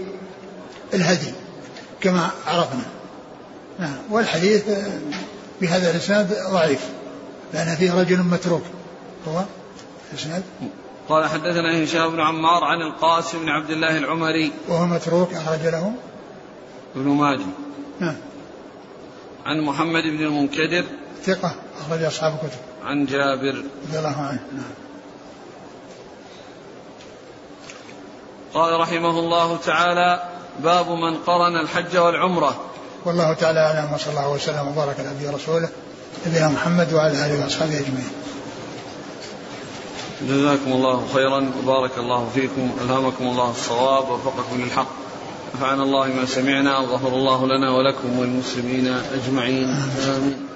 الهدي 0.94 1.34
كما 2.02 2.30
عرفنا. 2.48 2.86
نعم 3.80 3.98
والحديث 4.10 4.64
بهذا 5.62 5.92
الإسناد 5.92 6.38
ضعيف 6.52 6.82
لأن 7.54 7.76
فيه 7.76 7.94
رجل 7.94 8.18
متروك. 8.18 8.64
هو 9.28 9.44
الاسناد 10.12 10.44
قال 11.10 11.30
حدثنا 11.30 11.84
هشام 11.84 12.12
بن 12.12 12.20
عمار 12.20 12.64
عن 12.64 12.82
القاسم 12.82 13.40
بن 13.40 13.50
عبد 13.50 13.70
الله 13.70 13.98
العمري. 13.98 14.52
وهو 14.68 14.86
متروك 14.86 15.34
أخرج 15.34 15.62
له. 15.64 15.94
ابن 16.96 17.08
ماجه. 17.08 17.46
نعم. 18.00 18.16
عن 19.46 19.62
محمد 19.62 20.04
بن 20.04 20.24
المنكدر 20.24 20.84
ثقة 21.24 21.56
أخرج 21.82 22.04
أصحاب 22.04 22.34
الكتب. 22.34 22.60
عن 22.86 23.06
جابر. 23.06 23.64
رضي 23.88 23.98
الله 23.98 24.18
عنه 24.18 24.40
نعم. 24.54 24.74
قال 28.54 28.80
رحمه 28.80 29.20
الله 29.20 29.58
تعالى 29.58 30.24
باب 30.64 30.90
من 30.90 31.18
قرن 31.18 31.56
الحج 31.56 31.98
والعمرة. 31.98 32.66
والله 33.06 33.34
تعالى 33.34 33.60
أعلم 33.60 33.94
وصلى 33.94 34.14
الله 34.14 34.30
وسلم 34.32 34.68
وبارك 34.68 35.00
على 35.00 35.10
نبينا 35.10 35.32
رسوله 35.32 35.70
نبينا 36.28 36.48
محمد 36.48 36.94
وعلى 36.94 37.26
آله 37.26 37.44
وأصحابه 37.44 37.80
أجمعين. 37.80 38.12
جزاكم 40.22 40.72
الله 40.72 41.08
خيرا 41.14 41.52
وبارك 41.64 41.98
الله 41.98 42.30
فيكم 42.34 42.72
ألهمكم 42.82 43.28
الله 43.28 43.50
الصواب 43.50 44.10
ووفقكم 44.10 44.62
للحق. 44.62 45.09
نفعنا 45.56 45.84
الله 45.84 46.08
ما 46.08 46.26
سمعنا 46.26 46.78
وغفر 46.78 47.08
الله 47.08 47.48
لنا 47.48 47.72
ولكم 47.72 48.20
وللمسلمين 48.20 48.88
أجمعين. 48.88 49.70
آمين. 50.08 50.48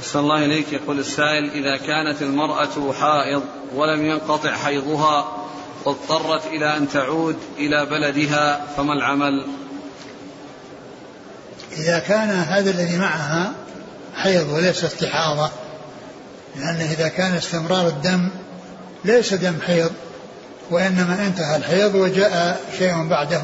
أحسن 0.00 0.18
الله 0.18 0.44
إليك. 0.44 0.72
يقول 0.72 0.98
السائل 0.98 1.50
إذا 1.50 1.76
كانت 1.76 2.22
المرأة 2.22 2.92
حائض 3.00 3.42
ولم 3.74 4.06
ينقطع 4.06 4.56
حيضها 4.56 5.36
واضطرت 5.84 6.46
إلى 6.46 6.76
أن 6.76 6.88
تعود 6.88 7.36
إلى 7.58 7.86
بلدها 7.86 8.66
فما 8.76 8.92
العمل؟ 8.92 9.46
إذا 11.78 11.98
كان 11.98 12.30
هذا 12.30 12.70
الذي 12.70 12.96
معها 12.96 13.52
حيض 14.16 14.48
وليس 14.52 14.84
استحاضة 14.84 15.50
لأنه 16.56 16.92
إذا 16.92 17.08
كان 17.08 17.34
استمرار 17.34 17.88
الدم 17.88 18.28
ليس 19.04 19.34
دم 19.34 19.54
حيض 19.66 19.92
وإنما 20.70 21.26
انتهى 21.26 21.56
الحيض 21.56 21.94
وجاء 21.94 22.60
شيء 22.78 23.08
بعده 23.08 23.42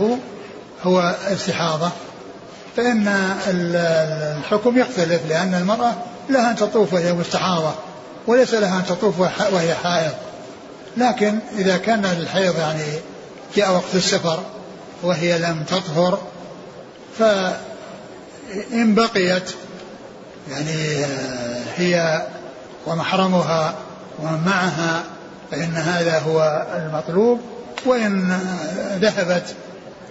هو 0.82 1.14
استحاضة. 1.32 1.90
فإن 2.76 3.08
الحكم 3.46 4.78
يختلف 4.78 5.20
لأن 5.28 5.54
المرأة 5.54 5.92
لها 6.30 6.50
أن 6.50 6.56
تطوف 6.56 6.92
وهي 6.92 7.12
مستحاضة 7.12 7.74
وليس 8.26 8.54
لها 8.54 8.78
أن 8.78 8.86
تطوف 8.86 9.20
وهي 9.52 9.74
حائض. 9.74 10.12
لكن 10.96 11.38
إذا 11.58 11.76
كان 11.76 12.04
الحيض 12.04 12.58
يعني 12.58 12.84
جاء 13.56 13.72
وقت 13.72 13.94
السفر 13.94 14.40
وهي 15.02 15.38
لم 15.38 15.64
تطهر 15.68 16.18
فإن 17.18 18.94
بقيت 18.94 19.50
يعني 20.50 21.04
هي 21.76 22.26
ومحرمها 22.86 23.74
ومن 24.18 24.44
معها 24.46 25.02
فإن 25.50 25.74
هذا 25.74 26.18
هو 26.18 26.66
المطلوب 26.76 27.40
وإن 27.86 28.38
ذهبت 29.00 29.54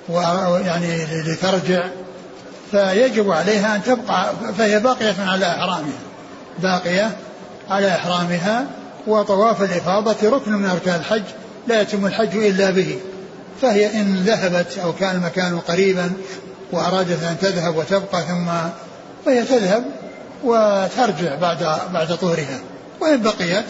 ويعني 0.10 1.06
لترجع 1.06 1.84
فيجب 2.72 3.32
عليها 3.32 3.76
أن 3.76 3.84
تبقى 3.84 4.34
فهي 4.58 4.80
باقية 4.80 5.16
على 5.20 5.46
إحرامها. 5.46 6.00
باقية 6.60 7.12
على 7.70 7.96
إحرامها 7.96 8.66
وطواف 9.08 9.62
الإفاضة 9.62 10.30
ركن 10.30 10.52
من 10.52 10.70
أركان 10.70 10.96
الحج 10.96 11.24
لا 11.68 11.82
يتم 11.82 12.06
الحج 12.06 12.38
إلا 12.38 12.70
به. 12.70 13.00
فهي 13.62 14.02
إن 14.02 14.16
ذهبت 14.16 14.78
أو 14.78 14.94
كان 14.94 15.16
المكان 15.16 15.60
قريبا 15.60 16.12
وأرادت 16.72 17.24
أن 17.24 17.38
تذهب 17.42 17.76
وتبقى 17.76 18.22
ثم 18.22 18.48
فهي 19.26 19.44
تذهب 19.44 19.84
وترجع 20.44 21.36
بعد 21.36 21.80
بعد 21.94 22.18
طهرها. 22.18 22.60
وإن 23.02 23.22
بقيت 23.22 23.66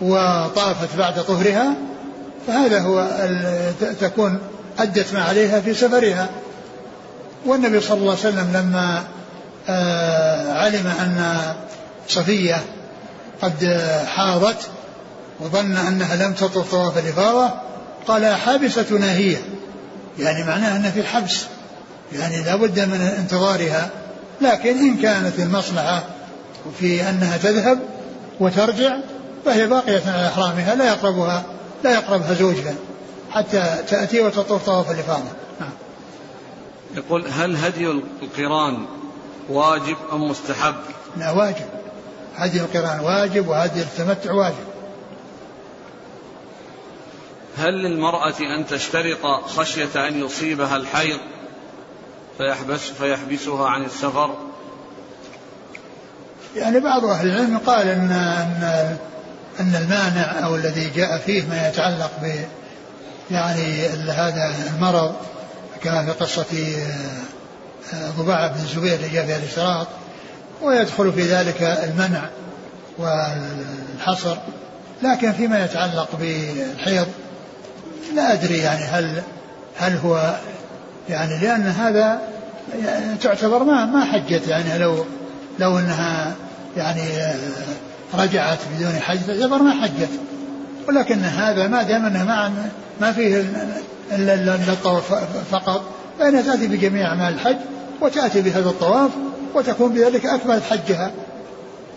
وطافت 0.00 0.96
بعد 0.98 1.24
طهرها 1.24 1.74
فهذا 2.46 2.80
هو 2.80 3.08
تكون 4.00 4.38
أدت 4.78 5.14
ما 5.14 5.22
عليها 5.22 5.60
في 5.60 5.74
سفرها. 5.74 6.28
والنبي 7.46 7.80
صلى 7.80 7.98
الله 7.98 8.10
عليه 8.10 8.20
وسلم 8.20 8.52
لما 8.54 9.04
آه، 9.68 10.52
علم 10.52 10.86
أن 10.86 11.36
صفية 12.08 12.62
قد 13.42 13.80
حاضت 14.06 14.56
وظن 15.40 15.76
أنها 15.76 16.16
لم 16.16 16.32
تطف 16.32 16.70
طواف 16.70 16.98
الإفاضة 16.98 17.50
قال 18.06 18.26
حابستنا 18.34 19.12
هي. 19.12 19.36
يعني 20.18 20.44
معناه 20.44 20.76
أن 20.76 20.90
في 20.94 21.02
حبس 21.02 21.44
يعني 22.12 22.42
لا 22.42 22.56
بد 22.56 22.80
من 22.80 23.00
انتظارها. 23.00 23.90
لكن 24.40 24.78
إن 24.78 24.96
كانت 24.96 25.38
المصلحة 25.38 26.04
في 26.80 27.10
أنها 27.10 27.36
تذهب 27.36 27.78
وترجع 28.40 28.96
فهي 29.46 29.66
باقية 29.66 30.02
على 30.06 30.28
إحرامها 30.28 30.74
لا 30.74 30.88
يقربها 30.88 31.44
لا 31.84 31.92
يقربها 31.94 32.34
زوجها 32.34 32.74
حتى 33.30 33.76
تأتي 33.88 34.20
وتطوف 34.20 34.66
طواف 34.66 34.90
الإفاضة. 34.90 35.30
نعم. 35.60 35.70
يقول 36.94 37.26
هل 37.28 37.56
هدي 37.56 37.90
القران 38.22 38.86
واجب 39.48 39.96
أم 40.12 40.30
مستحب؟ 40.30 40.74
لا 41.16 41.30
واجب. 41.30 41.66
هدي 42.36 42.60
القران 42.60 43.00
واجب 43.00 43.48
وهدي 43.48 43.80
التمتع 43.80 44.32
واجب. 44.32 44.66
هل 47.58 47.74
للمرأة 47.74 48.40
أن 48.58 48.66
تشترط 48.66 49.44
خشية 49.46 50.08
أن 50.08 50.24
يصيبها 50.24 50.76
الحيض 50.76 51.18
فيحبس 52.38 52.80
فيحبسها 52.80 53.68
عن 53.68 53.84
السفر؟ 53.84 54.34
يعني 56.56 56.80
بعض 56.80 57.04
أهل 57.04 57.28
العلم 57.28 57.58
قال 57.58 57.88
أن 57.88 58.10
أن 58.10 58.96
أن 59.60 59.74
المانع 59.74 60.44
أو 60.46 60.56
الذي 60.56 60.90
جاء 60.96 61.18
فيه 61.18 61.42
ما 61.42 61.68
يتعلق 61.68 62.10
ب 62.22 62.34
يعني 63.30 63.86
هذا 64.10 64.54
المرض 64.74 65.14
كما 65.82 66.04
في 66.04 66.10
قصة 66.10 66.44
آه، 67.94 68.10
ضباعة 68.18 68.48
بن 68.48 68.60
الزبير 68.60 68.94
اللي 68.94 69.08
جاء 69.08 69.26
فيها 69.26 69.36
الإشراط 69.36 69.86
ويدخل 70.62 71.12
في 71.12 71.22
ذلك 71.22 71.62
المنع 71.62 72.22
والحصر 72.98 74.36
لكن 75.02 75.32
فيما 75.32 75.64
يتعلق 75.64 76.08
بالحيض 76.20 77.06
لا 78.14 78.32
أدري 78.32 78.58
يعني 78.58 78.84
هل 78.84 79.22
هل 79.76 79.96
هو 79.96 80.36
يعني 81.08 81.38
لأن 81.38 81.62
هذا 81.62 82.20
تعتبر 83.22 83.64
ما 83.64 83.84
ما 83.84 84.04
حجت 84.04 84.48
يعني 84.48 84.78
لو 84.78 85.04
لو 85.58 85.78
إنها 85.78 86.34
يعني 86.76 87.02
رجعت 88.14 88.58
بدون 88.76 88.98
حج 89.00 89.18
تعتبر 89.26 89.62
ما 89.62 89.82
حجت. 89.82 90.10
ولكن 90.88 91.18
هذا 91.18 91.66
ما 91.66 91.82
دام 91.82 92.04
أنه 92.04 92.24
ما 92.24 92.52
ما 93.00 93.12
فيه 93.12 93.44
إلا 94.12 94.54
الطواف 94.54 95.14
فقط 95.50 95.84
فإنها 96.18 96.42
تأتي 96.42 96.66
بجميع 96.66 97.06
أعمال 97.06 97.34
الحج 97.34 97.56
وتأتي 98.00 98.40
بهذا 98.40 98.68
الطواف 98.68 99.10
وتكون 99.54 99.92
بذلك 99.92 100.26
اكملت 100.26 100.62
حجها. 100.62 101.12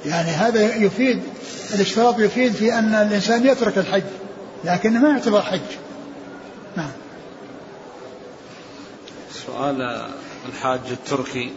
يعني 0.06 0.30
هذا 0.30 0.76
يفيد 0.76 1.22
الاشتراط 1.74 2.20
يفيد 2.20 2.54
في 2.54 2.74
أن 2.74 2.94
الإنسان 2.94 3.48
يترك 3.48 3.78
الحج 3.78 4.04
لكنه 4.64 5.00
ما 5.00 5.10
يعتبر 5.10 5.42
حج. 5.42 5.60
نعم. 6.78 6.92
سؤال 9.46 10.08
الحاج 10.50 10.80
التركي. 10.92 11.52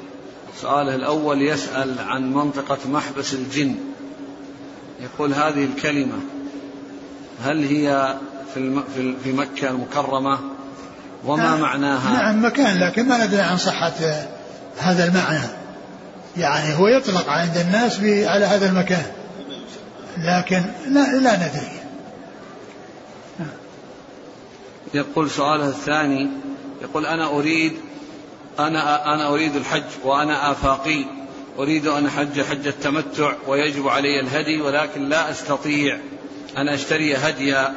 سؤاله 0.62 0.94
الأول 0.94 1.42
يسأل 1.42 1.98
عن 1.98 2.32
منطقة 2.32 2.78
محبس 2.88 3.34
الجن. 3.34 3.74
يقول 5.14 5.34
هذه 5.34 5.64
الكلمة 5.64 6.18
هل 7.44 7.64
هي 7.64 8.16
في 8.54 8.82
في 9.24 9.32
مكة 9.32 9.70
المكرمة؟ 9.70 10.38
وما 11.24 11.42
نعم. 11.42 11.60
معناها؟ 11.60 12.12
نعم 12.12 12.44
مكان 12.44 12.80
لكن 12.80 13.08
ما 13.08 13.26
ندري 13.26 13.40
عن 13.40 13.56
صحة 13.56 13.92
هذا 14.78 15.04
المعنى. 15.04 15.48
يعني 16.36 16.74
هو 16.74 16.88
يطلق 16.88 17.28
عند 17.28 17.56
الناس 17.56 18.00
على 18.00 18.44
هذا 18.44 18.68
المكان. 18.68 19.06
لكن 20.18 20.62
لا 20.88 21.20
لا 21.20 21.36
ندري. 21.36 21.82
يقول 24.94 25.30
سؤاله 25.30 25.68
الثاني 25.68 26.30
يقول 26.82 27.06
أنا 27.06 27.26
أريد 27.26 27.72
أنا 28.58 29.14
أنا 29.14 29.28
أريد 29.28 29.56
الحج 29.56 29.82
وأنا 30.04 30.50
آفاقي. 30.50 31.04
أريد 31.58 31.86
أن 31.86 32.06
أحج 32.06 32.42
حج 32.42 32.66
التمتع 32.66 33.32
ويجب 33.46 33.88
علي 33.88 34.20
الهدي 34.20 34.60
ولكن 34.60 35.08
لا 35.08 35.30
أستطيع 35.30 35.98
أن 36.56 36.68
أشتري 36.68 37.16
هديا 37.16 37.74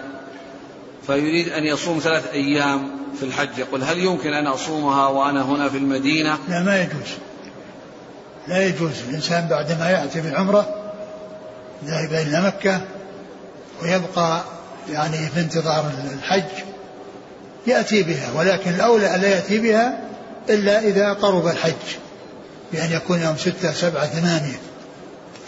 فيريد 1.07 1.49
أن 1.49 1.63
يصوم 1.63 1.99
ثلاث 1.99 2.31
أيام 2.33 2.91
في 3.19 3.25
الحج. 3.25 3.57
يقول 3.57 3.83
هل 3.83 3.99
يمكن 3.99 4.33
أن 4.33 4.47
أصومها 4.47 5.07
وأنا 5.07 5.41
هنا 5.41 5.69
في 5.69 5.77
المدينة؟ 5.77 6.37
لا 6.49 6.59
ما 6.59 6.81
يجوز. 6.81 7.13
لا 8.47 8.67
يجوز. 8.67 8.91
الإنسان 9.09 9.47
بعدما 9.47 9.89
يأتي 9.89 10.21
بالعمرة 10.21 10.75
ذهب 11.85 12.13
إلى 12.13 12.41
مكة 12.41 12.81
ويبقى 13.83 14.43
يعني 14.89 15.17
في 15.17 15.39
انتظار 15.39 15.91
الحج 16.13 16.63
يأتي 17.67 18.03
بها 18.03 18.31
ولكن 18.35 18.71
الأولى 18.71 19.15
ألا 19.15 19.27
يأتي 19.27 19.59
بها 19.59 19.99
إلا 20.49 20.79
إذا 20.79 21.13
قرب 21.13 21.47
الحج. 21.47 22.04
بأن 22.75 22.91
يكون 22.91 23.21
يوم 23.21 23.37
ستة 23.37 23.73
سبعة 23.73 24.05
ثمانية. 24.05 24.59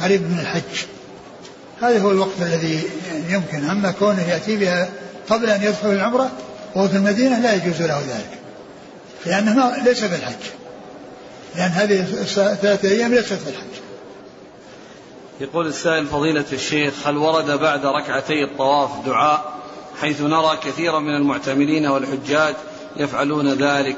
قريب 0.02 0.22
من 0.22 0.40
الحج. 0.40 0.86
هذا 1.82 2.02
هو 2.02 2.12
الوقت 2.12 2.42
الذي 2.42 2.84
يمكن. 3.30 3.70
أما 3.70 3.92
كونه 3.92 4.30
يأتي 4.30 4.58
بها 4.58 4.90
قبل 5.30 5.50
أن 5.50 5.64
يدخل 5.64 5.92
العمرة 5.92 6.32
وهو 6.76 6.88
في 6.88 6.96
المدينة 6.96 7.40
لا 7.40 7.54
يجوز 7.54 7.82
له 7.82 8.00
ذلك. 8.00 8.40
لأنه 9.26 9.56
ما 9.56 9.78
ليس 9.86 10.04
في 10.04 10.16
الحج. 10.16 10.44
لأن 11.56 11.72
هذه 11.72 12.00
الثلاثة 12.00 12.90
أيام 12.90 13.14
ليست 13.14 13.34
في 13.34 13.50
الحج. 13.50 13.82
يقول 15.40 15.68
السائل 15.68 16.08
فضيلة 16.08 16.46
الشيخ 16.54 17.08
هل 17.08 17.18
ورد 17.18 17.60
بعد 17.60 17.86
ركعتي 17.86 18.44
الطواف 18.44 19.06
دعاء؟ 19.06 19.58
حيث 20.02 20.22
نرى 20.22 20.58
كثيرا 20.64 21.00
من 21.00 21.16
المعتمرين 21.16 21.88
والحجاج 21.88 22.56
يفعلون 22.98 23.54
ذلك. 23.54 23.98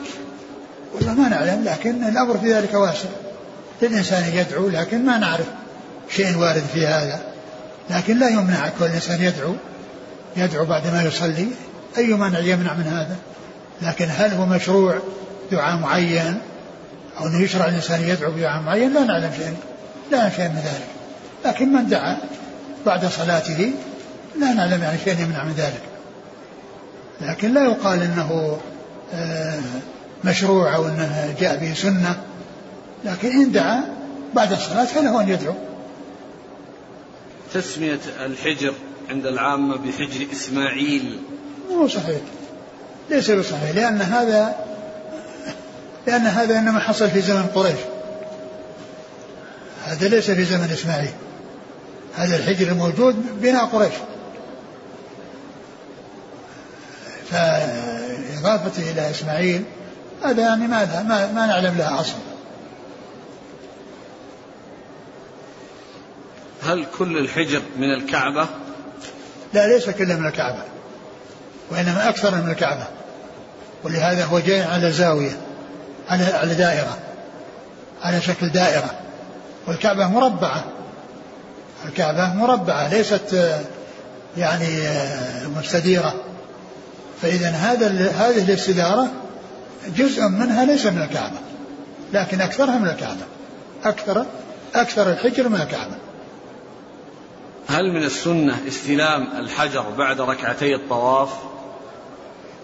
والله 0.96 1.14
ما 1.14 1.30
نعلم 1.30 1.64
لكن 1.64 2.04
الأمر 2.04 2.38
في 2.38 2.54
ذلك 2.54 2.74
واسع. 2.74 3.10
للإنسان 3.82 4.24
يدعو 4.34 4.70
لكن 4.70 5.06
ما 5.06 5.18
نعرف 5.18 5.46
شيء 6.10 6.38
وارد 6.38 6.64
في 6.74 6.88
هذا. 6.88 7.20
لكن 7.90 8.20
لا 8.20 8.30
يمنع 8.30 8.70
كل 8.80 8.86
إنسان 8.86 9.22
يدعو. 9.22 9.54
يدعو 10.38 10.66
بعدما 10.66 11.04
يصلي. 11.04 11.48
أي 11.98 12.14
مانع 12.14 12.40
يمنع 12.40 12.74
من 12.74 12.88
هذا؟ 12.88 13.16
لكن 13.82 14.08
هل 14.18 14.34
هو 14.34 14.46
مشروع 14.46 15.00
دعاء 15.52 15.78
معين؟ 15.78 16.38
أو 17.20 17.28
أنه 17.28 17.42
يشرع 17.42 17.66
الإنسان 17.66 18.02
يدعو 18.02 18.32
بدعاء 18.32 18.62
معين؟ 18.62 18.94
لا 18.94 19.04
نعلم 19.04 19.32
شيء 19.38 19.54
لا 20.12 20.18
نعلم 20.18 20.32
شيء 20.36 20.48
من 20.48 20.62
ذلك. 20.66 20.88
لكن 21.46 21.74
من 21.74 21.88
دعا 21.88 22.18
بعد 22.86 23.06
صلاته؟ 23.06 23.72
لا 24.40 24.54
نعلم 24.54 24.84
يعني 24.84 24.98
شيء 25.06 25.20
يمنع 25.20 25.44
من 25.44 25.54
ذلك. 25.58 25.82
لكن 27.22 27.54
لا 27.54 27.64
يقال 27.64 28.02
إنه 28.02 28.58
آه، 29.14 29.60
مشروع 30.24 30.76
أو 30.76 30.88
أنه 30.88 31.36
جاء 31.40 31.58
به 31.58 31.74
سنة 31.74 32.24
لكن 33.06 33.28
إن 33.28 33.52
دعا 33.52 33.84
بعد 34.34 34.52
الصلاة 34.52 34.86
فله 34.86 35.22
أن 35.22 35.30
يدعو. 35.30 35.54
تسمية 37.54 38.00
الحجر 38.26 38.74
عند 39.10 39.26
العامة 39.26 39.78
بحجر 39.78 40.28
إسماعيل. 40.32 41.20
مو 41.72 41.88
صحيح. 41.88 42.22
ليس 43.10 43.32
بصحيح 43.32 43.76
لأن 43.76 44.02
هذا 44.02 44.56
لأن 46.08 46.22
هذا 46.22 46.60
إنما 46.60 46.80
حصل 46.80 47.10
في 47.10 47.22
زمن 47.22 47.46
قريش. 47.56 47.80
هذا 49.86 50.08
ليس 50.08 50.32
في 50.32 50.44
زمن 50.44 50.70
إسماعيل. 50.74 51.12
هذا 52.16 52.36
الحجر 52.36 52.68
الموجود 52.68 53.42
بناء 53.42 53.66
قريش. 53.66 53.94
فإضافته 57.32 58.92
إلى 58.92 59.12
إسماعيل 59.12 59.64
هذا 60.24 60.42
يعني 60.42 60.68
ما, 60.68 61.04
ما, 61.04 61.32
ما 61.32 61.46
نعلم 61.46 61.78
لها 61.78 62.02
أصل 62.02 62.16
هل 66.64 66.86
كل 66.98 67.18
الحجر 67.18 67.62
من 67.78 67.94
الكعبة؟ 67.94 68.48
لا 69.54 69.68
ليس 69.68 69.90
كله 69.90 70.16
من 70.16 70.28
الكعبة 70.28 70.64
وإنما 71.72 72.10
أكثر 72.10 72.36
من 72.36 72.52
الكعبة. 72.52 72.88
ولهذا 73.84 74.26
هو 74.26 74.40
جاي 74.40 74.62
على 74.62 74.92
زاوية 74.92 75.38
على 76.10 76.24
على 76.24 76.54
دائرة 76.54 76.98
على 78.04 78.22
شكل 78.22 78.50
دائرة. 78.50 78.92
والكعبة 79.68 80.08
مربعة 80.08 80.64
الكعبة 81.86 82.34
مربعة 82.34 82.88
ليست 82.88 83.56
يعني 84.38 84.68
مستديرة. 85.58 86.14
فإذا 87.22 87.50
هذا 87.50 87.88
هذه 88.12 88.44
الاستدارة 88.44 89.08
جزء 89.88 90.28
منها 90.28 90.66
ليس 90.66 90.86
من 90.86 91.02
الكعبة 91.02 91.38
لكن 92.14 92.42
أكثرها 92.42 92.78
من 92.78 92.88
الكعبة. 92.88 93.26
أكثر 93.84 94.26
أكثر 94.76 95.12
الحجر 95.12 95.50
من 95.50 95.62
الكعبة. 95.62 95.96
هل 97.68 97.94
من 97.94 98.04
السنة 98.04 98.58
استلام 98.68 99.28
الحجر 99.38 99.90
بعد 99.98 100.22
ركعتي 100.22 100.76
الطواف؟ 100.76 101.30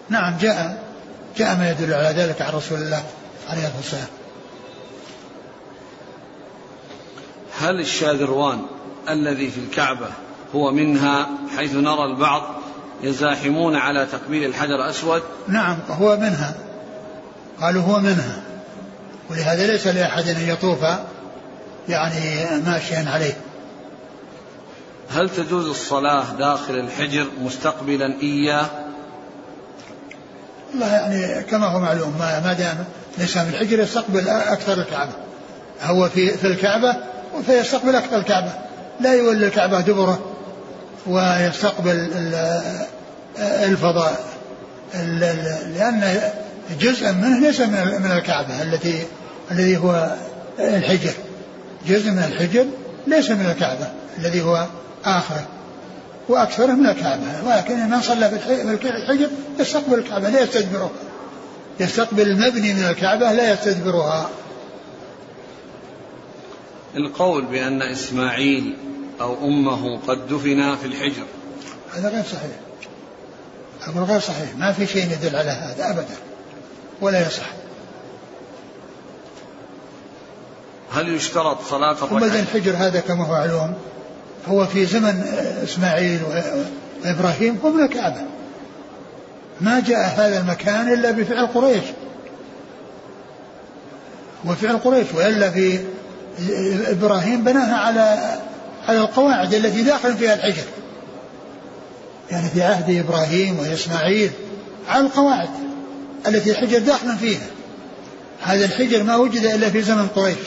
نعم 0.09 0.38
جاء 0.38 0.84
جاء 1.38 1.57
ما 1.57 1.72
يدل 1.72 1.93
على 1.93 2.07
ذلك 2.07 2.41
عن 2.41 2.53
رسول 2.53 2.78
الله 2.78 3.03
عليه 3.49 3.61
الصلاة 3.61 3.78
والسلام. 3.78 4.07
هل 7.59 7.80
الشاذروان 7.80 8.61
الذي 9.09 9.49
في 9.49 9.59
الكعبة 9.59 10.07
هو 10.55 10.72
منها 10.72 11.30
حيث 11.57 11.74
نرى 11.74 12.05
البعض 12.05 12.43
يزاحمون 13.03 13.76
على 13.76 14.05
تقبيل 14.11 14.43
الحجر 14.43 14.76
الأسود؟ 14.76 15.22
نعم 15.47 15.78
هو 15.89 16.18
منها. 16.18 16.64
قالوا 17.61 17.83
هو 17.83 17.99
منها. 17.99 18.41
ولهذا 19.29 19.67
ليس 19.67 19.87
لأحد 19.87 20.27
أن 20.27 20.49
يطوف 20.49 20.79
يعني 21.89 22.45
ماشيا 22.65 23.05
عليه. 23.13 23.33
هل 25.09 25.29
تجوز 25.29 25.65
الصلاة 25.65 26.23
داخل 26.39 26.73
الحجر 26.79 27.27
مستقبلا 27.41 28.21
إياه؟ 28.21 28.65
والله 30.71 30.87
يعني 30.87 31.43
كما 31.43 31.67
هو 31.67 31.79
معلوم 31.79 32.13
ما 32.19 32.55
دام 32.59 32.85
الإنسان 33.17 33.45
في 33.45 33.61
الحجر 33.61 33.79
يستقبل 33.79 34.29
أكثر 34.29 34.73
الكعبة. 34.73 35.11
هو 35.83 36.09
في 36.09 36.29
في 36.29 36.47
الكعبة 36.47 36.95
فيستقبل 37.45 37.95
أقصى 37.95 38.15
الكعبة. 38.15 38.51
لا 38.99 39.13
يولي 39.13 39.47
الكعبة 39.47 39.81
دبره 39.81 40.19
ويستقبل 41.07 42.09
الفضاء. 43.37 44.19
لأن 44.93 46.21
جزءا 46.80 47.11
منه 47.11 47.39
ليس 47.39 47.61
من 47.61 48.11
الكعبة 48.18 48.61
التي 48.61 49.03
الذي 49.51 49.78
هو 49.78 50.16
الحجر. 50.59 51.13
جزء 51.88 52.11
من 52.11 52.24
الحجر 52.24 52.66
ليس 53.07 53.32
من 53.32 53.45
الكعبة 53.45 53.91
الذي 54.18 54.41
هو 54.41 54.68
آخره 55.05 55.47
وأكثره 56.30 56.72
من 56.72 56.89
الكعبة. 56.89 57.47
ولكن 57.47 57.89
من 57.89 58.01
صلى 58.01 58.30
في 58.30 58.89
الحجر 58.89 59.30
يستقبل 59.59 59.99
الكعبة 59.99 60.30
لا 60.30 60.41
يستدبرها. 60.41 60.89
يستقبل 61.80 62.28
المبني 62.28 62.74
من 62.74 62.84
الكعبة 62.84 63.32
لا 63.32 63.53
يستدبرها. 63.53 64.30
القول 66.95 67.45
بأن 67.45 67.82
إسماعيل 67.82 68.78
أو 69.22 69.47
أمه 69.47 69.99
قد 69.99 70.28
دفنا 70.28 70.76
في 70.76 70.88
الحجر. 70.88 71.26
هذا 71.93 72.09
غير 72.09 72.24
صحيح. 72.24 72.55
أقول 73.82 74.03
غير 74.03 74.20
صحيح. 74.20 74.55
ما 74.57 74.72
في 74.72 74.88
شيء 74.88 75.03
يدل 75.03 75.36
على 75.36 75.49
هذا 75.49 75.89
أبدا. 75.89 76.16
ولا 77.01 77.27
يصح. 77.27 77.45
هل 80.91 81.15
يشترط 81.15 81.61
صلاة 81.69 81.91
الركعة؟ 81.91 82.17
وبعدين 82.17 82.39
الحجر 82.39 82.75
هذا 82.77 82.99
كما 82.99 83.25
هو 83.25 83.31
معلوم 83.31 83.73
هو 84.47 84.65
في 84.65 84.85
زمن 84.85 85.23
إسماعيل 85.63 86.19
وإبراهيم 87.03 87.59
من 87.63 87.83
الكعبة. 87.83 88.21
ما 89.61 89.79
جاء 89.79 89.99
هذا 90.17 90.39
المكان 90.39 90.93
إلا 90.93 91.11
بفعل 91.11 91.47
قريش. 91.47 91.83
وفعل 94.45 94.77
قريش 94.77 95.07
وإلا 95.13 95.51
في 95.51 95.79
إبراهيم 96.87 97.43
بناها 97.43 97.75
على 97.75 98.37
على 98.87 98.99
القواعد 98.99 99.53
التي 99.53 99.83
داخل 99.83 100.17
فيها 100.17 100.33
الحجر. 100.33 100.63
يعني 102.31 102.49
في 102.49 102.63
عهد 102.63 103.05
إبراهيم 103.05 103.59
وإسماعيل 103.59 104.31
على 104.89 105.05
القواعد. 105.05 105.49
التي 106.28 106.51
الحجر 106.51 106.80
داخل 106.80 107.17
فيها. 107.17 107.47
هذا 108.41 108.65
الحجر 108.65 109.03
ما 109.03 109.15
وجد 109.15 109.45
إلا 109.45 109.69
في 109.69 109.82
زمن 109.82 110.07
قريش. 110.07 110.38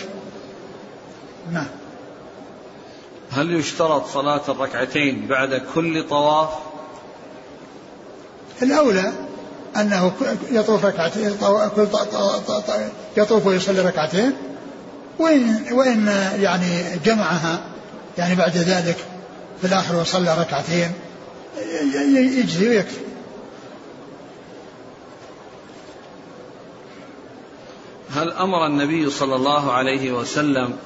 نعم. 1.52 1.66
هل 3.30 3.54
يشترط 3.54 4.06
صلاة 4.06 4.42
الركعتين 4.48 5.26
بعد 5.26 5.62
كل 5.74 6.08
طواف؟ 6.08 6.48
الأولى 8.62 9.12
أنه 9.76 10.12
يطوف 10.50 10.84
ركعتين 10.84 11.36
يطوف 13.16 13.46
ويصلي 13.46 13.80
ركعتين 13.80 14.32
وإن 15.18 15.64
وإن 15.72 16.06
يعني 16.40 16.98
جمعها 17.04 17.60
يعني 18.18 18.34
بعد 18.34 18.56
ذلك 18.56 18.96
في 19.60 19.66
الآخر 19.66 19.96
وصلى 19.96 20.36
ركعتين 20.40 20.92
يجزي 22.14 22.68
ويكفي. 22.68 23.07
هل 28.14 28.32
أمر 28.32 28.66
النبي 28.66 29.10
صلى 29.10 29.36
الله 29.36 29.72
عليه 29.72 30.12
وسلم 30.12 30.76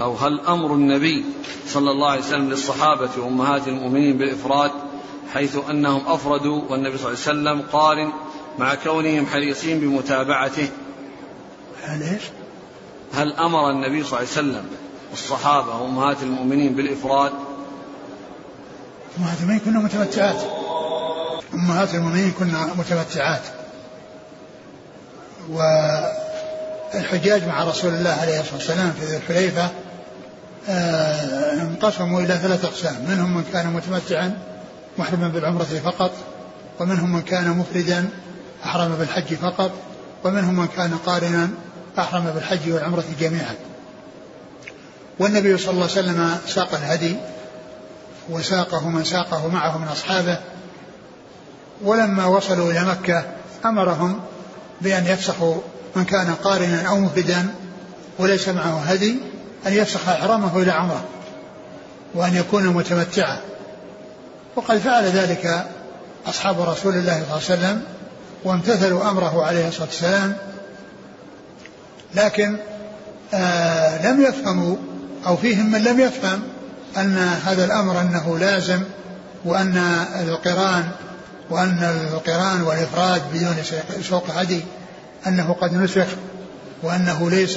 أو 0.00 0.14
هل 0.14 0.40
أمر 0.40 0.74
النبي 0.74 1.24
صلى 1.66 1.90
الله 1.90 2.10
عليه 2.10 2.20
وسلم 2.20 2.50
للصحابة 2.50 3.10
وأمهات 3.18 3.68
المؤمنين 3.68 4.18
بالإفراد 4.18 4.70
حيث 5.32 5.58
أنهم 5.70 6.02
أفردوا 6.06 6.62
والنبي 6.70 6.98
صلى 6.98 7.08
الله 7.08 7.18
عليه 7.26 7.60
وسلم 7.60 7.62
قارن 7.72 8.12
مع 8.58 8.74
كونهم 8.74 9.26
حريصين 9.26 9.80
بمتابعته؟ 9.80 10.68
هل 11.82 12.02
إيش؟ 12.02 12.22
هل 13.14 13.32
أمر 13.32 13.70
النبي 13.70 14.04
صلى 14.04 14.08
الله 14.08 14.16
عليه 14.18 14.28
وسلم 14.28 14.64
الصحابة 15.12 15.76
وأمهات 15.76 16.22
المؤمنين 16.22 16.74
بالإفراد؟ 16.74 17.32
أمهات 19.18 19.38
المؤمنين 19.40 19.60
كنا 19.60 19.78
متمتعات. 19.78 20.42
أمهات 21.54 21.94
المؤمنين 21.94 22.30
كنا 22.38 22.74
متمتعات. 22.78 23.42
والحجاج 26.94 27.44
مع 27.46 27.64
رسول 27.64 27.94
الله 27.94 28.10
عليه 28.10 28.40
الصلاة 28.40 28.54
والسلام 28.54 28.92
في 28.92 29.04
ذي 29.04 29.16
الحليفة 29.16 29.70
آه، 30.68 31.62
انقسموا 31.62 32.20
إلى 32.20 32.38
ثلاثة 32.38 32.68
أقسام 32.68 32.96
منهم 33.08 33.36
من 33.36 33.44
كان 33.52 33.66
متمتعا 33.66 34.38
محرما 34.98 35.28
بالعمرة 35.28 35.64
فقط 35.84 36.10
ومنهم 36.80 37.12
من 37.12 37.22
كان 37.22 37.50
مفردا 37.50 38.08
أحرم 38.64 38.94
بالحج 38.98 39.34
فقط 39.34 39.70
ومنهم 40.24 40.54
من 40.54 40.66
كان 40.76 40.98
قارنا 41.06 41.50
أحرم 41.98 42.24
بالحج 42.34 42.72
والعمرة 42.72 43.04
جميعا. 43.20 43.54
والنبي 45.18 45.58
صلى 45.58 45.70
الله 45.70 45.82
عليه 45.82 45.92
وسلم 45.92 46.36
ساق 46.46 46.74
الهدي 46.74 47.16
وساقه 48.30 48.88
من 48.88 49.04
ساقه 49.04 49.48
معه 49.48 49.78
من 49.78 49.88
أصحابه 49.88 50.38
ولما 51.82 52.26
وصلوا 52.26 52.70
إلى 52.70 52.84
مكة 52.84 53.24
أمرهم 53.64 54.20
بأن 54.80 55.06
يفسخوا 55.06 55.60
من 55.96 56.04
كان 56.04 56.34
قارنا 56.34 56.88
أو 56.88 56.98
مفردا 56.98 57.46
وليس 58.18 58.48
معه 58.48 58.80
هدي 58.80 59.16
أن 59.66 59.72
يفسخ 59.72 60.08
إحرامه 60.08 60.62
إلى 60.62 60.72
عمرة 60.72 61.04
وأن 62.14 62.36
يكون 62.36 62.66
متمتعا. 62.66 63.38
وقد 64.56 64.78
فعل 64.78 65.04
ذلك 65.04 65.66
أصحاب 66.26 66.60
رسول 66.60 66.94
الله 66.94 67.12
صلى 67.12 67.22
الله 67.22 67.32
عليه 67.32 67.44
وسلم 67.44 67.82
وامتثلوا 68.44 69.10
أمره 69.10 69.44
عليه 69.44 69.68
الصلاة 69.68 69.86
والسلام. 69.86 70.36
لكن 72.14 72.56
آه 73.34 74.06
لم 74.12 74.22
يفهموا 74.22 74.76
أو 75.26 75.36
فيهم 75.36 75.72
من 75.72 75.84
لم 75.84 76.00
يفهم 76.00 76.42
أن 76.96 77.16
هذا 77.44 77.64
الأمر 77.64 78.00
أنه 78.00 78.38
لازم 78.38 78.82
وأن 79.44 79.76
القرآن 80.20 80.88
وأن 81.50 82.08
القرآن 82.12 82.62
والإفراد 82.62 83.22
بدون 83.34 83.56
سوق 84.02 84.30
هدي. 84.30 84.60
أنه 85.26 85.52
قد 85.52 85.74
نسخ 85.74 86.06
وأنه 86.82 87.30
ليس 87.30 87.56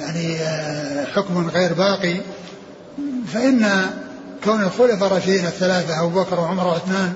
يعني 0.00 0.36
آه، 0.36 1.04
حكم 1.04 1.48
غير 1.48 1.72
باقي. 1.72 2.16
فإن 3.32 3.86
كون 4.44 4.62
الخلفاء 4.62 5.06
الراشدين 5.06 5.46
الثلاثة 5.46 6.00
أبو 6.00 6.20
بكر 6.20 6.40
وعمر 6.40 6.66
وعثمان 6.66 7.12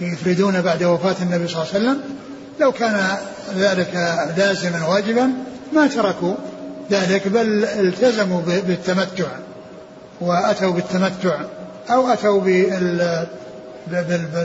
يفردون 0.00 0.60
بعد 0.60 0.82
وفاة 0.82 1.16
النبي 1.22 1.48
صلى 1.48 1.62
الله 1.62 1.74
عليه 1.74 1.84
وسلم 1.84 2.00
لو 2.60 2.72
كان 2.72 3.16
ذلك 3.56 4.18
لازما 4.36 4.86
واجبا 4.86 5.30
ما 5.72 5.86
تركوا 5.86 6.34
ذلك 6.90 7.28
بل 7.28 7.64
التزموا 7.64 8.40
بالتمتع 8.46 9.26
وأتوا 10.20 10.72
بالتمتع 10.72 11.40
أو 11.90 12.08
أتوا 12.08 12.40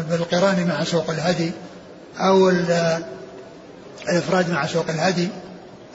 بالقران 0.10 0.68
مع 0.68 0.84
سوق 0.84 1.10
الهدي 1.10 1.52
أو 2.20 2.50
الإفراد 4.10 4.50
مع 4.50 4.66
سوق 4.66 4.86
الهدي 4.90 5.28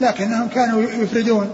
لكنهم 0.01 0.47
كانوا 0.47 0.81
يفردون. 0.81 1.49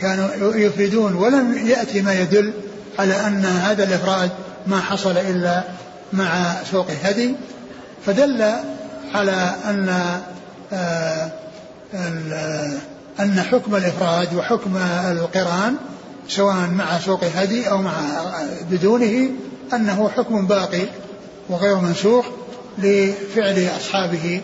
كانوا 0.00 0.28
يفردون 0.54 1.14
ولم 1.14 1.66
يأتي 1.66 2.02
ما 2.02 2.20
يدل 2.20 2.52
على 2.98 3.14
أن 3.26 3.44
هذا 3.44 3.84
الإفراد 3.84 4.30
ما 4.66 4.80
حصل 4.80 5.18
إلا 5.18 5.62
مع 6.12 6.54
سوق 6.70 6.86
الهدي. 6.90 7.34
فدل 8.06 8.52
على 9.14 9.54
أن 9.64 10.02
آه، 10.72 11.30
أن 13.20 13.40
حكم 13.40 13.76
الإفراد 13.76 14.34
وحكم 14.34 14.76
القران 15.10 15.76
سواء 16.28 16.56
مع 16.66 16.98
سوق 16.98 17.24
الهدي 17.24 17.70
أو 17.70 17.78
مع 17.78 17.92
بدونه 18.70 19.30
أنه 19.74 20.10
حكم 20.16 20.46
باقي 20.46 20.86
وغير 21.48 21.76
منسوخ 21.76 22.26
لفعل 22.78 23.68
أصحابه 23.76 24.40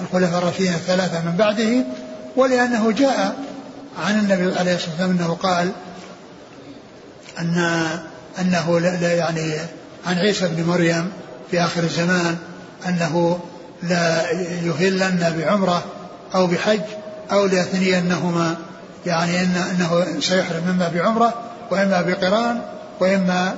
الخلفاء 0.00 0.38
الراشدين 0.38 0.74
الثلاثة 0.74 1.24
من 1.24 1.36
بعده 1.36 1.84
ولأنه 2.36 2.92
جاء 2.92 3.36
عن 4.06 4.18
النبي 4.18 4.58
عليه 4.58 4.74
الصلاة 4.74 4.90
والسلام 4.90 5.10
أنه 5.10 5.34
قال 5.34 5.72
أن 7.38 7.88
أنه 8.40 8.80
لا 8.80 9.12
يعني 9.12 9.54
عن 10.06 10.18
عيسى 10.18 10.48
بن 10.48 10.64
مريم 10.64 11.10
في 11.50 11.60
آخر 11.60 11.82
الزمان 11.82 12.36
أنه 12.88 13.38
لا 13.82 14.30
يهلن 14.64 15.34
بعمرة 15.38 15.84
أو 16.34 16.46
بحج 16.46 16.80
أو 17.32 17.46
ليثنينهما 17.46 18.56
يعني 19.06 19.40
إن 19.40 19.56
أنه 19.56 20.20
سيحرم 20.20 20.68
إما 20.68 20.88
بعمرة 20.88 21.34
وإما 21.70 22.02
بقران 22.02 22.60
وإما 23.00 23.54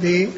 بإفراد. 0.00 0.30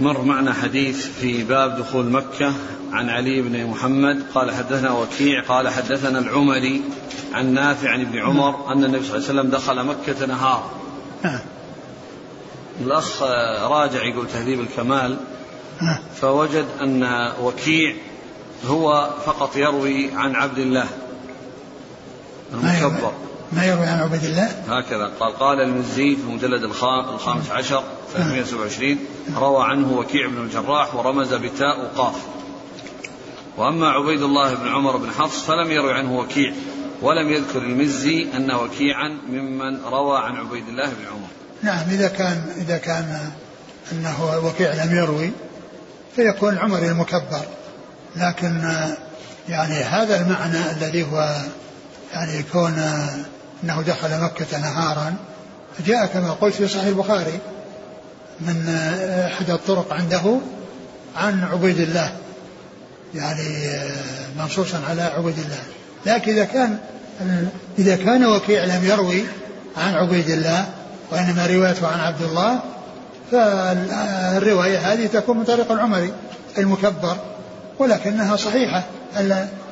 مر 0.00 0.22
معنا 0.22 0.52
حديث 0.52 1.06
في 1.06 1.44
باب 1.44 1.76
دخول 1.76 2.10
مكة 2.10 2.52
عن 2.92 3.08
علي 3.10 3.42
بن 3.42 3.66
محمد 3.66 4.22
قال 4.34 4.54
حدثنا 4.54 4.92
وكيع 4.92 5.42
قال 5.42 5.68
حدثنا 5.68 6.18
العمري 6.18 6.82
عن 7.32 7.54
نافع 7.54 7.90
عن 7.90 8.00
ابن 8.00 8.18
عمر 8.18 8.72
أن 8.72 8.84
النبي 8.84 9.04
صلى 9.04 9.16
الله 9.16 9.28
عليه 9.28 9.40
وسلم 9.40 9.50
دخل 9.50 9.84
مكة 9.84 10.26
نهارا. 10.26 10.70
الأخ 12.80 13.22
راجع 13.62 14.02
يقول 14.04 14.26
تهذيب 14.28 14.60
الكمال. 14.60 15.16
فوجد 16.20 16.66
أن 16.80 17.32
وكيع 17.42 17.94
هو 18.66 19.10
فقط 19.26 19.56
يروي 19.56 20.10
عن 20.14 20.34
عبد 20.34 20.58
الله 20.58 20.86
المكبر 22.52 23.12
ما 23.52 23.64
يروي 23.64 23.86
عن 23.86 24.00
عبيد 24.00 24.24
الله؟ 24.24 24.46
هكذا. 24.68 25.10
قال 25.20 25.38
قال 25.38 25.60
المزي 25.60 26.16
في 26.16 26.22
المجلد 26.22 26.62
الخامس 26.62 27.50
عشر 27.50 27.82
327 28.14 28.98
روى 29.36 29.64
عنه 29.64 29.98
وكيع 29.98 30.26
بن 30.28 30.42
الجراح 30.42 30.94
ورمز 30.94 31.34
بتاء 31.34 31.80
وقاف. 31.80 32.14
وأما 33.56 33.88
عبيد 33.88 34.22
الله 34.22 34.54
بن 34.54 34.68
عمر 34.68 34.96
بن 34.96 35.10
حفص 35.10 35.42
فلم 35.42 35.70
يروي 35.70 35.92
عنه 35.92 36.18
وكيع 36.18 36.52
ولم 37.02 37.32
يذكر 37.32 37.58
المزي 37.58 38.28
أن 38.36 38.54
وكيعا 38.54 39.18
ممن 39.28 39.80
روى 39.84 40.18
عن 40.18 40.36
عبيد 40.36 40.68
الله 40.68 40.86
بن 40.86 41.06
عمر. 41.10 41.28
نعم 41.62 41.90
إذا 41.90 42.08
كان 42.08 42.46
إذا 42.56 42.78
كان 42.78 43.30
أنه 43.92 44.40
وكيع 44.44 44.84
لم 44.84 44.96
يروي 44.96 45.30
فيكون 46.16 46.58
عمر 46.58 46.78
المكبر. 46.78 47.42
لكن 48.16 48.62
يعني 49.48 49.74
هذا 49.74 50.20
المعنى 50.20 50.70
الذي 50.70 51.02
هو 51.02 51.36
يعني 52.12 52.38
يكون 52.38 52.82
أنه 53.64 53.82
دخل 53.82 54.20
مكة 54.20 54.58
نهارا 54.58 55.14
جاء 55.86 56.06
كما 56.06 56.32
قلت 56.32 56.54
في 56.54 56.68
صحيح 56.68 56.84
البخاري 56.84 57.38
من 58.40 58.68
أحد 59.32 59.50
الطرق 59.50 59.92
عنده 59.92 60.38
عن 61.16 61.44
عبيد 61.44 61.80
الله. 61.80 62.12
يعني 63.14 63.70
منصوصا 64.38 64.80
على 64.88 65.02
عبيد 65.02 65.38
الله. 65.38 65.62
لكن 66.06 66.32
إذا 66.32 66.44
كان 66.44 66.78
إذا 67.78 67.96
كان 67.96 68.26
وكيع 68.26 68.64
لم 68.64 68.84
يروي 68.84 69.24
عن 69.76 69.94
عبيد 69.94 70.30
الله 70.30 70.66
وإنما 71.10 71.46
روايته 71.46 71.86
عن 71.88 72.00
عبد 72.00 72.22
الله 72.22 72.60
فالرواية 73.32 74.78
هذه 74.78 75.06
تكون 75.06 75.38
من 75.38 75.44
طريق 75.44 75.72
العمري 75.72 76.12
المكبر 76.58 77.16
ولكنها 77.78 78.36
صحيحة 78.36 78.84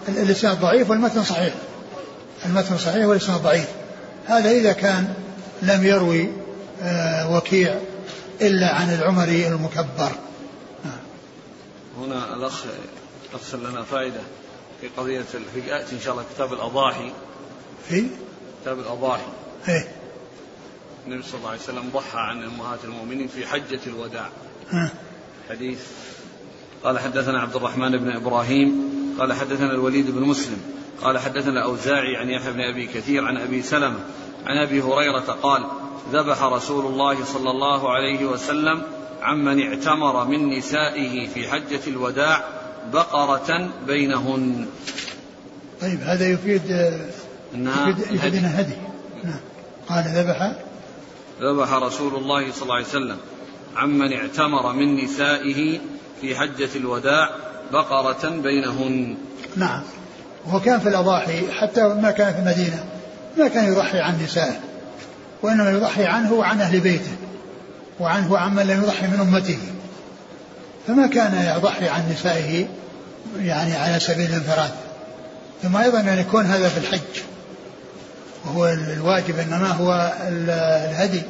الإسناد 0.08 0.60
ضعيف 0.60 0.90
والمتن 0.90 1.24
صحيح. 1.24 1.54
المتن 2.46 2.78
صحيح 2.78 3.06
والإسناد 3.06 3.42
ضعيف. 3.42 3.68
هذا 4.26 4.50
إذا 4.50 4.72
كان 4.72 5.14
لم 5.62 5.84
يروي 5.84 6.30
آه، 6.82 7.36
وكيع 7.36 7.80
إلا 8.40 8.74
عن 8.74 8.94
العمري 8.94 9.46
المكبر. 9.46 10.12
هنا 11.98 12.34
الأخ 12.34 12.64
أرسل 13.34 13.70
لنا 13.70 13.82
فائدة 13.82 14.20
في 14.80 14.88
قضية 14.96 15.20
في 15.54 15.60
يأتي 15.68 15.96
إن 15.96 16.00
شاء 16.00 16.12
الله 16.12 16.24
كتاب 16.34 16.52
الأضاحي. 16.52 17.12
في؟ 17.88 18.06
كتاب 18.62 18.78
الأضاحي. 18.78 19.26
إيه. 19.68 19.88
النبي 21.06 21.22
صلى 21.22 21.38
الله 21.38 21.50
عليه 21.50 21.60
وسلم 21.60 21.90
ضحى 21.94 22.18
عن 22.18 22.42
أمهات 22.42 22.78
المؤمنين 22.84 23.28
في 23.28 23.46
حجة 23.46 23.80
الوداع. 23.86 24.28
ها. 24.70 24.90
حديث 25.50 25.78
قال 26.84 26.98
حدثنا 26.98 27.40
عبد 27.40 27.56
الرحمن 27.56 27.96
بن 27.96 28.10
إبراهيم 28.10 28.95
قال 29.18 29.32
حدثنا 29.32 29.70
الوليد 29.70 30.10
بن 30.10 30.22
مسلم 30.22 30.60
قال 31.02 31.18
حدثنا 31.18 31.52
الأوزاعي 31.52 32.16
عن 32.16 32.30
يحيى 32.30 32.52
بن 32.52 32.60
أبي 32.60 32.86
كثير 32.86 33.24
عن 33.24 33.36
أبي 33.36 33.62
سلمة 33.62 33.98
عن 34.46 34.56
أبي 34.56 34.82
هريرة 34.82 35.38
قال 35.42 35.64
ذبح 36.12 36.42
رسول 36.42 36.86
الله 36.86 37.24
صلى 37.24 37.50
الله 37.50 37.92
عليه 37.92 38.24
وسلم 38.24 38.82
عمن 39.22 39.62
اعتمر 39.62 40.24
من 40.24 40.58
نسائه 40.58 41.26
في 41.26 41.48
حجة 41.48 41.80
الوداع 41.86 42.44
بقرة 42.92 43.70
بينهن. 43.86 44.66
طيب 45.80 46.00
هذا 46.00 46.28
يفيد 46.28 46.62
إنها 47.54 47.88
يفيد, 47.88 48.14
يفيد 48.14 48.34
هدي. 48.44 48.76
نعم. 49.24 49.40
قال 49.88 50.04
ذبح. 50.04 50.56
ذبح 51.40 51.72
رسول 51.72 52.14
الله 52.14 52.52
صلى 52.52 52.62
الله 52.62 52.74
عليه 52.74 52.86
وسلم 52.86 53.16
عمن 53.76 54.12
اعتمر 54.12 54.72
من 54.72 55.04
نسائه 55.04 55.80
في 56.20 56.36
حجة 56.36 56.68
الوداع 56.76 57.30
بقرة 57.72 58.28
بينهن. 58.28 59.16
نعم. 59.56 59.82
وهو 60.46 60.60
كان 60.60 60.80
في 60.80 60.88
الأضاحي 60.88 61.52
حتى 61.52 61.88
ما 61.88 62.10
كان 62.10 62.32
في 62.32 62.38
المدينة. 62.38 62.84
ما 63.38 63.48
كان 63.48 63.72
يضحي 63.72 64.00
عن 64.00 64.22
نسائه. 64.24 64.60
وإنما 65.42 65.70
يضحي 65.70 66.04
عنه 66.04 66.32
وعن 66.32 66.60
أهل 66.60 66.80
بيته. 66.80 67.16
وعنه 68.00 68.38
عمن 68.38 68.66
لم 68.66 68.82
يضحي 68.82 69.06
من 69.06 69.20
أمته. 69.20 69.58
فما 70.86 71.06
كان 71.06 71.56
يضحي 71.56 71.88
عن 71.88 72.12
نسائه 72.12 72.66
يعني 73.40 73.76
على 73.76 74.00
سبيل 74.00 74.30
الانفراد. 74.30 74.70
ثم 75.62 75.76
أيضا 75.76 76.00
أن 76.00 76.18
يكون 76.18 76.44
هذا 76.44 76.68
في 76.68 76.78
الحج. 76.78 77.22
وهو 78.44 78.68
الواجب 78.68 79.38
إنما 79.38 79.68
هو 79.68 80.12
الهدي 80.28 81.22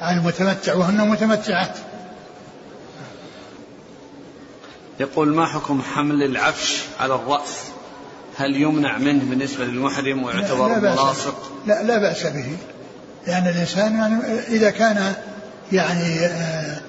على 0.00 0.16
المتمتع 0.16 0.74
وهن 0.74 1.08
متمتعات. 1.08 1.76
يقول 5.00 5.34
ما 5.34 5.46
حكم 5.46 5.82
حمل 5.82 6.22
العفش 6.22 6.82
على 7.00 7.14
الرأس؟ 7.14 7.56
هل 8.36 8.56
يمنع 8.56 8.98
منه 8.98 9.24
بالنسبة 9.24 9.64
للمحرم 9.64 10.22
ويعتبر 10.22 10.68
لا 10.68 10.74
لا 10.74 10.92
ملاصق 10.92 11.52
لا 11.66 11.82
لا 11.82 11.98
بأس 11.98 12.26
به. 12.26 12.56
لأن 13.26 13.46
الإنسان 13.48 13.94
يعني 13.96 14.38
إذا 14.48 14.70
كان 14.70 15.14
يعني 15.72 16.26
آه، 16.26 16.80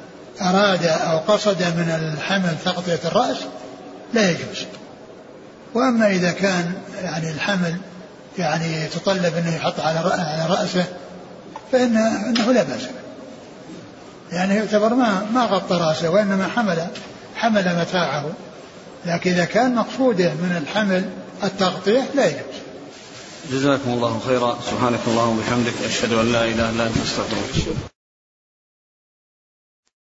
أراد 0.42 0.86
أو 0.86 1.18
قصد 1.18 1.62
من 1.62 2.14
الحمل 2.18 2.56
تغطية 2.66 3.00
الرأس 3.06 3.38
لا 4.14 4.32
يجوز. 4.32 4.66
وأما 5.74 6.08
إذا 6.08 6.32
كان 6.32 6.74
يعني 7.04 7.32
الحمل 7.32 7.76
يعني 8.38 8.86
يتطلب 8.86 9.36
أنه 9.38 9.56
يحط 9.56 9.80
على 9.80 10.00
رأسه 10.50 10.86
فإن 11.72 11.98
أنه 11.98 12.52
لا 12.52 12.64
بأس 12.64 12.82
يعني 14.32 14.56
يعتبر 14.56 14.94
ما 14.94 15.26
ما 15.34 15.46
غطى 15.46 15.76
رأسه 15.76 16.10
وإنما 16.10 16.48
حمل 16.48 16.88
حمل 17.42 17.80
متاعه. 17.80 18.26
لكن 19.06 19.32
إذا 19.32 19.46
كان 19.46 19.76
مقصوده 19.76 20.34
من 20.34 20.58
الحمل 20.62 21.10
التغطية 21.44 22.04
لا 22.16 22.26
يجوز. 22.26 22.62
جزاكم 23.52 23.90
الله 23.92 24.20
خيرا. 24.28 24.60
سبحانك 24.72 25.00
اللهم 25.08 25.38
وبحمدك 25.38 25.74
أشهد 25.86 26.14
أن 26.14 26.32
لا 26.32 26.46
إله 26.46 26.70
إلا 26.70 26.88
أنت 26.88 26.98
أستغفرك. 26.98 28.01